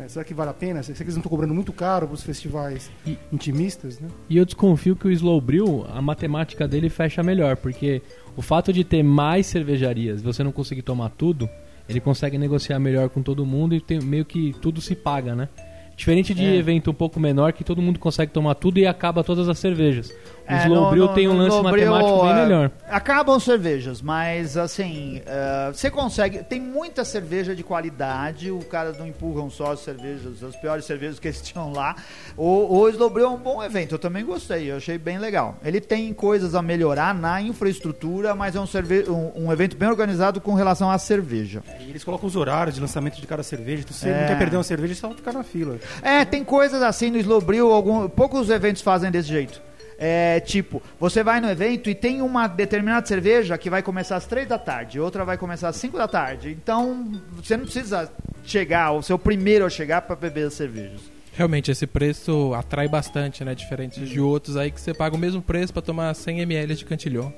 é, 0.00 0.08
será 0.08 0.24
que 0.24 0.32
vale 0.34 0.50
a 0.50 0.54
pena? 0.54 0.82
Será 0.82 0.96
que 0.96 1.02
eles 1.02 1.14
não 1.14 1.20
estão 1.20 1.30
cobrando 1.30 1.54
muito 1.54 1.72
caro 1.72 2.06
para 2.06 2.14
os 2.14 2.22
festivais 2.22 2.90
E- 3.06 3.18
intimistas, 3.32 4.00
né? 4.00 4.08
E 4.30 4.36
eu 4.38 4.44
desconfio 4.46 4.96
que 4.96 5.06
o 5.06 5.10
Slowbril, 5.10 5.86
a 5.92 6.00
matemática 6.02 6.66
dele 6.66 6.88
fecha 6.88 7.22
melhor, 7.22 7.56
porque 7.56 8.00
o 8.36 8.40
fato 8.42 8.72
de 8.72 8.82
ter 8.82 9.02
mais 9.02 9.46
cervejarias, 9.46 10.22
você 10.22 10.42
não 10.42 10.52
conseguir 10.52 10.82
tomar 10.82 11.10
tudo, 11.10 11.48
ele 11.88 12.00
consegue 12.00 12.36
negociar 12.38 12.78
melhor 12.78 13.08
com 13.10 13.22
todo 13.22 13.44
mundo 13.46 13.74
e 13.74 13.80
tem, 13.80 14.00
meio 14.00 14.24
que 14.24 14.54
tudo 14.60 14.80
se 14.80 14.94
paga, 14.94 15.34
né? 15.34 15.48
Diferente 15.96 16.34
de 16.34 16.44
É. 16.44 16.56
evento 16.56 16.90
um 16.90 16.94
pouco 16.94 17.18
menor 17.18 17.54
que 17.54 17.64
todo 17.64 17.80
mundo 17.80 17.98
consegue 17.98 18.30
tomar 18.30 18.54
tudo 18.56 18.78
e 18.78 18.86
acaba 18.86 19.24
todas 19.24 19.48
as 19.48 19.58
cervejas. 19.58 20.12
É, 20.46 20.64
Slowbril 20.66 21.08
tem 21.08 21.28
um 21.28 21.36
lance 21.36 21.56
Slowbril, 21.56 21.90
matemático 21.90 22.22
bem 22.22 22.30
é, 22.30 22.42
melhor. 22.44 22.70
Acabam 22.88 23.38
cervejas, 23.40 24.00
mas 24.00 24.56
assim, 24.56 25.20
é, 25.26 25.70
você 25.72 25.90
consegue. 25.90 26.42
Tem 26.44 26.60
muita 26.60 27.04
cerveja 27.04 27.54
de 27.54 27.62
qualidade, 27.62 28.50
o 28.50 28.60
cara 28.60 28.92
não 28.92 29.06
empurram 29.06 29.50
só 29.50 29.72
as 29.72 29.80
cervejas, 29.80 30.42
as 30.42 30.54
piores 30.56 30.84
cervejas 30.84 31.18
que 31.18 31.28
eles 31.28 31.40
tinham 31.42 31.72
lá. 31.72 31.96
O, 32.36 32.78
o 32.78 32.88
Slowbril 32.88 33.26
é 33.26 33.30
um 33.30 33.36
bom 33.38 33.62
evento, 33.62 33.94
eu 33.94 33.98
também 33.98 34.24
gostei, 34.24 34.70
eu 34.70 34.76
achei 34.76 34.98
bem 34.98 35.18
legal. 35.18 35.56
Ele 35.64 35.80
tem 35.80 36.12
coisas 36.12 36.54
a 36.54 36.62
melhorar 36.62 37.14
na 37.14 37.40
infraestrutura, 37.42 38.34
mas 38.34 38.54
é 38.54 38.60
um, 38.60 38.66
cerve 38.66 39.04
um, 39.10 39.46
um 39.46 39.52
evento 39.52 39.76
bem 39.76 39.88
organizado 39.88 40.40
com 40.40 40.54
relação 40.54 40.90
à 40.90 40.98
cerveja. 40.98 41.62
E 41.80 41.90
eles 41.90 42.04
colocam 42.04 42.26
os 42.28 42.36
horários 42.36 42.74
de 42.74 42.80
lançamento 42.80 43.20
de 43.20 43.26
cada 43.26 43.42
cerveja. 43.42 43.82
Então, 43.82 43.92
se 43.92 44.00
você 44.00 44.08
É. 44.08 44.20
não 44.20 44.28
quer 44.28 44.38
perder 44.38 44.56
uma 44.56 44.62
cerveja, 44.62 44.92
é 44.92 44.96
só 44.96 45.10
ficar 45.10 45.32
na 45.32 45.42
fila. 45.42 45.78
É, 46.02 46.24
tem 46.24 46.44
coisas 46.44 46.80
assim 46.82 47.10
no 47.10 47.18
Slowbril, 47.18 47.72
algum, 47.72 48.08
poucos 48.08 48.50
eventos 48.50 48.82
fazem 48.82 49.10
desse 49.10 49.28
jeito. 49.28 49.60
É, 49.98 50.40
tipo, 50.40 50.82
você 51.00 51.22
vai 51.22 51.40
no 51.40 51.48
evento 51.48 51.88
e 51.88 51.94
tem 51.94 52.20
uma 52.20 52.46
determinada 52.46 53.06
cerveja 53.06 53.56
que 53.56 53.70
vai 53.70 53.82
começar 53.82 54.16
às 54.16 54.26
três 54.26 54.46
da 54.46 54.58
tarde, 54.58 55.00
outra 55.00 55.24
vai 55.24 55.38
começar 55.38 55.68
às 55.68 55.76
5 55.76 55.96
da 55.96 56.06
tarde. 56.06 56.50
Então, 56.50 57.20
você 57.34 57.56
não 57.56 57.64
precisa 57.64 58.10
chegar, 58.44 58.90
ou 58.90 59.02
ser 59.02 59.14
o 59.14 59.18
primeiro 59.18 59.64
a 59.64 59.70
chegar 59.70 60.02
para 60.02 60.14
beber 60.14 60.48
as 60.48 60.54
cervejas. 60.54 61.00
Realmente, 61.32 61.70
esse 61.70 61.86
preço 61.86 62.54
atrai 62.54 62.88
bastante, 62.88 63.44
né? 63.44 63.54
Diferente 63.54 64.00
de 64.00 64.20
outros 64.20 64.56
aí 64.56 64.70
que 64.70 64.80
você 64.80 64.94
paga 64.94 65.14
o 65.14 65.18
mesmo 65.18 65.42
preço 65.42 65.72
pra 65.72 65.82
tomar 65.82 66.14
100 66.14 66.40
ml 66.40 66.74
de 66.74 66.84
cantilhão. 66.84 67.32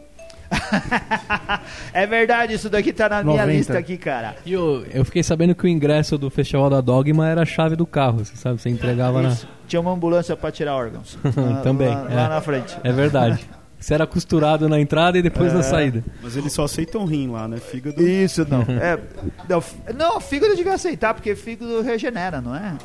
É 1.93 2.07
verdade, 2.07 2.55
isso 2.55 2.69
daqui 2.71 2.93
tá 2.93 3.09
na 3.09 3.23
minha 3.23 3.43
90. 3.43 3.53
lista 3.59 3.79
aqui, 3.79 3.97
cara. 3.97 4.37
E 4.45 4.53
eu, 4.53 4.85
eu 4.93 5.05
fiquei 5.05 5.23
sabendo 5.23 5.55
que 5.55 5.65
o 5.65 5.69
ingresso 5.69 6.17
do 6.19 6.31
Festival 6.31 6.71
da 6.71 6.81
Dogma 6.81 7.29
era 7.29 7.43
a 7.43 7.47
chave 7.47 7.77
do 7.77 7.87
carro, 7.87 8.25
você 8.25 8.37
sabe? 8.37 8.61
Você 8.61 8.69
entregava 8.69 9.23
na. 9.23 9.29
Isso. 9.31 9.49
Tinha 9.67 9.81
uma 9.81 9.93
ambulância 9.93 10.37
para 10.37 10.51
tirar 10.51 10.75
órgãos. 10.75 11.19
Lá- 11.37 11.61
Também, 11.63 11.89
Lá, 11.89 12.07
é. 12.11 12.15
lá 12.15 12.29
na 12.29 12.41
frente. 12.41 12.77
É 12.83 12.93
verdade. 12.93 13.39
Você 13.79 13.95
era 13.95 14.07
costurado 14.09 14.69
na 14.69 14.81
entrada 14.81 15.19
e 15.19 15.23
depois 15.23 15.53
na 15.53 15.63
saída. 15.63 16.03
Mas 16.21 16.37
eles 16.37 16.53
só 16.53 16.65
aceitam 16.65 17.05
rim 17.05 17.29
lá, 17.31 17.47
né? 17.47 17.59
Fígado. 17.59 18.03
Isso, 18.03 18.45
não. 18.49 18.63
É, 18.81 18.99
não, 19.49 19.63
não, 19.97 20.21
fígado 20.21 20.57
devia 20.57 20.75
aceitar, 20.75 21.15
porque 21.15 21.37
fígado 21.37 21.81
regenera, 21.83 22.41
não 22.41 22.57
é? 22.57 22.77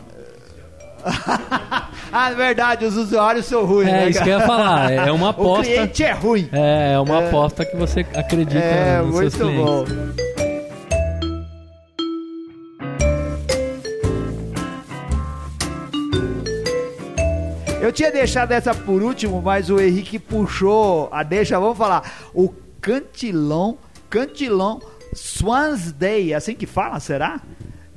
ah, 2.12 2.32
é 2.32 2.36
verdade, 2.36 2.86
os 2.86 2.95
usuários 2.95 3.45
são 3.45 3.66
ruins. 3.66 3.88
É, 3.89 3.91
né, 3.91 4.10
isso 4.10 4.24
que 4.24 4.30
eu 4.30 4.39
ia 4.39 4.45
falar. 4.45 4.91
É 4.91 5.12
uma 5.12 5.28
O 5.28 5.30
aposta. 5.30 5.64
cliente 5.74 6.04
é 6.04 6.12
ruim. 6.12 6.49
É, 6.51 6.93
é 6.93 6.99
uma 6.99 7.22
É. 7.22 7.28
aposta 7.28 7.66
que 7.66 7.76
você 7.76 8.01
acredita 8.16 8.58
É, 8.60 9.01
nos 9.01 9.16
seus 9.18 9.36
muito 9.36 9.38
clientes. 9.38 9.66
bom. 9.66 10.24
Eu 17.82 17.91
tinha 17.91 18.12
deixado 18.12 18.51
essa 18.54 18.74
por 18.74 19.01
último, 19.04 19.41
mas 19.41 19.70
o 19.70 19.80
Henrique 19.80 20.18
puxou 20.18 21.10
a 21.12 21.22
deixa. 21.22 21.60
Vamos 21.60 21.78
falar. 21.78 22.30
O 22.34 22.49
Cantilão, 22.80 23.78
Cantilão 24.10 24.82
Swans 25.14 25.91
Day, 25.91 26.34
assim 26.34 26.56
que 26.56 26.66
fala, 26.66 26.99
será? 26.99 27.41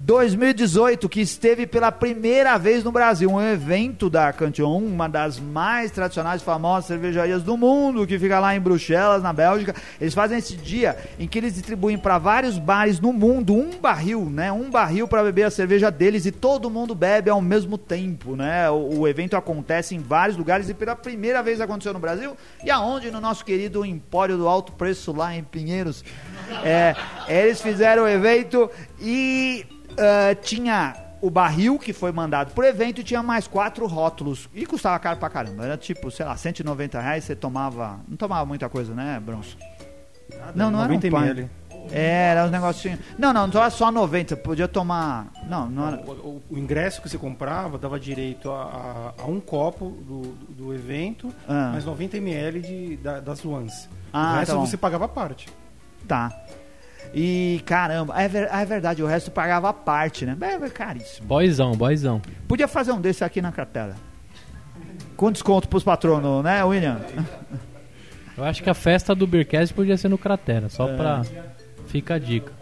2018, 0.07 1.09
que 1.09 1.21
esteve 1.21 1.67
pela 1.67 1.91
primeira 1.91 2.57
vez 2.57 2.85
no 2.85 2.93
Brasil, 2.93 3.29
um 3.29 3.43
evento 3.43 4.09
da 4.09 4.33
Cantillon, 4.33 4.79
uma 4.79 5.09
das 5.09 5.41
mais 5.41 5.91
tradicionais 5.91 6.43
famosas 6.43 6.85
cervejarias 6.85 7.43
do 7.43 7.57
mundo, 7.57 8.07
que 8.07 8.17
fica 8.17 8.39
lá 8.39 8.55
em 8.55 8.61
Bruxelas, 8.61 9.21
na 9.21 9.33
Bélgica. 9.33 9.75
Eles 10.01 10.15
fazem 10.15 10.39
esse 10.39 10.57
dia 10.57 10.97
em 11.19 11.27
que 11.27 11.37
eles 11.37 11.55
distribuem 11.55 11.99
para 11.99 12.19
vários 12.19 12.57
bares 12.57 13.01
no 13.01 13.13
mundo 13.13 13.53
um 13.53 13.81
barril, 13.81 14.31
né? 14.31 14.53
Um 14.53 14.71
barril 14.71 15.09
para 15.09 15.25
beber 15.25 15.43
a 15.43 15.51
cerveja 15.51 15.91
deles 15.91 16.25
e 16.25 16.31
todo 16.31 16.71
mundo 16.71 16.95
bebe 16.95 17.29
ao 17.29 17.43
mesmo 17.43 17.77
tempo, 17.77 18.37
né? 18.37 18.71
O, 18.71 19.01
o 19.01 19.09
evento 19.09 19.37
acontece 19.37 19.97
em 19.97 19.99
vários 19.99 20.37
lugares 20.37 20.69
e 20.69 20.75
pela 20.75 20.95
primeira 20.95 21.43
vez 21.43 21.61
aconteceu 21.61 21.93
no 21.93 21.99
Brasil. 21.99 22.37
E 22.65 22.71
aonde? 22.71 23.11
No 23.11 23.21
nosso 23.21 23.45
querido 23.45 23.85
Empório 23.85 24.37
do 24.37 24.47
Alto 24.47 24.71
Preço, 24.71 25.13
lá 25.13 25.35
em 25.35 25.43
Pinheiros. 25.43 26.05
É, 26.63 26.95
eles 27.27 27.61
fizeram 27.61 28.05
o 28.05 28.09
evento 28.09 28.71
e 29.01 29.67
ah, 29.99 30.35
tinha 30.35 30.95
o 31.21 31.31
barril 31.31 31.79
que 31.79 31.93
foi 31.93 32.13
mandado 32.13 32.53
pro 32.53 32.65
evento 32.65 33.01
e 33.01 33.05
tinha 33.05 33.23
mais 33.23 33.47
quatro 33.49 33.87
rótulos. 33.87 34.49
E 34.55 34.67
custava 34.67 34.99
caro 34.99 35.19
pra 35.19 35.29
caramba. 35.31 35.65
Era 35.65 35.77
tipo, 35.77 36.11
sei 36.11 36.27
lá, 36.27 36.37
190 36.37 37.01
reais 37.01 37.25
você 37.25 37.35
tomava. 37.35 37.99
Não 38.09 38.17
tomava 38.17 38.45
muita 38.45 38.69
coisa, 38.69 38.95
né, 38.95 39.21
Bronson? 39.25 39.57
Não, 40.55 40.71
não 40.71 40.81
era 40.83 40.93
um 40.93 40.97
90 40.97 41.07
ml. 41.07 41.51
É, 41.93 42.31
era 42.33 42.45
uns 42.47 42.51
negocinhos. 42.51 42.99
Não, 43.17 43.33
não, 43.33 43.47
não 43.47 43.61
era 43.61 43.71
só 43.71 43.93
90. 43.93 44.35
Você 44.35 44.41
podia 44.43 44.67
tomar. 44.67 45.29
Não, 45.49 45.69
não 45.71 45.87
era. 45.87 45.97
O, 46.05 46.11
o- 46.11 46.43
o 46.51 46.59
ingresso 46.59 47.01
que 47.01 47.09
você 47.09 47.17
comprava 47.17 47.79
dava 47.79 47.99
direito 48.01 48.51
a, 48.51 49.13
a- 49.17 49.23
a 49.23 49.27
um 49.27 49.39
copo 49.39 49.91
do, 49.91 50.23
do 50.51 50.75
evento, 50.75 51.33
Ah. 51.49 51.71
mais 51.73 51.85
90 51.85 52.17
ml 52.17 52.61
de, 52.61 52.97
da- 52.97 53.21
das 53.21 53.39
Swans. 53.39 53.89
Ah, 54.13 54.33
o 54.33 54.37
resto 54.39 54.55
tá 54.55 54.59
você 54.61 54.77
pagava 54.77 55.05
a 55.05 55.09
parte. 55.09 55.49
Tá. 56.09 56.33
E 57.19 57.63
caramba, 57.65 58.13
é, 58.21 58.29
ver- 58.29 58.49
é 58.53 58.65
verdade, 58.67 59.03
o 59.03 59.07
resto 59.07 59.31
pagava 59.31 59.71
a 59.71 59.73
parte, 59.73 60.27
né? 60.27 60.37
É, 60.39 60.53
é 60.67 60.69
caríssimo. 60.69 61.27
Boyzão, 61.27 61.73
boyzão. 61.73 62.21
Podia 62.47 62.69
fazer 62.69 62.93
um 62.93 63.01
desse 63.01 63.25
aqui 63.25 63.41
na 63.41 63.51
cartela. 63.51 63.95
Com 65.17 65.33
desconto 65.33 65.67
pros 65.67 65.83
patronos, 65.83 66.45
né, 66.45 66.63
William? 66.63 67.01
Eu 68.37 68.45
acho 68.45 68.63
que 68.63 68.69
a 68.69 68.75
festa 68.75 69.15
do 69.15 69.27
Beercast 69.27 69.73
podia 69.73 69.97
ser 69.97 70.11
no 70.11 70.19
Cratera, 70.19 70.69
só 70.69 70.87
É. 70.91 70.95
pra. 70.97 71.23
Fica 71.87 72.17
a 72.17 72.19
dica. 72.19 72.53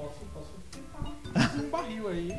Um 1.58 1.68
barril 1.68 2.08
aí. 2.08 2.32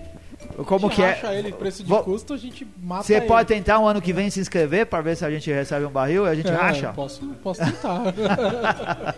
Como 0.63 0.85
a 0.85 0.89
gente 0.89 0.95
que 0.95 1.01
é? 1.01 1.11
acha 1.11 1.33
ele 1.33 1.51
preço 1.51 1.83
de 1.83 1.89
Vou- 1.89 2.03
custo, 2.03 2.33
a 2.33 2.37
gente 2.37 2.65
mata 2.81 3.03
Você 3.03 3.15
ele. 3.15 3.25
pode 3.25 3.47
tentar 3.47 3.79
um 3.79 3.87
ano 3.87 4.01
que 4.01 4.13
vem 4.13 4.29
se 4.29 4.39
inscrever 4.39 4.85
para 4.85 5.01
ver 5.01 5.17
se 5.17 5.25
a 5.25 5.29
gente 5.29 5.51
recebe 5.51 5.85
um 5.85 5.89
barril 5.91 6.25
e 6.25 6.29
a 6.29 6.35
gente 6.35 6.47
É, 6.47 6.55
racha? 6.55 6.93
Posso, 6.93 7.25
posso 7.43 7.59
tentar. 7.63 8.13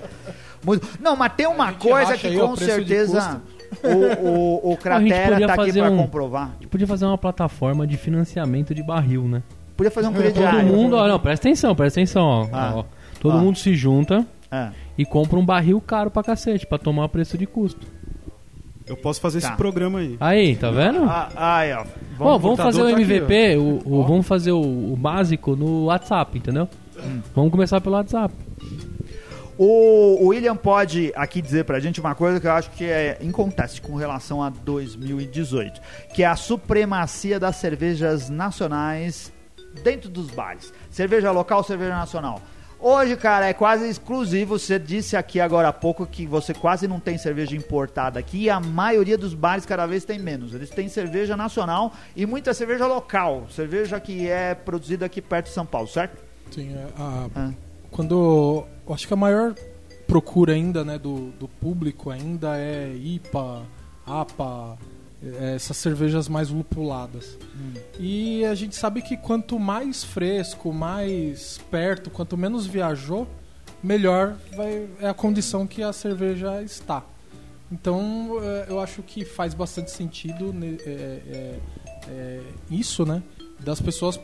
Muito- 0.64 0.88
Não, 1.00 1.16
mas 1.16 1.34
tem 1.36 1.48
uma 1.48 1.74
coisa 1.74 2.18
que 2.18 2.28
aí 2.28 2.40
com 2.40 2.56
certeza 2.56 3.42
o, 3.84 4.28
o, 4.28 4.72
o 4.74 4.78
Cratera 4.82 5.32
podia 5.34 5.48
tá 5.48 5.54
aqui 5.54 5.66
fazer 5.68 5.82
para 5.82 5.92
um- 5.92 5.98
comprovar. 5.98 6.44
A 6.50 6.54
gente 6.54 6.68
podia 6.68 6.88
fazer 6.88 7.06
uma 7.06 7.18
plataforma 7.18 7.86
de 7.86 7.98
financiamento 7.98 8.74
de 8.74 8.84
barril, 8.84 9.24
né? 9.28 9.44
Podia 9.76 9.92
fazer 9.92 10.08
um 10.08 10.14
Todo 10.14 10.22
crediário. 10.24 10.64
mundo, 10.66 10.96
ó, 10.96 11.08
não, 11.08 11.20
presta 11.20 11.48
atenção, 11.48 11.76
presta 11.76 12.00
atenção, 12.00 12.26
ó. 12.26 12.48
Ah. 12.52 12.74
ó. 12.78 12.84
Todo 13.20 13.38
Ah. 13.38 13.42
mundo 13.42 13.58
se 13.58 13.76
junta 13.76 14.26
É. 14.52 14.70
e 14.98 15.06
compra 15.06 15.38
um 15.38 15.46
barril 15.46 15.80
caro 15.80 16.10
pra 16.10 16.24
cacete, 16.24 16.66
pra 16.66 16.80
tomar 16.80 17.08
preço 17.10 17.38
de 17.38 17.46
custo. 17.46 17.86
Eu 18.88 18.96
posso 18.98 19.20
fazer 19.20 19.42
Tá. 19.42 19.50
esse 19.50 19.58
programa 19.58 20.00
aí. 20.00 20.16
Aí, 20.20 20.56
tá 20.56 20.72
vendo? 20.72 21.04
Ah, 21.04 21.30
aí, 21.36 21.74
ó. 21.74 21.84
Vamos, 22.18 22.42
vamos 22.42 22.58
fazer 22.58 22.82
o 22.82 22.86
tá 22.86 22.92
aqui, 22.94 23.02
MVP, 23.04 23.58
o, 23.58 23.82
o- 23.86 24.04
vamos 24.04 24.26
fazer 24.26 24.52
o, 24.52 24.62
o 24.94 24.96
básico 24.96 25.56
no 25.56 25.86
WhatsApp, 25.86 26.38
entendeu? 26.38 26.68
Hum. 26.98 27.22
Vamos 27.36 27.52
começar 27.52 27.80
pelo 27.82 27.96
WhatsApp. 27.96 28.34
O, 29.58 30.24
o 30.24 30.28
William 30.28 30.56
pode 30.56 31.12
aqui 31.16 31.42
dizer 31.42 31.66
pra 31.66 31.80
gente 31.80 32.00
uma 32.00 32.14
coisa 32.14 32.40
que 32.40 32.46
eu 32.46 32.52
acho 32.52 32.70
que 32.72 32.86
é 32.86 33.18
inconteste 33.22 33.82
com 33.82 33.96
relação 33.96 34.42
a 34.44 34.50
2018, 34.50 35.82
que 36.14 36.22
é 36.24 36.28
a 36.28 36.36
supremacia 36.36 37.40
das 37.40 37.56
cervejas 37.56 38.30
nacionais 38.30 39.34
dentro 39.84 40.10
dos 40.10 40.30
bares. 40.30 40.72
Cerveja 40.92 41.32
local, 41.32 41.64
cerveja 41.64 41.96
nacional. 41.96 42.40
Hoje, 42.80 43.16
cara, 43.18 43.48
é 43.48 43.54
quase 43.54 43.90
exclusivo. 43.90 44.58
Você 44.60 44.78
disse 44.78 45.18
aqui 45.18 45.40
agora 45.40 45.70
há 45.70 45.74
pouco 45.74 46.06
que 46.06 46.28
você 46.28 46.54
quase 46.54 46.88
não 46.88 47.00
tem 47.00 47.18
cerveja 47.18 47.56
importada 47.56 48.20
aqui 48.20 48.44
e 48.44 48.50
a 48.50 48.60
maioria 48.60 49.18
dos 49.18 49.34
bares 49.34 49.66
cada 49.66 49.86
vez 49.88 50.06
tem 50.06 50.20
menos. 50.20 50.54
Eles 50.54 50.70
têm 50.70 50.88
cerveja 50.88 51.36
nacional 51.36 51.92
e 52.16 52.26
muita 52.26 52.54
cerveja 52.54 52.86
local, 52.86 53.48
cerveja 53.50 54.00
que 54.00 54.28
é 54.30 54.54
produzida 54.54 55.06
aqui 55.08 55.22
perto 55.22 55.48
de 55.48 55.54
São 55.54 55.66
Paulo, 55.66 55.88
certo? 55.88 56.22
Sim, 56.52 56.74
é, 56.76 56.86
a- 56.98 57.28
Ah. 57.36 57.52
quando 57.90 58.68
eu 58.88 58.94
acho 58.94 59.08
que 59.08 59.14
a 59.14 59.18
maior 59.18 59.56
procura 60.06 60.54
ainda 60.54 60.86
né, 60.86 60.98
do, 61.00 61.32
do 61.32 61.48
público 61.48 62.10
ainda 62.12 62.58
é 62.58 62.94
IPA, 62.96 63.64
APA, 64.06 64.78
é, 64.80 64.97
essas 65.56 65.78
cervejas 65.78 66.30
mais 66.30 66.50
lupuladas. 66.50 67.38
E 68.00 68.46
a 68.46 68.54
gente 68.54 68.76
sabe 68.76 69.02
que 69.02 69.18
quanto 69.18 69.58
mais 69.58 70.04
fresco, 70.04 70.72
mais 70.72 71.60
perto, 71.72 72.10
quanto 72.10 72.38
menos 72.38 72.66
viajou, 72.68 73.28
melhor 73.82 74.38
vai, 74.56 74.88
é 75.00 75.08
a 75.08 75.14
condição 75.14 75.66
que 75.66 75.82
a 75.82 75.92
cerveja 75.92 76.62
está. 76.62 77.04
Então 77.72 78.38
é, 78.42 78.68
eu 78.70 78.80
acho 78.80 79.02
que 79.04 79.26
faz 79.26 79.54
bastante 79.54 79.92
sentido 79.92 80.54
é, 80.62 80.88
é, 80.88 81.60
é, 82.10 82.42
isso, 82.70 83.06
né? 83.06 83.22
Das 83.60 83.82
pessoas 83.82 84.20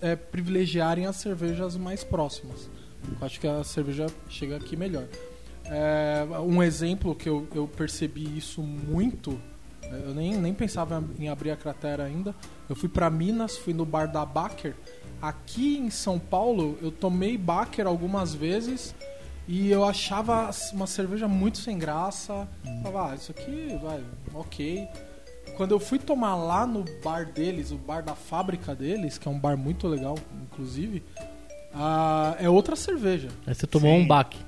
é, 0.00 0.16
privilegiarem 0.16 1.06
as 1.06 1.16
cervejas 1.16 1.76
mais 1.76 2.02
próximas. 2.02 2.68
Eu 3.20 3.26
acho 3.26 3.38
que 3.40 3.46
a 3.46 3.62
cerveja 3.62 4.06
chega 4.28 4.56
aqui 4.56 4.76
melhor. 4.76 5.06
Um 6.46 6.62
exemplo 6.62 7.14
que 7.14 7.28
eu, 7.28 7.46
eu 7.54 7.66
percebi 7.66 8.36
isso 8.36 8.62
muito, 8.62 9.40
eu 10.04 10.14
nem, 10.14 10.34
nem 10.36 10.54
pensava 10.54 11.02
em 11.18 11.28
abrir 11.28 11.50
a 11.50 11.56
cratera 11.56 12.04
ainda. 12.04 12.34
Eu 12.68 12.76
fui 12.76 12.88
para 12.88 13.08
Minas, 13.10 13.56
fui 13.56 13.72
no 13.74 13.84
bar 13.84 14.06
da 14.10 14.24
Baker. 14.24 14.74
Aqui 15.20 15.78
em 15.78 15.90
São 15.90 16.18
Paulo, 16.18 16.78
eu 16.82 16.90
tomei 16.90 17.36
Baker 17.38 17.86
algumas 17.86 18.34
vezes 18.34 18.94
e 19.46 19.70
eu 19.70 19.84
achava 19.84 20.50
uma 20.72 20.86
cerveja 20.86 21.28
muito 21.28 21.58
sem 21.58 21.78
graça. 21.78 22.48
Falava, 22.82 23.12
ah, 23.12 23.14
isso 23.14 23.30
aqui 23.30 23.78
vai, 23.82 24.02
ok. 24.34 24.86
Quando 25.56 25.72
eu 25.72 25.80
fui 25.80 25.98
tomar 25.98 26.34
lá 26.34 26.66
no 26.66 26.84
bar 27.04 27.26
deles, 27.26 27.70
o 27.72 27.76
bar 27.76 28.02
da 28.02 28.14
fábrica 28.14 28.74
deles, 28.74 29.18
que 29.18 29.28
é 29.28 29.30
um 29.30 29.38
bar 29.38 29.56
muito 29.56 29.86
legal, 29.86 30.16
inclusive, 30.42 31.02
Ah, 31.74 32.36
é 32.38 32.48
outra 32.50 32.76
cerveja. 32.76 33.28
Aí 33.46 33.54
você 33.54 33.66
tomou 33.66 33.94
Sim. 33.96 34.02
um 34.02 34.06
baque. 34.06 34.38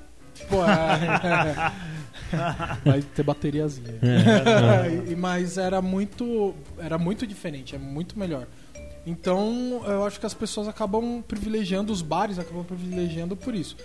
Pô, 0.49 0.57
é... 0.63 1.71
Vai 2.85 3.01
ter 3.01 3.23
bateriazinha. 3.23 3.95
É. 4.01 5.09
E- 5.11 5.15
Mas 5.15 5.57
era 5.57 5.81
muito, 5.81 6.53
era 6.79 6.97
muito 6.97 7.25
diferente, 7.27 7.75
é 7.75 7.77
muito 7.79 8.17
melhor. 8.17 8.47
Então, 9.05 9.83
eu 9.85 10.03
acho 10.05 10.19
que 10.19 10.25
as 10.25 10.33
pessoas 10.33 10.67
acabam 10.67 11.23
privilegiando, 11.27 11.93
os 11.93 12.01
bares 12.01 12.39
acabam 12.39 12.63
privilegiando 12.63 13.35
por 13.35 13.53
isso. 13.53 13.77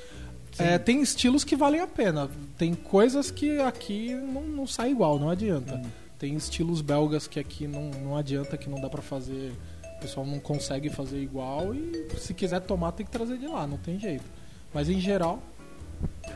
É, 0.59 0.79
tem 0.79 1.01
estilos 1.03 1.45
que 1.45 1.55
valem 1.55 1.81
a 1.81 1.87
pena. 1.87 2.29
Tem 2.57 2.75
coisas 2.75 3.31
que 3.31 3.59
aqui 3.61 4.15
não, 4.15 4.43
não 4.43 4.67
sai 4.67 4.91
igual, 4.91 5.19
não 5.19 5.29
adianta. 5.29 5.81
Tem 6.19 6.35
estilos 6.35 6.81
belgas 6.81 7.27
que 7.27 7.39
aqui 7.39 7.67
não, 7.67 7.91
não 8.03 8.17
adianta, 8.17 8.57
que 8.57 8.69
não 8.69 8.81
dá 8.81 8.89
pra 8.89 9.03
fazer. 9.03 9.53
O 9.97 10.01
pessoal 10.01 10.25
não 10.27 10.41
consegue 10.41 10.89
fazer 10.89 11.21
igual 11.21 11.75
e 11.75 12.09
se 12.19 12.33
quiser 12.33 12.61
tomar 12.61 12.93
tem 12.93 13.05
que 13.05 13.13
trazer 13.13 13.37
de 13.37 13.47
lá, 13.47 13.67
não 13.67 13.77
tem 13.77 13.99
jeito. 14.01 14.25
Mas 14.73 14.89
em 14.89 14.99
geral, 14.99 15.43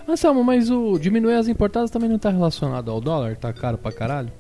Anselmo, 0.08 0.44
mas 0.44 0.70
o 0.70 0.98
diminuir 0.98 1.34
as 1.34 1.48
importadas 1.48 1.90
também 1.90 2.08
não 2.08 2.18
tá 2.18 2.30
relacionado 2.30 2.90
ao 2.90 3.00
dólar? 3.00 3.36
Tá 3.36 3.52
caro 3.52 3.78
pra 3.78 3.90
caralho? 3.90 4.30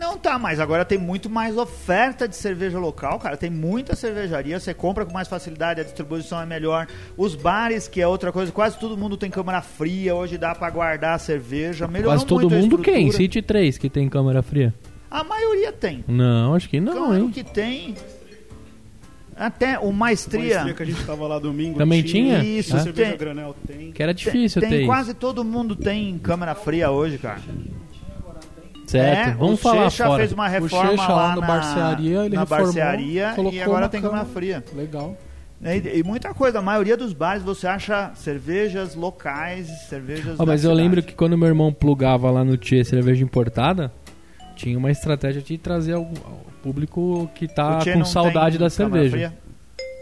Não 0.00 0.16
tá, 0.16 0.38
mas 0.38 0.58
agora 0.58 0.82
tem 0.82 0.96
muito 0.96 1.28
mais 1.28 1.58
oferta 1.58 2.26
de 2.26 2.34
cerveja 2.34 2.78
local, 2.78 3.18
cara. 3.18 3.36
Tem 3.36 3.50
muita 3.50 3.94
cervejaria, 3.94 4.58
você 4.58 4.72
compra 4.72 5.04
com 5.04 5.12
mais 5.12 5.28
facilidade, 5.28 5.82
a 5.82 5.84
distribuição 5.84 6.40
é 6.40 6.46
melhor. 6.46 6.86
Os 7.18 7.34
bares, 7.34 7.86
que 7.86 8.00
é 8.00 8.06
outra 8.06 8.32
coisa, 8.32 8.50
quase 8.50 8.78
todo 8.78 8.96
mundo 8.96 9.18
tem 9.18 9.30
câmara 9.30 9.60
fria, 9.60 10.14
hoje 10.14 10.38
dá 10.38 10.54
pra 10.54 10.70
guardar 10.70 11.16
a 11.16 11.18
cerveja. 11.18 11.86
Melhorou 11.86 12.14
Quase 12.14 12.26
todo 12.26 12.48
mundo 12.48 12.78
quem? 12.78 13.12
City 13.12 13.42
3 13.42 13.76
que 13.76 13.90
tem 13.90 14.08
câmera 14.08 14.42
fria? 14.42 14.74
A 15.10 15.22
maioria 15.22 15.70
tem. 15.70 16.02
Não, 16.08 16.54
acho 16.54 16.68
que 16.70 16.80
não, 16.80 17.08
claro 17.08 17.24
hein? 17.24 17.30
que 17.30 17.44
tem. 17.44 17.94
Até 19.40 19.78
o 19.78 19.90
Maestria 19.90 20.40
Maestria. 20.56 20.74
que 20.74 20.82
a 20.82 20.86
gente 20.86 21.02
tava 21.06 21.26
lá 21.26 21.38
domingo. 21.38 21.78
Também 21.78 22.02
tinha? 22.02 22.44
Isso, 22.44 22.76
A 22.76 22.80
cerveja 22.80 23.08
tem. 23.10 23.18
granel 23.18 23.56
tem. 23.66 23.90
Que 23.90 24.02
era 24.02 24.12
difícil 24.12 24.60
tem, 24.60 24.68
ter 24.68 24.76
tem 24.76 24.84
isso. 24.84 24.92
quase 24.92 25.14
todo 25.14 25.42
mundo 25.42 25.74
tem 25.74 26.18
câmera 26.18 26.54
fria 26.54 26.90
hoje, 26.90 27.16
cara. 27.16 27.40
Certo, 28.86 29.28
É, 29.30 29.34
vamos 29.34 29.54
o 29.54 29.56
falar 29.62 29.88
Checha 29.88 30.06
fora. 30.06 30.18
fez 30.18 30.32
uma 30.32 30.48
reforma 30.48 30.90
Checha 30.90 31.08
lá 31.08 31.14
lá 31.28 31.34
no 31.36 31.40
na 31.40 31.46
Barcearia, 31.46 32.24
ele 32.24 32.34
na 32.34 32.40
reformou, 32.42 32.64
barcearia 32.66 33.32
colocou 33.36 33.58
e 33.58 33.62
agora 33.62 33.88
tem 33.88 34.02
câmera 34.02 34.24
fria. 34.24 34.64
legal. 34.74 35.16
E, 35.62 35.98
e 35.98 36.02
muita 36.02 36.32
coisa, 36.34 36.58
a 36.58 36.62
maioria 36.62 36.96
dos 36.96 37.12
bares 37.12 37.42
você 37.42 37.66
acha 37.66 38.10
cervejas 38.16 38.94
locais, 38.94 39.68
cervejas 39.88 40.38
da 40.38 40.44
mas 40.46 40.64
eu 40.64 40.70
cidade. 40.70 40.82
lembro 40.82 41.02
que 41.02 41.12
quando 41.14 41.38
meu 41.38 41.48
irmão 41.48 41.72
plugava 41.72 42.30
lá 42.30 42.42
no 42.44 42.56
Tchê 42.56 42.82
cerveja 42.84 43.22
importada, 43.22 43.92
tinha 44.56 44.76
uma 44.76 44.90
estratégia 44.90 45.40
de 45.42 45.56
trazer 45.56 45.92
ao 45.92 46.10
público 46.62 47.30
que 47.34 47.48
tá 47.48 47.80
com 47.84 48.04
saudade 48.04 48.58
da 48.58 48.70
cerveja. 48.70 49.32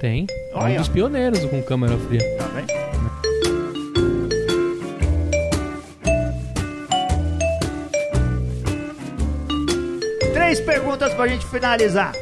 Tem. 0.01 0.27
É 0.53 0.57
um 0.57 0.61
Olha. 0.61 0.79
dos 0.79 0.89
pioneiros 0.89 1.45
com 1.47 1.63
câmera 1.63 1.97
fria. 1.99 2.21
tá 2.37 2.45
vendo? 2.55 2.89
Três 10.33 10.61
perguntas 10.61 11.13
pra 11.15 11.27
gente 11.27 11.47
finalizar. 11.47 12.13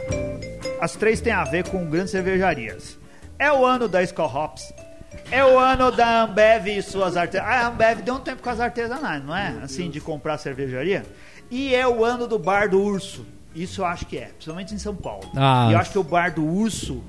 As 0.81 0.95
três 0.97 1.21
têm 1.21 1.33
a 1.33 1.45
ver 1.45 1.69
com 1.69 1.85
grandes 1.87 2.11
cervejarias. 2.11 2.99
É 3.39 3.53
o 3.53 3.65
ano 3.65 3.89
da 3.89 4.03
Skull 4.03 4.27
Hops. 4.27 4.73
É 5.31 5.45
o 5.45 5.59
ano 5.59 5.91
da 5.91 6.23
Ambev 6.23 6.69
e 6.69 6.83
suas 6.83 7.17
artesanais. 7.17 7.65
A 7.65 7.69
Ambev 7.69 8.01
deu 8.03 8.15
um 8.15 8.21
tempo 8.21 8.43
com 8.43 8.51
as 8.51 8.61
artesanais, 8.61 9.25
não 9.25 9.37
é? 9.37 9.55
Assim, 9.63 9.91
de 9.91 10.01
comprar 10.01 10.39
cervejaria. 10.39 11.05
E 11.51 11.75
é 11.75 11.87
o 11.87 12.05
ano 12.05 12.27
do 12.27 12.39
Bar 12.39 12.69
do 12.69 12.81
Urso. 12.81 13.27
Isso 13.57 13.81
eu 13.81 13.87
acho 13.87 14.07
que 14.07 14.19
é, 14.19 14.27
principalmente 14.27 14.75
em 14.75 14.79
São 14.79 14.95
Paulo. 14.95 15.29
Ah. 15.35 15.69
E 15.71 15.73
eu 15.73 15.79
acho 15.79 15.91
que 15.91 15.99
o 15.99 16.05
Bar 16.05 16.35
do 16.35 16.45
Urso 16.45 17.03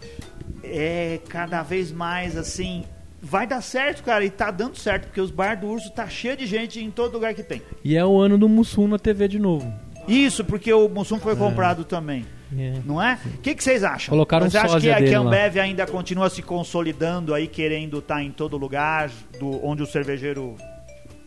é 0.64 1.20
cada 1.30 1.62
vez 1.62 1.92
mais 1.92 2.38
assim. 2.38 2.84
Vai 3.22 3.48
dar 3.48 3.62
certo, 3.62 4.04
cara, 4.04 4.24
e 4.24 4.30
tá 4.30 4.52
dando 4.52 4.78
certo, 4.78 5.06
porque 5.08 5.20
os 5.20 5.32
bar 5.32 5.60
do 5.60 5.68
urso 5.68 5.90
tá 5.92 6.08
cheio 6.08 6.38
de 6.38 6.46
gente 6.46 6.80
em 6.80 6.92
todo 6.92 7.14
lugar 7.14 7.34
que 7.34 7.42
tem. 7.42 7.64
E 7.84 7.98
é 7.98 8.06
o 8.06 8.20
ano 8.20 8.38
do 8.38 8.48
Mussum 8.48 8.88
na 8.88 9.00
TV 9.00 9.28
de 9.28 9.40
novo. 9.40 9.74
Isso, 10.08 10.46
porque 10.46 10.72
o 10.72 10.88
Mussum 10.88 11.20
foi 11.20 11.36
comprado 11.36 11.84
também, 11.84 12.26
É. 12.56 12.76
não 12.86 13.02
é? 13.02 13.18
O 13.26 13.40
que, 13.40 13.56
que 13.56 13.64
vocês 13.64 13.84
acham? 13.84 14.12
Colocaram 14.12 14.48
Você 14.48 14.58
um 14.58 14.62
acha 14.62 14.80
que, 14.80 15.04
que 15.08 15.16
a. 15.16 15.20
Ambev 15.20 15.58
ainda 15.58 15.88
continua 15.88 16.30
se 16.30 16.44
consolidando 16.44 17.34
aí, 17.34 17.48
querendo 17.48 17.98
estar 17.98 18.22
em 18.22 18.32
todo 18.32 18.56
lugar, 18.56 19.10
do, 19.40 19.66
onde 19.66 19.82
o 19.82 19.88
cervejeiro 19.88 20.56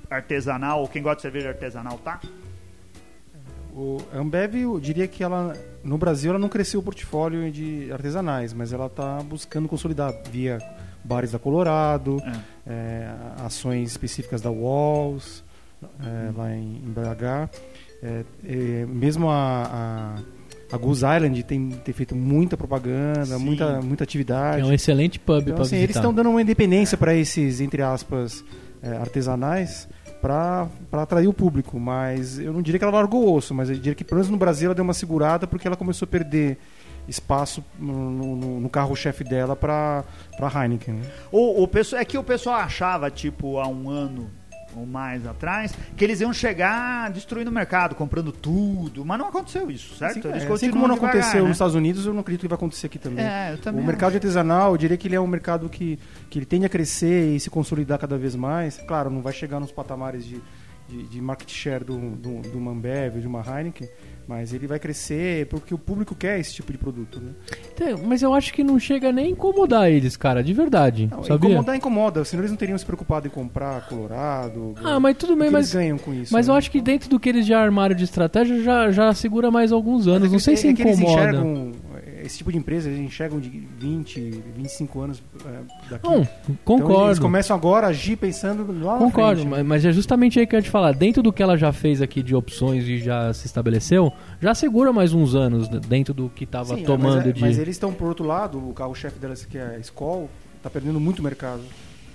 artesanal, 0.08 0.80
ou 0.82 0.88
quem 0.88 1.02
gosta 1.02 1.16
de 1.16 1.22
cerveja 1.22 1.48
artesanal 1.48 1.98
tá? 1.98 2.20
O 3.74 3.98
a 4.12 4.18
Ambev, 4.18 4.56
eu 4.56 4.80
diria 4.80 5.06
que 5.06 5.22
ela 5.22 5.56
no 5.82 5.96
Brasil 5.96 6.30
ela 6.30 6.38
não 6.38 6.48
cresceu 6.48 6.80
o 6.80 6.82
portfólio 6.82 7.50
de 7.50 7.90
artesanais, 7.92 8.52
mas 8.52 8.72
ela 8.72 8.86
está 8.86 9.22
buscando 9.22 9.68
consolidar 9.68 10.12
via 10.30 10.58
bares 11.02 11.32
da 11.32 11.38
Colorado, 11.38 12.22
é, 12.66 13.08
ações 13.44 13.90
específicas 13.90 14.40
da 14.40 14.50
Walls, 14.50 15.42
é, 15.82 16.30
lá 16.36 16.54
em, 16.54 16.82
em 16.84 16.92
BH. 16.92 17.50
É, 18.02 18.24
é, 18.44 18.86
mesmo 18.86 19.30
a, 19.30 20.16
a, 20.70 20.74
a 20.74 20.78
Goose 20.78 21.04
Island 21.04 21.42
tem, 21.42 21.70
tem 21.70 21.94
feito 21.94 22.14
muita 22.14 22.56
propaganda, 22.56 23.36
Sim. 23.38 23.38
muita, 23.38 23.80
muita 23.80 24.04
atividade. 24.04 24.62
É 24.62 24.64
um 24.64 24.72
excelente 24.72 25.18
pub 25.18 25.48
Então, 25.48 25.62
assim, 25.62 25.76
eles 25.76 25.96
estão 25.96 26.12
dando 26.12 26.30
uma 26.30 26.42
independência 26.42 26.96
para 26.96 27.14
esses, 27.14 27.60
entre 27.60 27.82
aspas, 27.82 28.44
é, 28.82 28.90
artesanais 28.96 29.88
para 30.20 30.68
atrair 30.92 31.26
o 31.28 31.32
público. 31.32 31.78
Mas 31.80 32.38
eu 32.38 32.52
não 32.52 32.62
diria 32.62 32.78
que 32.78 32.84
ela 32.84 32.92
largou 32.96 33.26
o 33.26 33.34
osso, 33.34 33.54
mas 33.54 33.68
eu 33.70 33.76
diria 33.76 33.94
que 33.94 34.04
pelo 34.04 34.16
menos 34.18 34.30
no 34.30 34.36
Brasil 34.36 34.66
ela 34.66 34.74
deu 34.74 34.84
uma 34.84 34.94
segurada 34.94 35.46
porque 35.46 35.66
ela 35.66 35.76
começou 35.76 36.06
a 36.06 36.10
perder 36.10 36.58
espaço 37.08 37.64
no, 37.78 38.10
no- 38.36 38.60
no 38.60 38.68
carro-chefe 38.68 39.24
dela 39.24 39.56
para 39.56 40.04
Heineken. 40.54 40.94
né? 40.94 41.02
O, 41.32 41.62
o 41.62 41.66
pessoal, 41.68 42.00
é 42.02 42.04
que 42.04 42.16
o 42.18 42.22
pessoal 42.22 42.56
achava, 42.56 43.10
tipo, 43.10 43.58
há 43.58 43.66
um 43.66 43.88
ano 43.88 44.30
ou 44.76 44.86
mais 44.86 45.26
atrás, 45.26 45.74
que 45.96 46.04
eles 46.04 46.20
iam 46.20 46.32
chegar 46.32 47.10
destruindo 47.10 47.50
o 47.50 47.54
mercado, 47.54 47.94
comprando 47.94 48.32
tudo, 48.32 49.04
mas 49.04 49.18
não 49.18 49.28
aconteceu 49.28 49.70
isso, 49.70 49.96
certo? 49.96 50.18
Assim, 50.18 50.28
eles 50.28 50.42
é, 50.44 50.52
assim 50.52 50.70
como 50.70 50.86
não 50.86 50.94
devagar, 50.94 51.16
aconteceu 51.16 51.42
né? 51.42 51.48
nos 51.48 51.56
Estados 51.56 51.74
Unidos, 51.74 52.06
eu 52.06 52.12
não 52.12 52.20
acredito 52.20 52.42
que 52.42 52.48
vai 52.48 52.56
acontecer 52.56 52.86
aqui 52.86 52.98
também. 52.98 53.24
É, 53.24 53.56
também 53.62 53.82
o 53.82 53.86
mercado 53.86 54.12
de 54.12 54.16
artesanal, 54.18 54.72
eu 54.72 54.78
diria 54.78 54.96
que 54.96 55.08
ele 55.08 55.16
é 55.16 55.20
um 55.20 55.26
mercado 55.26 55.68
que, 55.68 55.98
que 56.28 56.38
ele 56.38 56.46
tende 56.46 56.66
a 56.66 56.68
crescer 56.68 57.34
e 57.34 57.40
se 57.40 57.50
consolidar 57.50 57.98
cada 57.98 58.16
vez 58.16 58.34
mais. 58.34 58.78
Claro, 58.78 59.10
não 59.10 59.22
vai 59.22 59.32
chegar 59.32 59.60
nos 59.60 59.72
patamares 59.72 60.24
de, 60.24 60.40
de, 60.88 61.04
de 61.04 61.20
market 61.20 61.50
share 61.50 61.84
do, 61.84 61.98
do, 61.98 62.40
de 62.42 62.56
uma 62.56 62.72
Ambev, 62.72 63.20
de 63.20 63.26
uma 63.26 63.40
Heineken, 63.40 63.88
mas 64.30 64.52
ele 64.54 64.68
vai 64.68 64.78
crescer 64.78 65.46
porque 65.46 65.74
o 65.74 65.78
público 65.78 66.14
quer 66.14 66.38
esse 66.38 66.54
tipo 66.54 66.70
de 66.70 66.78
produto. 66.78 67.18
Né? 67.20 67.32
Tem- 67.74 67.96
Mas 67.96 68.22
eu 68.22 68.32
acho 68.32 68.52
que 68.54 68.62
não 68.62 68.78
chega 68.78 69.10
nem 69.10 69.26
a 69.26 69.28
incomodar 69.30 69.90
eles, 69.90 70.16
cara, 70.16 70.40
de 70.40 70.52
verdade. 70.54 71.08
Não, 71.10 71.24
sabia? 71.24 71.48
incomodar, 71.50 71.74
incomoda, 71.76 72.24
senão 72.24 72.42
eles 72.42 72.52
não 72.52 72.56
teriam 72.56 72.78
se 72.78 72.86
preocupado 72.86 73.26
em 73.26 73.30
comprar 73.30 73.88
Colorado. 73.88 74.74
Ah, 74.84 75.00
mas 75.00 75.16
tudo 75.16 75.34
bem, 75.34 75.50
mas. 75.50 75.74
eles 75.74 75.84
ganham 75.84 75.98
com 75.98 76.14
isso. 76.14 76.32
Mas 76.32 76.46
né? 76.46 76.52
eu 76.52 76.56
acho 76.56 76.70
que 76.70 76.80
dentro 76.80 77.10
do 77.10 77.18
que 77.18 77.28
eles 77.28 77.44
já 77.44 77.60
armaram 77.60 77.92
de 77.94 78.04
estratégia 78.04 78.62
já, 78.62 78.92
já 78.92 79.12
segura 79.12 79.50
mais 79.50 79.72
alguns 79.72 80.06
anos. 80.06 80.20
Mas 80.22 80.28
é 80.30 80.32
não 80.32 80.38
que- 80.38 80.44
sei 80.44 80.56
se 80.56 80.68
é 80.68 80.72
que 80.74 80.82
eles 80.82 81.00
incomoda. 81.00 81.22
enxergam, 81.22 81.72
é, 81.89 81.89
esse 82.24 82.38
tipo 82.38 82.50
de 82.52 82.58
empresa, 82.58 82.88
eles 82.88 83.00
enxergam 83.00 83.38
de 83.40 83.48
20, 83.48 84.42
25 84.56 85.00
anos 85.00 85.22
é, 85.44 85.60
daqui. 85.90 86.06
Não, 86.06 86.20
Então, 86.22 86.28
concordo. 86.64 87.06
eles 87.08 87.18
começam 87.18 87.56
agora 87.56 87.86
a 87.86 87.90
agir 87.90 88.16
pensando 88.16 88.66
lá 88.84 88.98
Concordo, 88.98 89.42
frente, 89.42 89.56
né? 89.56 89.62
mas, 89.62 89.84
é 89.84 89.92
justamente 89.92 90.38
aí 90.38 90.46
que 90.46 90.54
eu 90.54 90.58
ia 90.58 90.62
te 90.62 90.70
falar. 90.70 90.92
Dentro 90.92 91.22
do 91.22 91.32
que 91.32 91.42
ela 91.42 91.56
já 91.56 91.72
fez 91.72 92.00
aqui 92.02 92.22
de 92.22 92.34
opções 92.34 92.84
e 92.86 92.98
já 92.98 93.32
se 93.32 93.46
estabeleceu, 93.46 94.12
já 94.40 94.54
segura 94.54 94.92
mais 94.92 95.12
uns 95.12 95.34
anos 95.34 95.68
dentro 95.68 96.12
do 96.14 96.28
que 96.28 96.44
estava 96.44 96.74
Sim, 96.76 96.84
tomando 96.84 97.16
mas, 97.16 97.26
é- 97.26 97.32
de. 97.32 97.40
mas 97.40 97.58
eles 97.58 97.76
estão, 97.76 97.92
por 97.92 98.08
outro 98.08 98.24
lado, 98.26 98.58
o 98.58 98.72
carro-chefe 98.72 99.18
delas, 99.18 99.44
que 99.44 99.58
é 99.58 99.76
a 99.76 99.78
Skoll, 99.78 100.28
está 100.56 100.68
perdendo 100.70 101.00
muito 101.00 101.22
mercado. 101.22 101.60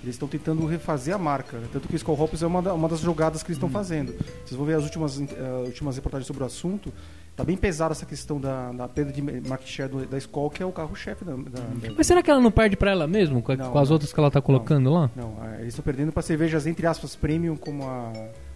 Eles 0.02 0.14
estão 0.14 0.28
tentando 0.28 0.64
refazer 0.66 1.14
a 1.14 1.18
marca. 1.18 1.58
né? 1.58 1.66
Tanto 1.72 1.88
que 1.88 1.94
o 1.94 1.96
Skoll 1.96 2.20
Hops 2.20 2.42
é 2.42 2.46
uma, 2.46 2.62
da- 2.62 2.74
uma 2.74 2.88
das 2.88 3.00
jogadas 3.00 3.42
que 3.42 3.48
eles 3.48 3.56
estão 3.56 3.68
fazendo. 3.68 4.12
Vocês 4.44 4.52
vão 4.56 4.64
ver 4.64 4.74
as 4.74 4.84
últimas, 4.84 5.20
eh, 5.20 5.24
últimas 5.64 5.96
reportagens 5.96 6.26
sobre 6.26 6.42
o 6.42 6.46
assunto. 6.46 6.92
Está 7.30 7.44
bem 7.44 7.56
pesada 7.56 7.92
essa 7.92 8.06
questão 8.06 8.40
da, 8.40 8.72
da 8.72 8.88
perda 8.88 9.12
de 9.12 9.20
market 9.20 9.68
share 9.68 9.90
do- 9.90 10.06
da 10.06 10.16
Skoll, 10.16 10.48
que 10.48 10.62
é 10.62 10.66
o 10.66 10.72
carro-chefe 10.72 11.24
da, 11.24 11.32
da 11.32 11.60
Ambev. 11.72 11.94
Mas 11.96 12.06
será 12.06 12.22
que 12.22 12.30
ela 12.30 12.40
não 12.40 12.50
perde 12.50 12.76
pra 12.76 12.92
ela 12.92 13.06
mesmo? 13.06 13.42
Com, 13.42 13.54
Não, 13.54 13.72
com 13.72 13.78
as 13.78 13.88
não. 13.88 13.94
outras 13.94 14.12
que 14.12 14.18
ela 14.20 14.30
tá 14.30 14.40
colocando 14.40 14.90
lá? 14.90 15.10
Não, 15.16 15.36
eh, 15.44 15.56
eles 15.60 15.68
estão 15.68 15.82
perdendo 15.84 16.12
para 16.12 16.22
cervejas, 16.22 16.66
entre 16.66 16.86
aspas, 16.86 17.14
premium, 17.16 17.54
como 17.56 17.84
a, 17.84 18.10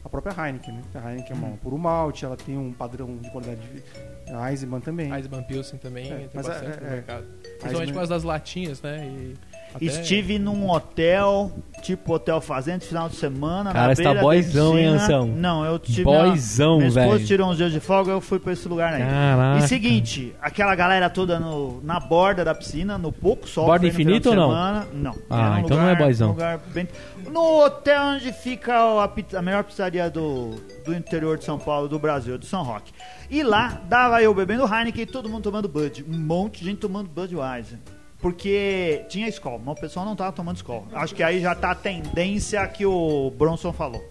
a 0.04 0.08
própria 0.08 0.32
Heineken. 0.46 0.74
Né? 0.74 0.82
A 0.94 1.10
Heineken 1.12 1.32
é 1.32 1.38
Uhum. 1.40 1.46
uma 1.48 1.56
puro 1.58 1.76
malte, 1.76 2.24
ela 2.24 2.36
tem 2.36 2.56
um 2.56 2.72
padrão 2.72 3.16
de 3.18 3.28
qualidade. 3.30 3.60
De, 3.60 4.32
a 4.32 4.50
Eisenbahn 4.50 4.80
também. 4.80 5.10
A 5.12 5.18
Eisman 5.18 5.42
Pilsen 5.42 5.78
também 5.78 6.10
É, 6.10 6.16
tem 6.16 6.30
mas 6.32 6.46
bastante 6.46 6.78
é- 6.78 6.80
no 6.80 6.86
é- 6.86 6.90
mercado. 6.90 7.24
Principalmente 7.42 7.66
Eisman- 7.80 7.86
por 7.88 7.94
causa 7.98 8.14
das 8.14 8.22
latinhas, 8.22 8.80
né? 8.80 9.04
E 9.06 9.34
até- 9.74 9.84
Estive 9.84 10.38
num 10.38 10.68
hotel, 10.70 11.52
tipo 11.82 12.12
hotel 12.14 12.40
fazenda, 12.40 12.80
final 12.80 13.08
de 13.08 13.16
semana. 13.16 13.72
Cara, 13.72 13.88
na 13.88 13.94
você 13.94 14.02
tá 14.02 14.14
boyzão, 14.14 14.78
hein. 14.78 14.86
Anselmo? 14.86 15.36
Não, 15.36 15.64
eu 15.64 15.78
tive. 15.78 16.02
Boyzão, 16.04 16.76
minha 16.78 16.88
esposa 16.88 17.08
velho. 17.10 17.26
tirou 17.26 17.50
uns 17.50 17.56
dias 17.56 17.72
de 17.72 17.80
folga, 17.80 18.10
eu 18.12 18.20
fui 18.20 18.38
pra 18.38 18.52
esse 18.52 18.66
lugar 18.68 18.92
aí. 18.94 19.02
Caraca. 19.02 19.64
E 19.64 19.68
seguinte, 19.68 20.34
aquela 20.42 20.74
galera 20.74 21.08
toda 21.08 21.38
no, 21.38 21.80
na 21.82 21.98
borda 22.00 22.44
da 22.44 22.54
piscina, 22.54 22.98
no 22.98 23.12
pouco 23.12 23.48
sol. 23.48 23.66
Borda 23.66 23.86
infinita 23.86 24.30
ou 24.30 24.34
não? 24.36 24.48
semana. 24.50 24.86
Não. 24.92 25.14
Ah, 25.30 25.52
um 25.56 25.58
então 25.60 25.76
não 25.76 25.88
é 25.88 25.94
boyzão. 25.96 26.28
um 26.28 26.32
lugar 26.32 26.58
bem- 26.72 26.88
No 27.30 27.64
hotel 27.64 28.02
onde 28.14 28.32
fica 28.32 28.74
a, 28.74 29.10
a 29.38 29.42
melhor 29.42 29.62
pizzaria 29.64 30.10
do, 30.10 30.50
do 30.84 30.92
interior 30.94 31.38
de 31.38 31.44
São 31.44 31.58
Paulo, 31.58 31.86
do 31.88 31.98
Brasil, 31.98 32.36
do 32.36 32.44
São 32.46 32.62
Roque. 32.62 32.92
E 33.30 33.42
lá, 33.44 33.80
dava 33.88 34.20
eu 34.20 34.34
bebendo 34.34 34.64
Heineken 34.64 35.02
e 35.02 35.06
todo 35.06 35.28
mundo 35.28 35.44
tomando 35.44 35.68
Bud. 35.68 36.04
Um 36.08 36.18
monte 36.18 36.58
de 36.60 36.64
gente 36.66 36.78
tomando 36.78 37.08
Budweiser. 37.08 37.78
Porque 38.20 39.04
tinha 39.08 39.26
escola, 39.28 39.60
mas 39.64 39.76
o 39.78 39.80
pessoal 39.80 40.04
não 40.04 40.14
tava 40.14 40.32
tomando 40.32 40.56
escola. 40.56 40.84
Acho 40.92 41.14
que 41.14 41.22
aí 41.22 41.40
já 41.40 41.54
tá 41.54 41.70
a 41.70 41.74
tendência 41.74 42.66
que 42.68 42.84
o 42.84 43.32
Bronson 43.36 43.72
falou. 43.72 44.02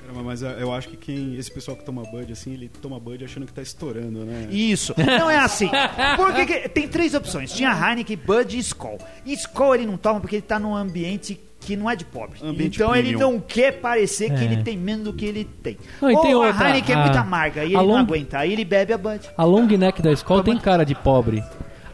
Caramba, 0.00 0.22
mas 0.22 0.40
eu 0.40 0.72
acho 0.72 0.88
que 0.88 0.96
quem. 0.96 1.34
Esse 1.36 1.52
pessoal 1.52 1.76
que 1.76 1.84
toma 1.84 2.02
Bud, 2.04 2.32
assim, 2.32 2.54
ele 2.54 2.70
toma 2.80 2.98
Bud 2.98 3.22
achando 3.22 3.44
que 3.46 3.52
tá 3.52 3.60
estourando, 3.60 4.24
né? 4.24 4.48
Isso. 4.50 4.94
Não 4.96 5.28
é 5.28 5.36
assim. 5.38 5.68
Porque 6.16 6.46
que- 6.46 6.68
tem 6.70 6.88
três 6.88 7.12
opções. 7.12 7.52
Tinha 7.52 7.70
Heineken, 7.72 8.16
Bud 8.16 8.56
e 8.56 8.60
Skol. 8.60 8.96
E 9.26 9.34
Skol 9.34 9.74
ele 9.74 9.84
não 9.84 9.98
toma 9.98 10.18
porque 10.18 10.36
ele 10.36 10.42
tá 10.42 10.58
num 10.58 10.74
ambiente 10.74 11.38
que 11.60 11.76
não 11.76 11.90
é 11.90 11.94
de 11.96 12.06
pobre. 12.06 12.38
Ambiente 12.42 12.76
então 12.76 12.94
ele 12.96 13.08
premium. 13.10 13.32
não 13.32 13.40
quer 13.40 13.72
parecer 13.80 14.28
que 14.32 14.40
É. 14.40 14.44
ele 14.44 14.62
tem 14.62 14.78
menos 14.78 15.04
do 15.04 15.12
que 15.12 15.26
ele 15.26 15.44
tem. 15.44 15.76
Não, 16.00 16.10
e 16.10 16.14
Ou 16.14 16.22
tem 16.22 16.32
a 16.32 16.38
outra, 16.38 16.68
Heineken 16.68 16.94
é 16.94 16.98
a- 16.98 17.02
muito 17.04 17.18
amarga 17.18 17.62
e 17.64 17.66
ele 17.66 17.76
a 17.76 17.78
não 17.80 17.86
long- 17.88 17.98
aguenta. 17.98 18.38
Aí 18.38 18.52
ele 18.52 18.64
bebe 18.64 18.94
a 18.94 18.98
Bud. 18.98 19.28
A 19.36 19.44
long 19.44 19.66
neck 19.66 20.00
da 20.00 20.12
escola 20.12 20.42
tem 20.42 20.56
cara 20.56 20.84
de 20.84 20.94
pobre. 20.94 21.42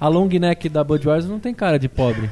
A 0.01 0.09
long 0.09 0.29
neck 0.29 0.69
da 0.69 0.83
Budweiser 0.85 1.31
não 1.31 1.39
tem 1.39 1.55
cara 1.55 1.79
de 1.79 1.89
pobre. 1.89 2.31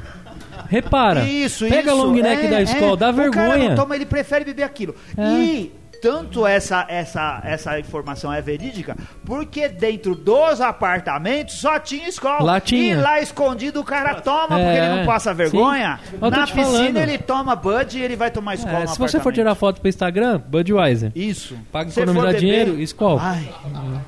Repara. 0.69 1.23
Isso, 1.23 1.67
Pega 1.67 1.91
isso. 1.91 2.01
a 2.01 2.03
long 2.03 2.13
neck 2.13 2.45
é, 2.45 2.49
da 2.49 2.61
escola, 2.61 2.93
é. 2.93 2.97
dá 2.97 3.09
O 3.09 3.13
vergonha. 3.13 3.75
toma, 3.75 3.95
ele 3.95 4.05
prefere 4.05 4.45
beber 4.45 4.63
aquilo. 4.63 4.95
É. 5.17 5.23
E 5.33 5.83
tanto 6.01 6.45
essa, 6.45 6.85
essa, 6.89 7.41
essa 7.45 7.79
informação 7.79 8.31
é 8.33 8.41
verídica, 8.41 8.97
porque 9.25 9.69
dentro 9.69 10.13
dos 10.15 10.59
apartamentos 10.59 11.55
só 11.55 11.79
tinha 11.79 12.09
escola. 12.09 12.43
Lá 12.43 12.59
tinha. 12.59 12.93
E 12.93 12.95
lá 12.95 13.21
escondido 13.21 13.79
o 13.79 13.83
cara 13.85 14.15
toma, 14.15 14.47
porque 14.49 14.61
É, 14.61 14.85
ele 14.85 14.95
não 14.97 15.05
passa 15.05 15.33
vergonha. 15.33 15.99
Na 16.19 16.45
piscina 16.45 16.63
falando. 16.65 16.97
ele 16.97 17.17
toma 17.17 17.55
Bud 17.55 17.97
e 17.97 18.01
ele 18.01 18.17
vai 18.17 18.29
tomar 18.31 18.55
escola 18.55 18.83
É, 18.83 18.87
se 18.87 18.99
você 18.99 19.17
for 19.19 19.31
tirar 19.31 19.55
foto 19.55 19.79
pro 19.79 19.87
Instagram, 19.87 20.41
Budweiser. 20.45 21.11
Isso. 21.15 21.57
Paga 21.71 21.89
economizar 21.89 22.33
dinheiro, 22.35 22.81
Skol. 22.81 23.17
Ai, 23.21 23.47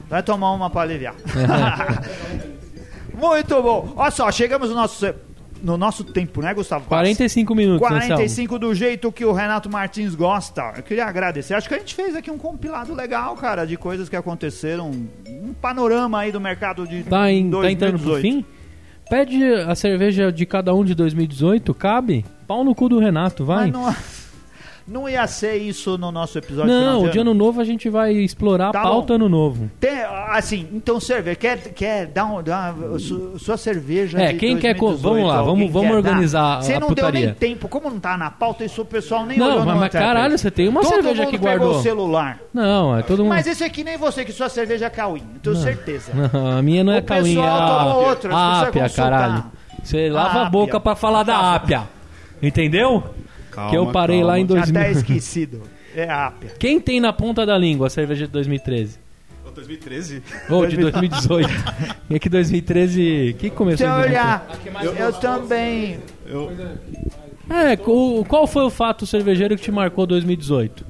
vai 0.09 0.21
tomar 0.21 0.51
uma 0.51 0.69
pra 0.69 0.81
aliviar. 0.81 1.15
Muito 3.17 3.61
bom. 3.61 3.93
Olha 3.95 4.11
só, 4.11 4.31
chegamos 4.31 4.69
no 4.69 4.75
nosso, 4.75 5.13
no 5.61 5.77
nosso 5.77 6.03
tempo, 6.03 6.41
né, 6.41 6.53
Gustavo? 6.53 6.85
Quase. 6.87 7.03
45 7.03 7.55
minutos, 7.55 7.85
Anselmo. 7.87 8.07
45 8.15 8.59
do 8.59 8.75
jeito 8.75 9.11
que 9.11 9.25
o 9.25 9.31
Renato 9.31 9.69
Martins 9.69 10.13
gosta. 10.15 10.73
Eu 10.77 10.83
queria 10.83 11.05
agradecer. 11.05 11.53
Acho 11.53 11.67
que 11.67 11.75
a 11.75 11.79
gente 11.79 11.95
fez 11.95 12.15
aqui 12.15 12.29
um 12.29 12.37
compilado 12.37 12.93
legal, 12.93 13.35
cara, 13.35 13.65
de 13.65 13.77
coisas 13.77 14.09
que 14.09 14.15
aconteceram. 14.15 14.91
Um 15.27 15.53
panorama 15.53 16.19
aí 16.19 16.31
do 16.31 16.39
mercado 16.41 16.87
de 16.87 17.03
Tá, 17.03 17.31
em, 17.31 17.45
tá 17.45 17.57
2018. 17.57 17.71
entrando 17.71 17.99
pro 18.03 18.21
fim? 18.21 18.45
Pede 19.09 19.43
a 19.67 19.75
cerveja 19.75 20.31
de 20.31 20.45
cada 20.47 20.73
um 20.73 20.83
de 20.83 20.95
2018, 20.95 21.73
cabe? 21.75 22.25
Pau 22.47 22.63
no 22.63 22.73
cu 22.73 22.89
do 22.89 22.97
Renato, 22.99 23.45
vai. 23.45 23.69
Mas 23.69 23.73
não, 23.73 23.95
não 24.87 25.09
ia 25.09 25.25
ser 25.25 25.55
isso 25.55 25.97
no 25.97 26.11
nosso 26.11 26.37
episódio 26.37 26.71
Não, 26.71 27.03
o 27.05 27.09
de 27.09 27.17
ano 27.17 27.33
novo 27.33 27.59
a 27.59 27.63
gente 27.63 27.89
vai 27.89 28.13
explorar 28.13 28.71
Tá 28.71 28.79
a 28.81 28.83
pauta 28.83 29.07
bom. 29.09 29.15
ano 29.15 29.29
novo. 29.29 29.71
Tem, 29.79 30.03
assim, 30.29 30.67
então 30.73 30.99
cerveja, 30.99 31.35
quer, 31.35 31.57
quer 31.73 32.05
dar, 32.05 32.25
um, 32.25 32.43
dar 32.43 32.73
uma, 32.73 32.99
su- 32.99 33.39
sua 33.39 33.57
cerveja 33.57 34.19
É, 34.21 34.33
de 34.33 34.37
quem 34.39 34.57
quer 34.57 34.75
co- 34.75 34.89
2018, 34.91 35.01
vamos 35.01 35.27
lá, 35.35 35.41
vamos- 35.41 35.71
vamos 35.71 35.89
quer 35.89 35.95
organizar 35.95 36.55
dar? 36.57 36.61
Você 36.63 36.73
a 36.73 36.79
não 36.79 36.87
deu 36.89 36.95
putaria. 36.97 37.25
nem 37.25 37.33
tempo, 37.33 37.67
como 37.67 37.89
não 37.89 37.99
tá 37.99 38.15
na 38.17 38.29
pauta, 38.29 38.63
isso 38.63 38.81
o 38.81 38.85
pessoal 38.85 39.25
nem 39.25 39.37
Não, 39.39 39.65
mas, 39.65 39.77
mas 39.79 39.91
caralho, 39.91 40.37
você 40.37 40.51
tem 40.51 40.67
uma 40.67 40.81
Todo 40.81 40.93
cerveja 40.93 41.23
mundo 41.23 41.31
que 41.31 41.37
guardou. 41.37 41.71
o 41.77 41.81
celular. 41.81 42.39
Não, 42.53 42.97
é 42.97 43.01
todo 43.01 43.19
mundo. 43.23 43.29
Mas 43.29 43.47
esse 43.47 43.63
aqui 43.63 43.83
nem 43.83 43.97
você, 43.97 44.23
que 44.23 44.31
sua 44.31 44.49
cerveja 44.49 44.85
é 44.85 44.89
Cauim, 44.89 45.23
tenho 45.41 45.55
certeza. 45.55 46.11
Não, 46.31 46.57
a 46.57 46.61
minha 46.61 46.83
não 46.83 46.93
é 46.93 47.01
Cauim, 47.01 47.37
é 47.37 47.47
a, 47.47 47.95
outra, 47.95 48.35
a 48.35 48.59
você 48.59 48.65
Ápia, 48.69 48.89
caralho. 48.89 49.43
Você 49.83 50.09
lava 50.09 50.29
a 50.29 50.41
Ápia. 50.43 50.49
boca 50.51 50.79
pra 50.79 50.95
falar 50.95 51.23
da 51.23 51.55
Ápia. 51.55 51.83
Entendeu? 52.41 53.03
Calma, 53.55 53.69
que 53.71 53.77
eu 53.77 53.87
parei 53.91 54.23
lá 54.23 54.37
em 54.37 54.45
Tinha 54.45 54.59
2000. 54.61 54.81
até 54.81 54.91
esquecido. 54.91 55.61
É 55.95 56.09
a 56.09 56.27
Ápia. 56.27 56.51
Quem 56.59 56.79
tem 56.79 56.99
na 56.99 57.13
ponta 57.13 57.45
da 57.45 57.57
língua 57.57 57.87
a 57.87 57.89
cerveja 57.89 58.25
de 58.25 58.31
2013? 58.33 58.99
Ô, 59.47 59.51
2013? 59.51 60.21
Ou 60.49 60.67
de 60.67 60.75
2018? 60.77 61.49
é 62.09 62.19
que 62.19 62.27
2013. 62.29 63.35
que 63.39 63.49
começou 63.49 63.87
em 63.87 63.89
eu 63.89 63.95
2013? 63.95 64.09
olhar, 64.19 64.47
eu 64.99 65.13
também... 65.13 65.99
Eu, 66.27 66.51
É, 67.49 67.79
o- 67.85 68.25
qual 68.27 68.45
foi 68.47 68.63
o 68.63 68.69
fato 68.69 69.05
cervejeiro 69.05 69.55
que 69.55 69.61
te 69.63 69.71
marcou 69.71 70.05
2018? 70.05 70.85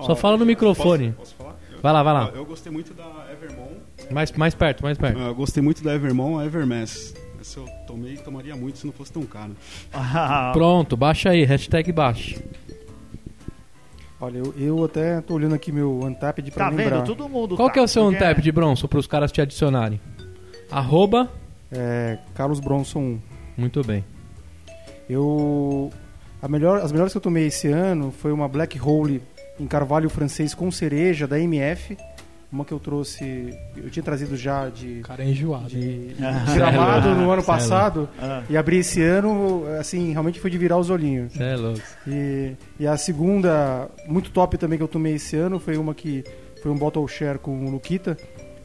Só 0.00 0.16
fala 0.16 0.36
no 0.36 0.46
microfone. 0.46 1.12
Posso, 1.12 1.34
posso 1.34 1.34
falar? 1.36 1.56
Eu, 1.72 1.78
Vai 1.82 1.92
lá, 1.92 2.02
vai 2.02 2.14
lá. 2.14 2.30
Eu 2.34 2.44
gostei 2.44 2.72
muito 2.72 2.92
da 2.94 3.04
Evermont. 3.30 3.70
Mais, 4.10 4.32
mais 4.32 4.54
perto, 4.54 4.82
mais 4.82 4.98
perto. 4.98 5.18
Eu 5.18 5.34
gostei 5.34 5.62
muito 5.62 5.84
da 5.84 5.94
Evermont 5.94 6.44
Evermass. 6.44 7.14
Essa 7.40 7.60
eu 7.60 7.66
tomei 7.86 8.16
tomaria 8.18 8.54
muito 8.54 8.78
se 8.78 8.86
não 8.86 8.92
fosse 8.92 9.12
tão 9.12 9.22
caro. 9.22 9.56
Ah, 9.92 10.50
Pronto, 10.52 10.96
baixa 10.96 11.30
aí, 11.30 11.44
hashtag 11.44 11.90
baixa. 11.92 12.40
Olha, 14.20 14.38
eu, 14.38 14.54
eu 14.58 14.84
até 14.84 15.20
tô 15.22 15.34
olhando 15.34 15.54
aqui 15.54 15.72
meu 15.72 16.00
Untapped 16.04 16.50
pra 16.50 16.66
tá 16.66 16.70
lembrar. 16.76 16.96
vendo? 16.98 17.06
Todo 17.06 17.26
mundo 17.28 17.56
Qual 17.56 17.68
tá, 17.68 17.72
que 17.74 17.78
é 17.78 17.82
o 17.82 17.88
seu 17.88 18.02
porque- 18.04 18.16
untap 18.16 18.42
de 18.42 18.52
bronze 18.52 18.86
para 18.86 18.98
os 18.98 19.06
caras 19.06 19.32
te 19.32 19.40
adicionarem? 19.40 19.98
Arroba. 20.70 21.30
É, 21.72 22.18
Carlos 22.34 22.60
Bronson 22.60 22.98
1. 23.00 23.20
Muito 23.56 23.82
bem. 23.82 24.04
Eu 25.08 25.90
a 26.42 26.48
melhor, 26.48 26.78
as 26.80 26.92
melhores 26.92 27.12
que 27.12 27.16
eu 27.16 27.22
tomei 27.22 27.46
esse 27.46 27.68
ano 27.68 28.10
foi 28.12 28.32
uma 28.32 28.46
Black 28.48 28.78
Hole 28.80 29.22
em 29.58 29.66
carvalho 29.66 30.08
francês 30.10 30.54
com 30.54 30.70
cereja 30.70 31.26
da 31.26 31.38
MF, 31.38 31.96
uma 32.52 32.64
que 32.64 32.72
eu 32.72 32.80
trouxe, 32.80 33.56
eu 33.76 33.88
tinha 33.90 34.02
trazido 34.02 34.36
já 34.36 34.68
de 34.68 35.00
cara 35.02 35.22
é 35.22 35.28
enjoado. 35.28 35.68
de, 35.68 36.08
de 36.08 36.14
gramado 36.54 37.08
é 37.08 37.10
no 37.12 37.16
louco, 37.18 37.32
ano 37.32 37.42
é 37.42 37.44
passado 37.44 38.08
Ah. 38.20 38.42
e 38.50 38.56
abri 38.56 38.78
esse 38.78 39.00
ano, 39.02 39.64
assim, 39.78 40.10
realmente 40.12 40.40
foi 40.40 40.50
de 40.50 40.58
virar 40.58 40.76
os 40.78 40.90
olhinhos. 40.90 41.38
É 41.38 41.54
louco. 41.56 41.80
E, 42.06 42.52
e 42.78 42.86
a 42.86 42.96
segunda, 42.96 43.88
muito 44.06 44.30
top 44.30 44.58
também 44.58 44.76
que 44.78 44.82
eu 44.82 44.88
tomei 44.88 45.14
esse 45.14 45.36
ano, 45.36 45.58
foi 45.60 45.76
uma 45.76 45.94
que 45.94 46.24
foi 46.62 46.70
um 46.72 46.76
bottle 46.76 47.06
share 47.06 47.38
com 47.38 47.66
o 47.66 47.70
Luquita, 47.70 48.16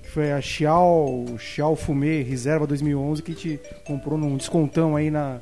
que 0.01 0.09
foi 0.09 0.31
a 0.31 0.41
Xiao, 0.41 1.25
Xiao 1.37 1.75
Fumê 1.75 2.21
Reserva 2.23 2.65
2011, 2.67 3.21
que 3.21 3.31
a 3.31 3.35
gente 3.35 3.59
comprou 3.85 4.17
num 4.17 4.35
descontão 4.35 4.95
aí 4.95 5.09
na 5.11 5.39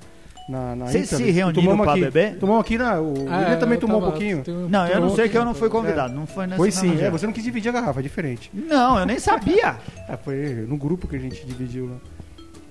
na, 0.49 0.75
na 0.75 0.85
Vocês 0.87 1.07
se 1.09 1.31
reuniram 1.31 1.81
aqui, 1.83 2.01
beber? 2.01 2.37
Tomamos 2.37 2.61
aqui, 2.61 2.77
na, 2.77 2.99
o 2.99 3.13
Ah, 3.29 3.37
William 3.39 3.57
também 3.59 3.79
tomou 3.79 3.97
um 3.97 3.99
tava- 4.01 4.11
pouquinho. 4.11 4.43
tem- 4.43 4.53
Não, 4.53 4.87
eu 4.87 4.99
não 4.99 5.07
um 5.07 5.15
sei 5.15 5.29
que 5.29 5.37
eu 5.37 5.45
não 5.45 5.53
fui 5.53 5.69
convidado. 5.69 6.13
Não 6.13 6.27
foi 6.27 6.45
nesse 6.45 6.57
Foi 6.57 6.71
sim, 6.71 7.01
é, 7.01 7.09
você 7.09 7.25
não 7.25 7.33
quis 7.33 7.43
dividir 7.43 7.69
a 7.69 7.71
garrafa, 7.71 7.99
é 7.99 8.03
diferente. 8.03 8.49
Não, 8.53 8.99
eu 8.99 9.05
nem 9.05 9.19
sabia. 9.19 9.75
É, 10.09 10.17
foi 10.17 10.65
no 10.67 10.75
grupo 10.75 11.07
que 11.07 11.15
a 11.15 11.19
gente 11.19 11.45
dividiu 11.45 11.87
lá. 11.87 11.95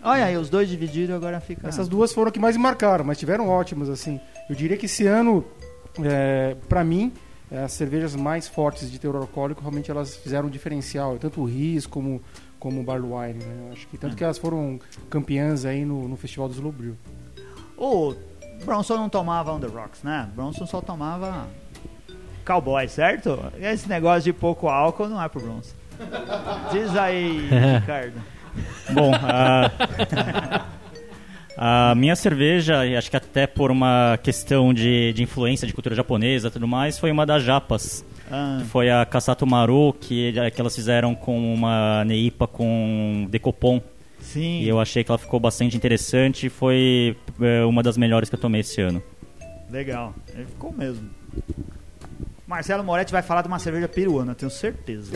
Olha 0.04 0.24
aí, 0.26 0.36
os 0.36 0.50
dois 0.50 0.68
dividiram, 0.68 1.14
agora 1.14 1.40
fica... 1.40 1.66
Essas 1.68 1.88
duas 1.88 2.12
foram 2.12 2.26
as 2.28 2.32
que 2.32 2.38
mais 2.40 2.56
me 2.56 2.62
marcaram, 2.62 3.04
mas 3.04 3.16
tiveram 3.18 3.48
ótimas, 3.48 3.88
assim. 3.88 4.20
Eu 4.50 4.54
diria 4.56 4.76
que 4.76 4.86
esse 4.86 5.06
ano, 5.06 5.44
é, 6.02 6.56
para 6.68 6.82
mim, 6.84 7.12
é, 7.50 7.62
as 7.62 7.72
cervejas 7.72 8.14
mais 8.16 8.48
fortes 8.48 8.90
de 8.90 8.98
teor 8.98 9.16
alcoólico, 9.16 9.60
realmente 9.60 9.90
elas 9.90 10.16
fizeram 10.16 10.48
um 10.48 10.50
diferencial, 10.50 11.16
tanto 11.18 11.40
o 11.40 11.44
Riz 11.44 11.86
como, 11.86 12.20
como 12.58 12.80
o 12.80 12.82
Barley 12.84 13.10
Wine, 13.10 13.44
né? 13.44 13.54
Eu 13.68 13.72
acho 13.72 13.86
que 13.86 13.96
tanto 13.96 14.16
que 14.16 14.24
elas 14.24 14.38
foram 14.38 14.78
campeãs 15.08 15.64
aí 15.64 15.84
no, 15.84 16.08
no 16.08 16.16
Festival 16.16 16.48
do 16.48 16.54
Slow 16.54 16.72
Brew. 16.72 16.94
O 17.85 18.14
Bronson 18.64 18.95
não 18.97 19.09
tomava 19.09 19.53
On 19.53 19.59
The 19.59 19.66
Rocks, 19.66 20.05
né? 20.05 20.28
Bronson 20.37 20.66
só 20.66 20.80
tomava 20.80 21.49
cowboy, 22.45 22.87
certo? 22.87 23.37
Esse 23.61 23.89
negócio 23.89 24.22
de 24.22 24.33
pouco 24.33 24.68
álcool 24.68 25.09
não 25.09 25.20
é 25.20 25.28
pro 25.28 25.41
Bronson. 25.41 25.74
Diz 26.70 26.97
aí, 26.97 27.49
Ricardo. 27.80 28.22
Bom, 28.93 29.11
a, 31.57 31.91
a 31.91 31.95
minha 31.97 32.14
cerveja, 32.14 32.83
acho 32.97 33.11
que 33.11 33.16
até 33.16 33.49
por 33.49 33.72
uma 33.72 34.16
questão 34.22 34.72
de, 34.72 35.12
de 35.12 35.24
influência 35.24 35.66
de 35.66 35.72
cultura 35.72 35.97
japonesa 35.97 36.47
e 36.49 36.51
tudo 36.53 36.68
mais, 36.68 37.01
foi 37.01 37.11
uma 37.11 37.26
das 37.26 37.43
japas. 37.43 38.05
Ah, 38.30 38.62
Foi 38.70 38.91
a 38.91 39.05
Kasato 39.05 39.45
Maru, 39.47 39.93
que, 39.93 40.33
que 40.55 40.61
elas 40.61 40.74
fizeram 40.74 41.14
com 41.14 41.53
uma 41.53 42.05
neipa 42.05 42.47
com 42.47 43.26
decopom. 43.28 43.83
Sim. 44.22 44.60
E 44.60 44.68
eu 44.68 44.80
achei 44.80 45.04
que 45.04 45.10
ela 45.10 45.18
ficou 45.18 45.38
bastante 45.38 45.76
interessante 45.76 46.46
e 46.46 46.48
foi 46.48 47.16
é, 47.40 47.64
uma 47.64 47.82
das 47.82 47.96
melhores 47.98 48.28
que 48.28 48.34
eu 48.34 48.40
tomei 48.40 48.62
esse 48.62 48.80
ano. 48.80 49.02
Legal. 49.70 50.14
Ele 50.34 50.46
ficou 50.46 50.72
mesmo. 50.72 51.10
Marcelo 52.46 52.84
Moretti 52.84 53.10
vai 53.10 53.22
falar 53.22 53.40
de 53.42 53.48
uma 53.48 53.58
cerveja 53.58 53.88
peruana, 53.88 54.34
tenho 54.34 54.50
certeza. 54.50 55.12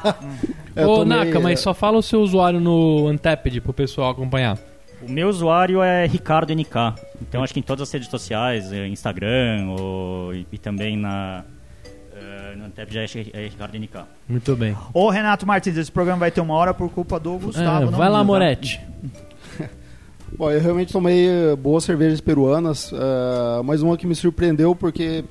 Eu 0.74 0.88
Ô, 0.88 0.96
tomei, 1.00 1.18
Naka, 1.18 1.38
mas 1.38 1.60
só 1.60 1.74
fala 1.74 1.98
o 1.98 2.02
seu 2.02 2.22
usuário 2.22 2.58
no 2.58 3.10
Untapped 3.10 3.60
pro 3.60 3.74
pessoal 3.74 4.10
acompanhar. 4.10 4.58
O 5.02 5.10
meu 5.10 5.28
usuário 5.28 5.82
é 5.82 6.06
Ricardo 6.06 6.54
NK. 6.54 6.94
Então 7.20 7.42
acho 7.42 7.52
que 7.52 7.60
em 7.60 7.62
todas 7.62 7.88
as 7.88 7.92
redes 7.92 8.08
sociais, 8.08 8.72
eh, 8.72 8.86
Instagram 8.86 9.68
ou, 9.68 10.34
e, 10.34 10.46
e 10.50 10.56
também 10.56 10.96
na 10.96 11.44
eh, 12.22 12.54
no 12.56 12.64
Antep 12.66 12.92
já 12.92 13.02
é, 13.02 13.06
é 13.32 13.48
Ricardo. 13.48 14.06
Muito 14.28 14.56
bem. 14.56 14.76
Ô, 14.94 15.10
Renato 15.10 15.46
Martins, 15.46 15.76
esse 15.76 15.90
programa 15.90 16.20
vai 16.20 16.30
ter 16.30 16.40
uma 16.40 16.54
hora 16.54 16.72
por 16.72 16.90
culpa 16.90 17.18
do 17.18 17.38
Gustavo. 17.38 17.82
É, 17.82 17.90
não 17.90 17.98
vai 17.98 18.08
lá? 18.08 18.22
Moretti. 18.22 18.80
Bom, 20.36 20.50
eu 20.50 20.60
realmente 20.60 20.92
tomei 20.92 21.28
eh, 21.28 21.56
boas 21.56 21.84
cervejas 21.84 22.20
peruanas, 22.20 22.90
eh, 22.92 23.62
mas 23.64 23.82
uma 23.82 23.96
que 23.98 24.06
me 24.06 24.14
surpreendeu 24.14 24.74
porque, 24.74 25.24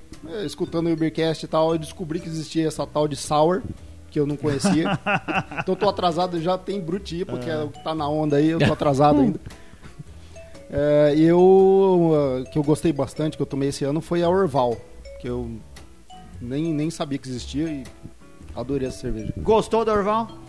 escutando 0.45 0.87
o 0.87 0.93
Ubercast 0.93 1.43
e 1.43 1.47
tal, 1.47 1.71
eu 1.73 1.79
descobri 1.79 2.19
que 2.19 2.27
existia 2.27 2.67
essa 2.67 2.85
tal 2.85 3.07
de 3.07 3.15
Sour, 3.15 3.63
que 4.11 4.19
eu 4.19 4.27
não 4.27 4.35
conhecia. 4.37 4.99
então 5.59 5.73
eu 5.73 5.75
tô 5.75 5.89
atrasado, 5.89 6.39
já 6.39 6.55
tem 6.57 6.79
Brutipo, 6.79 7.37
que 7.39 7.49
é 7.49 7.57
o 7.63 7.69
que 7.69 7.83
tá 7.83 7.95
na 7.95 8.07
onda 8.07 8.35
aí, 8.35 8.49
eu 8.49 8.59
tô 8.59 8.71
atrasado 8.73 9.21
ainda. 9.21 9.39
Eh, 10.69 11.13
E 11.17 11.23
eu, 11.23 12.11
eh, 12.45 12.49
que 12.51 12.59
eu 12.59 12.63
gostei 12.63 12.93
bastante, 12.93 13.35
que 13.35 13.41
eu 13.41 13.47
tomei 13.47 13.69
esse 13.69 13.83
ano, 13.83 14.01
foi 14.01 14.21
a 14.21 14.29
Orval, 14.29 14.77
que 15.19 15.27
eu 15.27 15.49
nem, 16.41 16.73
nem 16.73 16.89
sabia 16.89 17.17
que 17.17 17.29
existia 17.29 17.69
e 17.69 17.83
adorei 18.55 18.87
essa 18.87 18.97
cerveja. 18.99 19.33
Gostou, 19.37 19.85
Dorval? 19.85 20.40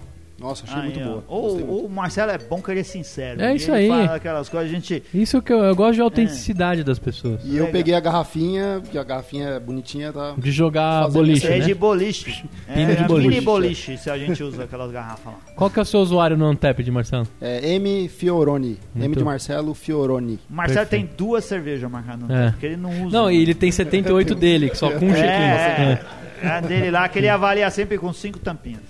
Nossa, 0.42 0.64
achei 0.64 0.76
Aí, 0.80 0.84
muito 0.86 1.00
ó. 1.00 1.04
boa. 1.04 1.24
O, 1.28 1.42
Gostei 1.42 1.64
muito. 1.64 1.86
o 1.86 1.88
Marcelo 1.88 2.32
é 2.32 2.38
bom 2.38 2.60
querer 2.60 2.82
sincero. 2.84 3.40
É 3.40 3.54
isso 3.54 3.70
Ele 3.70 3.76
aí. 3.78 3.88
fala 4.06 4.16
aquelas 4.16 4.48
coisas, 4.48 4.68
a 4.70 4.74
gente. 4.74 5.02
Isso 5.14 5.40
que 5.40 5.52
eu, 5.52 5.58
eu 5.62 5.74
gosto 5.76 5.94
de 5.94 6.00
autenticidade 6.00 6.82
das 6.82 6.98
pessoas. 6.98 7.40
E 7.44 7.56
eu 7.56 7.68
peguei 7.68 7.94
a 7.94 8.00
garrafinha, 8.00 8.82
que 8.90 8.98
a 8.98 9.04
garrafinha 9.04 9.48
é 9.50 9.60
bonitinha, 9.60 10.12
tá? 10.12 10.34
De 10.36 10.50
jogar 10.50 11.08
boliche, 11.10 11.46
É 11.46 11.58
né? 11.58 11.64
de 11.64 11.74
boliche. 11.74 12.44
Pina 12.66 12.92
é 12.92 12.94
de 12.96 13.02
é 13.04 13.06
boliche. 13.06 13.28
mini 13.28 13.40
boliche, 13.40 13.96
se 13.96 14.10
a 14.10 14.18
gente 14.18 14.42
usa 14.42 14.64
aquelas 14.64 14.90
garrafas 14.90 15.26
lá. 15.32 15.38
Qual 15.54 15.70
que 15.70 15.78
é 15.78 15.82
o 15.82 15.84
seu 15.84 16.00
usuário 16.00 16.36
no 16.36 16.46
Antep 16.46 16.82
de 16.82 16.90
Marcelo? 16.90 17.26
É 17.40 17.74
M 17.74 18.08
Fioroni. 18.08 18.78
M 18.96 19.04
Muito. 19.06 19.18
de 19.18 19.24
Marcelo 19.24 19.74
Fioroni. 19.74 20.38
Marcelo 20.50 20.80
Perfeito. 20.86 21.06
tem 21.08 21.16
duas 21.16 21.44
cervejas 21.44 21.88
marcadas 21.90 22.28
no 22.28 22.34
É. 22.34 22.38
tempo, 22.40 22.50
porque 22.52 22.66
ele 22.66 22.76
não 22.76 22.90
usa. 23.06 23.16
Não, 23.16 23.30
e 23.30 23.40
ele 23.40 23.54
tem 23.54 23.70
78 23.70 24.34
dele, 24.36 24.70
que 24.70 24.76
só 24.76 24.90
com 24.90 25.06
um. 25.06 25.14
É, 25.14 26.00
É. 26.42 26.46
é 26.46 26.48
a 26.48 26.60
dele 26.60 26.90
lá, 26.90 27.08
que 27.08 27.18
ele 27.18 27.28
avalia 27.28 27.70
sempre 27.70 27.96
com 27.96 28.12
cinco 28.12 28.38
tampinhas. 28.40 28.80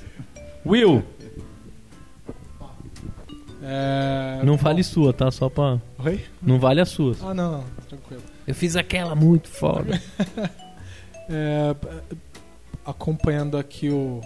Will, 0.65 1.03
É... 3.63 4.41
não 4.43 4.59
fale 4.59 4.83
sua, 4.83 5.13
tá? 5.13 5.31
Só 5.31 5.49
pra. 5.49 5.81
Oi? 6.05 6.25
Não 6.43 6.59
vale 6.59 6.81
as 6.81 6.89
suas. 6.89 7.23
Ah, 7.23 7.33
não, 7.33 7.53
não, 7.53 7.65
tranquilo. 7.89 8.23
Eu 8.47 8.55
fiz 8.55 8.77
aquela 8.77 9.15
muito 9.15 9.49
foda. 9.49 10.01
É, 11.29 11.75
acompanhando 12.85 13.57
aqui 13.57 13.89
o, 13.89 14.21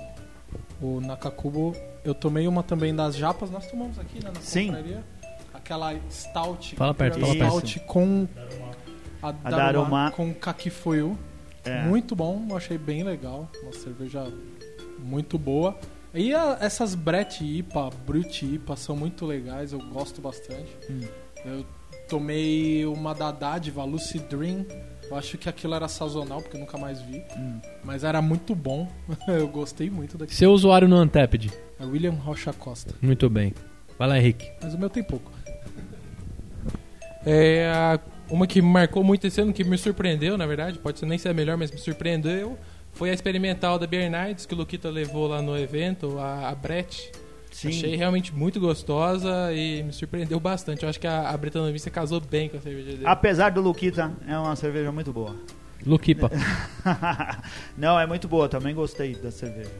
o 0.80 0.98
Nakakubo, 1.00 1.76
eu 2.02 2.14
tomei 2.14 2.48
uma 2.48 2.62
também 2.62 2.94
das 2.94 3.14
japas, 3.14 3.50
nós 3.50 3.66
tomamos 3.70 3.98
aqui 3.98 4.24
né, 4.24 4.30
na 4.34 4.40
Sim. 4.40 4.68
confraria. 4.68 5.04
Aquela 5.52 5.94
stout. 6.10 6.74
Fala 6.74 6.94
perto, 6.94 7.20
fala 7.20 7.34
perto. 7.34 7.68
Stout 7.68 7.80
com 7.80 8.26
a, 9.22 9.28
A 9.28 9.32
Daruma, 9.32 9.56
Daruma. 9.56 10.10
com 10.12 10.34
kakifuyu. 10.34 11.18
É. 11.64 11.82
Muito 11.82 12.16
bom, 12.16 12.46
eu 12.48 12.56
achei 12.56 12.78
bem 12.78 13.02
legal. 13.02 13.48
Uma 13.62 13.72
cerveja 13.72 14.26
muito 14.98 15.38
boa. 15.38 15.78
E 16.14 16.34
a- 16.34 16.58
essas 16.60 16.94
Brett 16.94 17.44
IPA, 17.44 17.90
Brut 18.06 18.42
IPA 18.44 18.76
são 18.76 18.96
muito 18.96 19.26
legais, 19.26 19.72
eu 19.72 19.78
gosto 19.78 20.20
bastante. 20.20 20.70
Hum. 20.90 21.00
Eu 21.44 21.66
tomei 22.08 22.84
uma 22.86 23.14
da 23.14 23.30
Dádiva, 23.30 23.84
Lucy 23.84 24.18
Dream. 24.18 24.64
Eu 25.08 25.16
acho 25.16 25.38
que 25.38 25.48
aquilo 25.48 25.74
era 25.74 25.86
sazonal, 25.86 26.42
porque 26.42 26.56
eu 26.56 26.60
nunca 26.60 26.76
mais 26.78 27.00
vi. 27.00 27.22
Hum. 27.36 27.60
Mas 27.84 28.02
era 28.02 28.20
muito 28.22 28.54
bom. 28.54 28.88
eu 29.28 29.46
gostei 29.48 29.88
muito 29.90 30.16
daquilo. 30.18 30.36
Seu 30.36 30.50
usuário 30.52 30.88
no 30.88 30.96
Antepid. 30.96 31.52
É 31.78 31.84
William 31.84 32.12
Rocha 32.12 32.52
Costa. 32.52 32.94
Muito 33.00 33.28
bem. 33.30 33.54
Vai 33.98 34.08
lá, 34.08 34.18
Henrique. 34.18 34.50
Mas 34.62 34.74
o 34.74 34.78
meu 34.78 34.90
tem 34.90 35.02
pouco. 35.04 35.30
É 37.24 37.98
uma 38.30 38.46
que 38.46 38.60
me 38.62 38.68
marcou 38.68 39.02
muito 39.04 39.26
esse 39.26 39.40
ano, 39.40 39.52
que 39.52 39.64
me 39.64 39.76
surpreendeu, 39.78 40.36
na 40.36 40.46
verdade, 40.46 40.78
pode 40.78 40.98
ser 40.98 41.06
nem 41.06 41.18
ser 41.18 41.28
a 41.30 41.34
melhor, 41.34 41.56
mas 41.56 41.70
me 41.70 41.78
surpreendeu, 41.78 42.58
foi 42.96 43.10
a 43.10 43.14
experimental 43.14 43.78
da 43.78 43.86
Bernardes, 43.86 44.46
que 44.46 44.54
o 44.54 44.56
Luquita 44.56 44.88
levou 44.88 45.28
lá 45.28 45.40
no 45.42 45.56
evento, 45.56 46.18
a, 46.18 46.48
a 46.48 46.54
Brett. 46.54 47.12
Sim. 47.52 47.68
Achei 47.68 47.94
realmente 47.94 48.34
muito 48.34 48.58
gostosa 48.58 49.52
e 49.52 49.82
me 49.82 49.92
surpreendeu 49.92 50.40
bastante. 50.40 50.82
Eu 50.82 50.88
acho 50.88 50.98
que 50.98 51.06
a, 51.06 51.30
a 51.30 51.36
Bretanomista 51.36 51.90
casou 51.90 52.20
bem 52.20 52.48
com 52.48 52.56
a 52.56 52.60
cerveja 52.60 52.90
dele. 52.92 53.06
Apesar 53.06 53.50
do 53.50 53.60
Luquita, 53.60 54.12
é 54.26 54.36
uma 54.36 54.56
cerveja 54.56 54.90
muito 54.90 55.12
boa. 55.12 55.36
Luquipa. 55.84 56.30
Não, 57.76 58.00
é 58.00 58.06
muito 58.06 58.26
boa, 58.28 58.48
também 58.48 58.74
gostei 58.74 59.14
da 59.14 59.30
cerveja. 59.30 59.70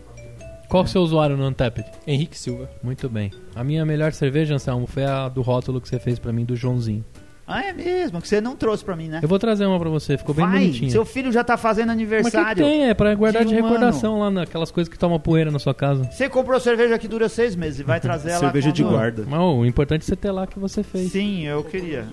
Qual 0.68 0.84
o 0.84 0.86
seu 0.86 1.00
usuário 1.00 1.36
no 1.36 1.44
Antepid? 1.44 1.86
Henrique 2.06 2.38
Silva. 2.38 2.68
Muito 2.82 3.08
bem. 3.08 3.30
A 3.54 3.64
minha 3.64 3.84
melhor 3.84 4.12
cerveja, 4.12 4.54
Anselmo, 4.54 4.86
foi 4.86 5.04
a 5.04 5.28
do 5.28 5.40
rótulo 5.40 5.80
que 5.80 5.88
você 5.88 5.98
fez 5.98 6.18
pra 6.18 6.32
mim, 6.32 6.44
do 6.44 6.56
Joãozinho. 6.56 7.04
Ah, 7.49 7.62
é 7.64 7.72
mesmo, 7.72 8.20
que 8.20 8.26
você 8.26 8.40
não 8.40 8.57
trouxe 8.57 8.84
pra 8.84 8.97
mim, 8.97 9.07
né? 9.09 9.20
Eu 9.22 9.28
vou 9.28 9.38
trazer 9.38 9.64
uma 9.66 9.78
pra 9.78 9.88
você, 9.88 10.18
ficou 10.18 10.34
bem 10.34 10.44
Vai, 10.44 10.59
bonitinha. 10.59 10.90
seu 10.90 11.05
filho 11.05 11.30
já 11.30 11.44
tá 11.44 11.57
fazendo 11.57 11.86
Mas 11.88 11.94
o 11.94 11.99
que, 11.99 12.03
aniversário. 12.14 12.64
tem? 12.64 12.88
É 12.88 12.94
pra 12.94 13.14
guardar 13.14 13.44
de 13.44 13.51
de, 13.51 13.55
um 13.55 13.62
recordação 13.62 14.18
lá 14.18 14.30
naquelas 14.30 14.72
coisas 14.72 14.92
que 14.92 14.99
tomam 14.99 15.20
poeira 15.20 15.51
na 15.51 15.59
sua 15.61 15.72
casa. 15.72 16.03
Você 16.11 16.28
comprou 16.28 16.59
cerveja 16.59 16.99
que 16.99 17.07
dura 17.07 17.28
seis 17.28 17.55
meses 17.55 17.78
e 17.80 17.82
vai 17.84 18.01
trazer 18.01 18.30
ela 18.30 18.40
Cerveja 18.40 18.72
de 18.72 18.82
quando- 18.82 18.92
guarda. 18.94 19.24
Mas 19.28 19.40
o 19.40 19.64
importante 19.64 20.03
é 20.03 20.05
você 20.07 20.16
ter 20.16 20.32
lá 20.32 20.44
que 20.47 20.59
você 20.59 20.82
fez. 20.82 21.12
Sim, 21.12 21.44
eu 21.47 21.62
queria. 21.62 22.05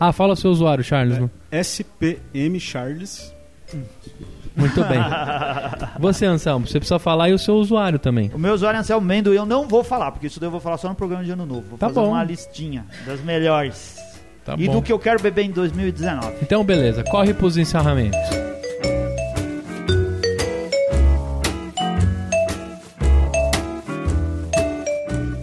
Ah, 0.00 0.12
fala 0.12 0.32
o 0.32 0.36
seu 0.36 0.50
usuário, 0.50 0.82
Charles. 0.82 1.18
não? 1.18 1.30
SPM 1.52 2.58
Charles. 2.58 3.32
Muito 4.56 4.82
bem. 4.84 4.98
Você, 6.00 6.26
Anselmo, 6.26 6.66
você 6.66 6.80
precisa 6.80 6.98
falar 6.98 7.28
e 7.28 7.32
o 7.32 7.38
seu 7.38 7.54
usuário 7.54 7.98
também. 7.98 8.28
O 8.34 8.38
meu 8.38 8.54
usuário 8.54 8.78
é 8.78 8.80
Anselmo 8.80 9.06
Mendo 9.06 9.32
e 9.32 9.36
eu 9.36 9.46
não 9.46 9.68
vou 9.68 9.84
falar, 9.84 10.10
porque 10.10 10.26
isso 10.26 10.40
daí 10.40 10.48
eu 10.48 10.50
vou 10.50 10.58
falar 10.60 10.78
só 10.78 10.88
no 10.88 10.94
programa 10.96 11.22
de 11.22 11.30
ano 11.30 11.46
novo. 11.46 11.62
Vou 11.70 11.78
Tá 11.78 11.86
fazer 11.88 12.00
bom. 12.00 12.08
uma 12.08 12.24
listinha 12.24 12.84
das 13.06 13.20
melhores. 13.20 13.97
Tá 14.48 14.54
e 14.56 14.66
bom. 14.66 14.76
do 14.76 14.82
que 14.82 14.90
eu 14.90 14.98
quero 14.98 15.20
beber 15.20 15.44
em 15.44 15.50
2019. 15.50 16.38
Então, 16.40 16.64
beleza. 16.64 17.04
Corre 17.04 17.34
pros 17.34 17.58
encerramentos. 17.58 18.18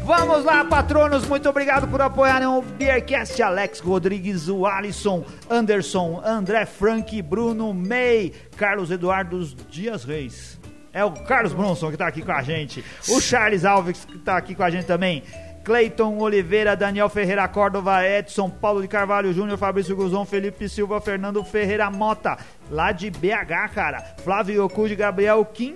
Vamos 0.04 0.44
lá, 0.44 0.66
patronos, 0.66 1.28
muito 1.28 1.48
obrigado 1.48 1.88
por 1.88 2.02
apoiarem 2.02 2.48
o 2.48 2.64
Beercast. 2.64 3.40
Alex 3.44 3.80
Rodrigues, 3.80 4.50
o 4.50 4.66
Alisson, 4.66 5.24
Anderson, 5.48 6.24
André 6.26 6.66
Frank, 6.66 7.22
Bruno 7.22 7.76
May, 7.76 8.34
Carlos 8.58 8.90
Eduardo 8.90 9.40
Dias 9.70 10.04
Reis. 10.04 10.60
É 10.92 11.06
o 11.06 11.12
Carlos 11.12 11.54
Bronson 11.54 11.92
que 11.92 11.98
tá 11.98 12.08
aqui 12.08 12.24
com 12.24 12.32
a 12.32 12.42
gente. 12.42 12.84
O 13.10 13.22
Charles 13.22 13.66
Alves 13.66 14.04
que 14.04 14.18
tá 14.18 14.38
aqui 14.38 14.56
com 14.56 14.64
a 14.64 14.70
gente 14.72 14.86
também. 14.86 15.22
Cleiton 15.66 16.20
Oliveira, 16.20 16.76
Daniel 16.76 17.10
Ferreira 17.10 17.48
Córdova, 17.48 18.08
Edson, 18.08 18.50
Paulo 18.50 18.84
de 18.84 18.88
Carvalho 18.88 19.34
Júnior, 19.34 19.58
Fabrício 19.58 19.96
Guzon, 19.96 20.24
Felipe 20.24 20.70
Silva, 20.70 21.02
Fernando 21.02 21.44
Ferreira 21.44 21.90
Mota, 21.90 22.38
lá 22.70 22.92
de 22.92 23.10
BH, 23.10 23.74
cara. 23.74 24.16
Flávio 24.24 24.64
Yokuji, 24.64 24.96
Gabriel 24.96 25.44
Quim, 25.44 25.76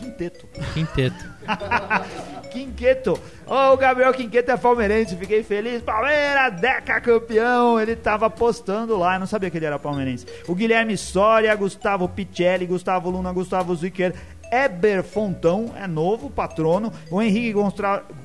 Quinteto. 0.00 0.46
Quinteto. 0.72 1.24
Quinqueto. 2.50 3.20
Ô, 3.46 3.72
o 3.72 3.76
Gabriel 3.76 4.12
Quinqueto 4.12 4.50
é 4.50 4.56
palmeirense, 4.56 5.14
fiquei 5.16 5.42
feliz. 5.42 5.82
Palmeiras, 5.82 6.58
Deca 6.60 7.00
campeão. 7.00 7.78
Ele 7.78 7.94
tava 7.94 8.30
postando 8.30 8.96
lá, 8.96 9.14
eu 9.14 9.20
não 9.20 9.26
sabia 9.26 9.50
que 9.50 9.58
ele 9.58 9.66
era 9.66 9.78
palmeirense. 9.78 10.26
O 10.48 10.54
Guilherme 10.54 10.96
Soria, 10.96 11.54
Gustavo 11.54 12.08
Picelli, 12.08 12.66
Gustavo 12.66 13.10
Luna, 13.10 13.32
Gustavo 13.32 13.74
Zicker. 13.76 14.14
Eber 14.50 15.02
Fontão 15.02 15.72
é 15.76 15.86
novo 15.86 16.28
patrono. 16.30 16.92
O 17.10 17.20
Henrique 17.22 17.54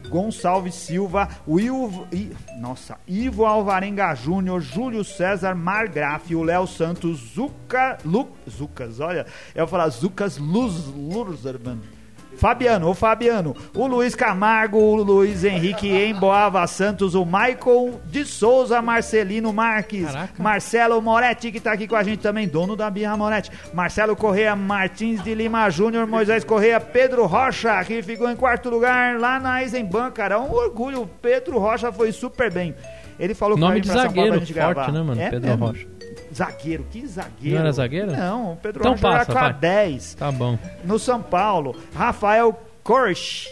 Gonçalves 0.10 0.76
Silva. 0.76 1.30
O 1.46 1.60
Ivo, 1.60 2.08
I- 2.12 2.32
nossa, 2.60 2.98
Ivo 3.08 3.46
Alvarenga 3.46 4.14
Júnior. 4.16 4.62
Júlio 4.62 5.04
César 5.04 5.56
Margraf. 5.56 6.34
O 6.34 6.44
Léo 6.44 6.66
Santos. 6.68 7.34
Zuca, 7.36 7.98
Lu, 8.04 8.28
Zucas, 8.50 9.00
olha. 9.00 9.26
Eu 9.54 9.64
ia 9.64 9.68
falar 9.68 9.90
Zucas 9.90 10.38
Luz, 10.38 10.86
Luzerman. 10.88 11.80
Fabiano, 12.38 12.90
o 12.90 12.94
Fabiano, 12.94 13.56
o 13.74 13.88
Luiz 13.88 14.14
Camargo, 14.16 14.78
o 14.78 14.96
Luiz 14.96 15.44
Henrique 15.44 15.88
Emboava 15.88 16.66
Santos, 16.68 17.16
o 17.16 17.26
Michael 17.26 18.02
de 18.06 18.26
Souza 18.26 18.82
Marcelino 18.82 19.52
Marques, 19.54 20.06
Caraca. 20.06 20.44
Marcelo 20.44 21.02
Moretti, 21.02 21.52
que 21.52 21.60
tá 21.60 21.72
aqui 21.72 21.88
com 21.88 21.96
a 21.96 22.04
gente 22.04 22.20
também, 22.20 22.48
dono 22.48 22.76
da 22.76 22.90
Birra 22.90 23.16
Moretti, 23.18 23.52
Marcelo 23.74 24.16
Correia 24.16 24.56
Martins 24.56 25.24
de 25.24 25.34
Lima 25.34 25.70
Júnior, 25.70 26.06
Moisés 26.08 26.44
Correia, 26.44 26.80
Pedro 26.80 27.26
Rocha, 27.26 27.84
que 27.84 28.02
ficou 28.02 28.30
em 28.30 28.36
quarto 28.36 28.70
lugar 28.70 29.20
lá 29.20 29.40
na 29.40 29.62
Eisenbahn, 29.62 30.12
cara, 30.12 30.40
um 30.40 30.52
orgulho, 30.52 31.02
o 31.02 31.08
Pedro 31.08 31.58
Rocha 31.58 31.92
foi 31.92 32.12
super 32.12 32.52
bem. 32.52 32.76
Ele 33.18 33.34
falou 33.34 33.56
que 33.56 33.62
Nome 33.62 33.80
de 33.80 33.88
vir 33.88 33.94
pra 33.94 34.04
São 34.04 34.14
Paulo 34.14 34.14
pra 34.14 34.40
zagueiro 34.40 34.46
gente 34.46 34.54
forte, 34.54 34.76
gravar. 34.76 34.92
né, 34.92 35.02
mano? 35.02 35.22
É 35.22 35.30
Pedro 35.30 35.50
mesmo. 35.50 35.66
Rocha. 35.66 35.95
Zagueiro, 36.36 36.86
que 36.92 37.06
zagueiro. 37.08 37.56
Não 37.56 37.62
era 37.62 37.72
zagueiro? 37.72 38.12
Não, 38.12 38.54
o 38.54 38.56
Pedro 38.58 38.82
Então 38.82 38.92
Rocha 38.94 39.08
era 39.08 39.18
passa, 39.20 39.32
com 39.32 39.38
a 39.38 39.42
vai. 39.42 39.54
10 39.54 40.16
Tá 40.16 40.32
bom. 40.32 40.60
no 40.84 41.00
São 41.00 41.22
Paulo. 41.22 41.76
Rafael 41.96 42.60
Korsch. 42.84 43.48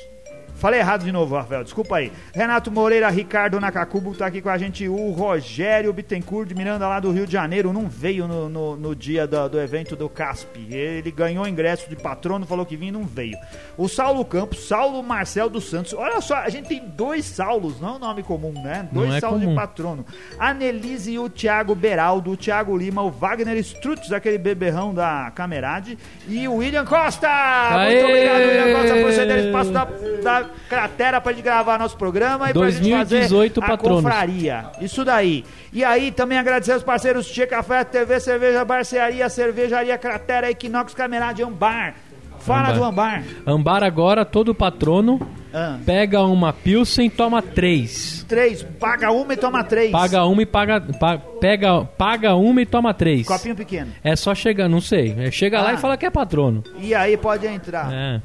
Falei 0.63 0.79
errado 0.79 1.03
de 1.03 1.11
novo, 1.11 1.35
Rafael, 1.35 1.61
desculpa 1.61 1.97
aí. 1.97 2.09
Renato 2.33 2.71
Moreira, 2.71 3.09
Ricardo 3.09 3.59
Nakakubo 3.59 4.15
tá 4.15 4.27
aqui 4.27 4.41
com 4.41 4.47
a 4.47 4.57
gente. 4.57 4.87
O 4.87 5.11
Rogério 5.11 5.91
Bittencourt 5.91 6.47
de 6.47 6.55
Miranda, 6.55 6.87
lá 6.87 7.01
do 7.01 7.11
Rio 7.11 7.27
de 7.27 7.33
Janeiro, 7.33 7.73
não 7.73 7.89
veio 7.89 8.29
no, 8.29 8.47
no, 8.47 8.77
no 8.77 8.95
dia 8.95 9.27
do, 9.27 9.49
do 9.49 9.59
evento 9.59 9.93
do 9.93 10.07
CASP. 10.07 10.65
Ele 10.73 11.11
ganhou 11.11 11.45
ingresso 11.45 11.89
de 11.89 11.97
patrono, 11.97 12.45
falou 12.45 12.65
que 12.65 12.77
vinha 12.77 12.87
e 12.87 12.93
não 12.93 13.03
veio. 13.03 13.37
O 13.75 13.89
Saulo 13.89 14.23
Campos, 14.23 14.65
Saulo 14.65 15.03
Marcel 15.03 15.49
dos 15.49 15.69
Santos. 15.69 15.93
Olha 15.93 16.21
só, 16.21 16.35
a 16.35 16.47
gente 16.47 16.69
tem 16.69 16.79
dois 16.79 17.25
Saulos, 17.25 17.81
não 17.81 17.89
é 17.89 17.91
um 17.97 17.99
nome 17.99 18.23
comum, 18.23 18.53
né? 18.53 18.87
Dois 18.89 19.09
Não 19.09 19.15
é 19.17 19.19
Saulos 19.19 19.41
de 19.41 19.47
comum. 19.47 19.57
patrono. 19.57 20.05
A 20.39 20.53
Nelise 20.53 21.11
e 21.11 21.19
o 21.19 21.27
Thiago 21.27 21.75
Beraldo, 21.75 22.31
o 22.31 22.37
Thiago 22.37 22.77
Lima, 22.77 23.01
o 23.01 23.11
Wagner 23.11 23.57
Strutz, 23.57 24.13
aquele 24.13 24.37
beberrão 24.37 24.93
da 24.93 25.29
Camerade, 25.35 25.97
e 26.25 26.47
o 26.47 26.55
William 26.55 26.85
Costa! 26.85 27.27
Aê! 27.27 27.95
Muito 27.95 28.05
obrigado, 28.05 28.39
William 28.39 28.79
Costa, 28.79 29.01
por 29.01 29.11
ceder 29.11 29.45
espaço 29.47 29.71
da, 29.71 29.85
da 30.23 30.52
cratera 30.69 31.19
pra 31.21 31.31
gente 31.33 31.43
gravar 31.43 31.77
nosso 31.79 31.97
programa 31.97 32.49
e 32.49 32.53
pra 32.53 32.69
gente 32.69 32.81
2018 32.89 33.61
fazer 33.61 33.73
a 33.73 33.77
confraria. 33.77 34.65
Isso 34.81 35.03
daí. 35.05 35.43
E 35.71 35.83
aí, 35.83 36.11
também 36.11 36.37
agradecer 36.37 36.73
aos 36.73 36.83
parceiros 36.83 37.27
Tia 37.31 37.47
Café, 37.47 37.83
TV 37.83 38.19
Cerveja, 38.19 38.63
Barcearia, 38.65 39.29
Cervejaria 39.29 39.97
Cratera, 39.97 40.49
Equinox 40.51 40.93
Camerade, 40.93 41.41
Ambar. 41.43 41.95
Fala 42.39 42.69
Ambar. 42.71 42.73
do 42.77 42.83
Ambar. 42.83 43.23
Ambar 43.47 43.83
agora, 43.83 44.25
todo 44.25 44.53
patrono, 44.53 45.17
Ah, 45.53 45.77
pega 45.85 46.21
uma 46.23 46.51
Pilsen, 46.51 47.09
toma 47.09 47.41
três. 47.41 48.25
três, 48.27 48.61
paga 48.63 49.11
uma 49.11 49.33
e 49.33 49.37
toma 49.37 49.63
três. 49.63 49.91
Paga 49.91 50.25
uma 50.25 50.41
e 50.41 50.45
paga. 50.45 50.81
pa- 50.99 51.17
pega, 51.39 51.85
paga 51.85 52.35
uma 52.35 52.61
e 52.61 52.65
toma 52.65 52.93
três. 52.93 53.25
Copinho 53.27 53.55
pequeno. 53.55 53.91
É 54.03 54.13
só 54.17 54.35
chegar, 54.35 54.67
não 54.67 54.81
sei. 54.81 55.15
É, 55.17 55.31
chega 55.31 55.61
lá 55.61 55.69
Ah. 55.69 55.73
e 55.75 55.77
fala 55.77 55.95
que 55.95 56.05
é 56.05 56.09
patrono. 56.09 56.63
E 56.79 56.93
aí 56.93 57.15
pode 57.15 57.47
entrar. 57.47 57.93
É. 57.93 58.19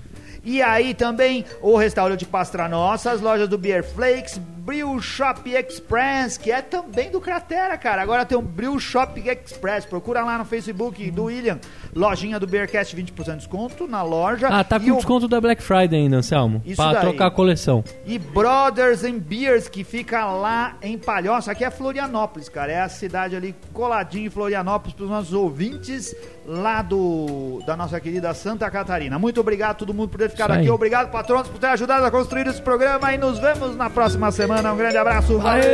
E 0.45 0.63
aí 0.63 0.95
também 0.95 1.45
o 1.61 1.77
restaurante 1.77 2.25
Pastra 2.25 2.69
Nossa, 2.69 3.11
as 3.11 3.21
lojas 3.21 3.49
do 3.49 3.59
Beer 3.59 3.85
Flakes, 3.85 4.41
Brew 4.69 5.01
Shop 5.01 5.49
Express, 5.51 6.37
que 6.37 6.53
é 6.53 6.61
também 6.61 7.11
do 7.11 7.23
Cratera, 7.23 7.79
cara. 7.79 8.03
Agora 8.03 8.27
tem 8.27 8.37
um 8.37 8.43
Brew 8.43 8.79
Shop 8.79 9.19
Express. 9.19 9.87
Procura 9.87 10.23
lá 10.23 10.37
no 10.37 10.45
Facebook 10.45 11.11
do 11.11 11.25
William. 11.25 11.59
Lojinha 11.97 12.39
do 12.39 12.47
Beercast, 12.47 12.95
20% 12.95 13.25
de 13.31 13.37
desconto 13.39 13.87
na 13.89 14.03
loja. 14.03 14.49
Ah, 14.51 14.63
tá 14.63 14.77
E 14.77 14.81
com 14.81 14.93
o- 14.93 14.97
desconto 14.97 15.27
da 15.27 15.41
Black 15.41 15.63
Friday 15.63 16.01
ainda, 16.03 16.19
Anselmo. 16.19 16.61
Isso 16.67 16.77
Pra 16.77 16.93
daí. 16.93 17.01
trocar 17.01 17.29
a 17.29 17.31
coleção. 17.31 17.83
E 18.05 18.19
Brothers 18.19 19.05
and 19.05 19.21
Beers, 19.21 19.69
que 19.69 19.83
fica 19.83 20.27
lá 20.27 20.77
em 20.83 20.99
Palhoça. 20.99 21.51
Aqui 21.53 21.65
é 21.65 21.71
Florianópolis, 21.71 22.51
cara. 22.51 22.71
É 22.71 22.81
a 22.83 22.91
cidade 22.91 23.35
ali 23.35 23.57
coladinho 23.73 24.27
em 24.27 24.31
Florianópolis 24.31 24.93
para 24.95 25.05
os 25.05 25.11
nossos 25.11 25.33
ouvintes 25.33 26.15
lá 26.47 26.83
do 26.83 27.63
da 27.67 27.75
nossa 27.77 27.99
querida 28.01 28.33
Santa 28.35 28.71
Catarina. 28.71 29.19
Muito 29.19 29.41
obrigado 29.41 29.71
a 29.71 29.75
todo 29.75 29.95
mundo 29.95 30.11
por 30.11 30.19
ter 30.19 30.29
ficado 30.31 30.51
aqui. 30.53 30.69
Obrigado, 30.69 31.11
patronos, 31.11 31.49
por 31.49 31.59
ter 31.59 31.69
ajudado 31.69 32.05
a 32.05 32.11
construir 32.11 32.47
esse 32.47 32.61
programa. 32.61 33.15
E 33.15 33.19
nos 33.19 33.39
vemos 33.39 33.75
na 33.75 33.89
próxima 33.89 34.31
semana. 34.59 34.73
Um 34.73 34.77
grande 34.77 34.97
abraço. 34.97 35.39
Valeu! 35.39 35.69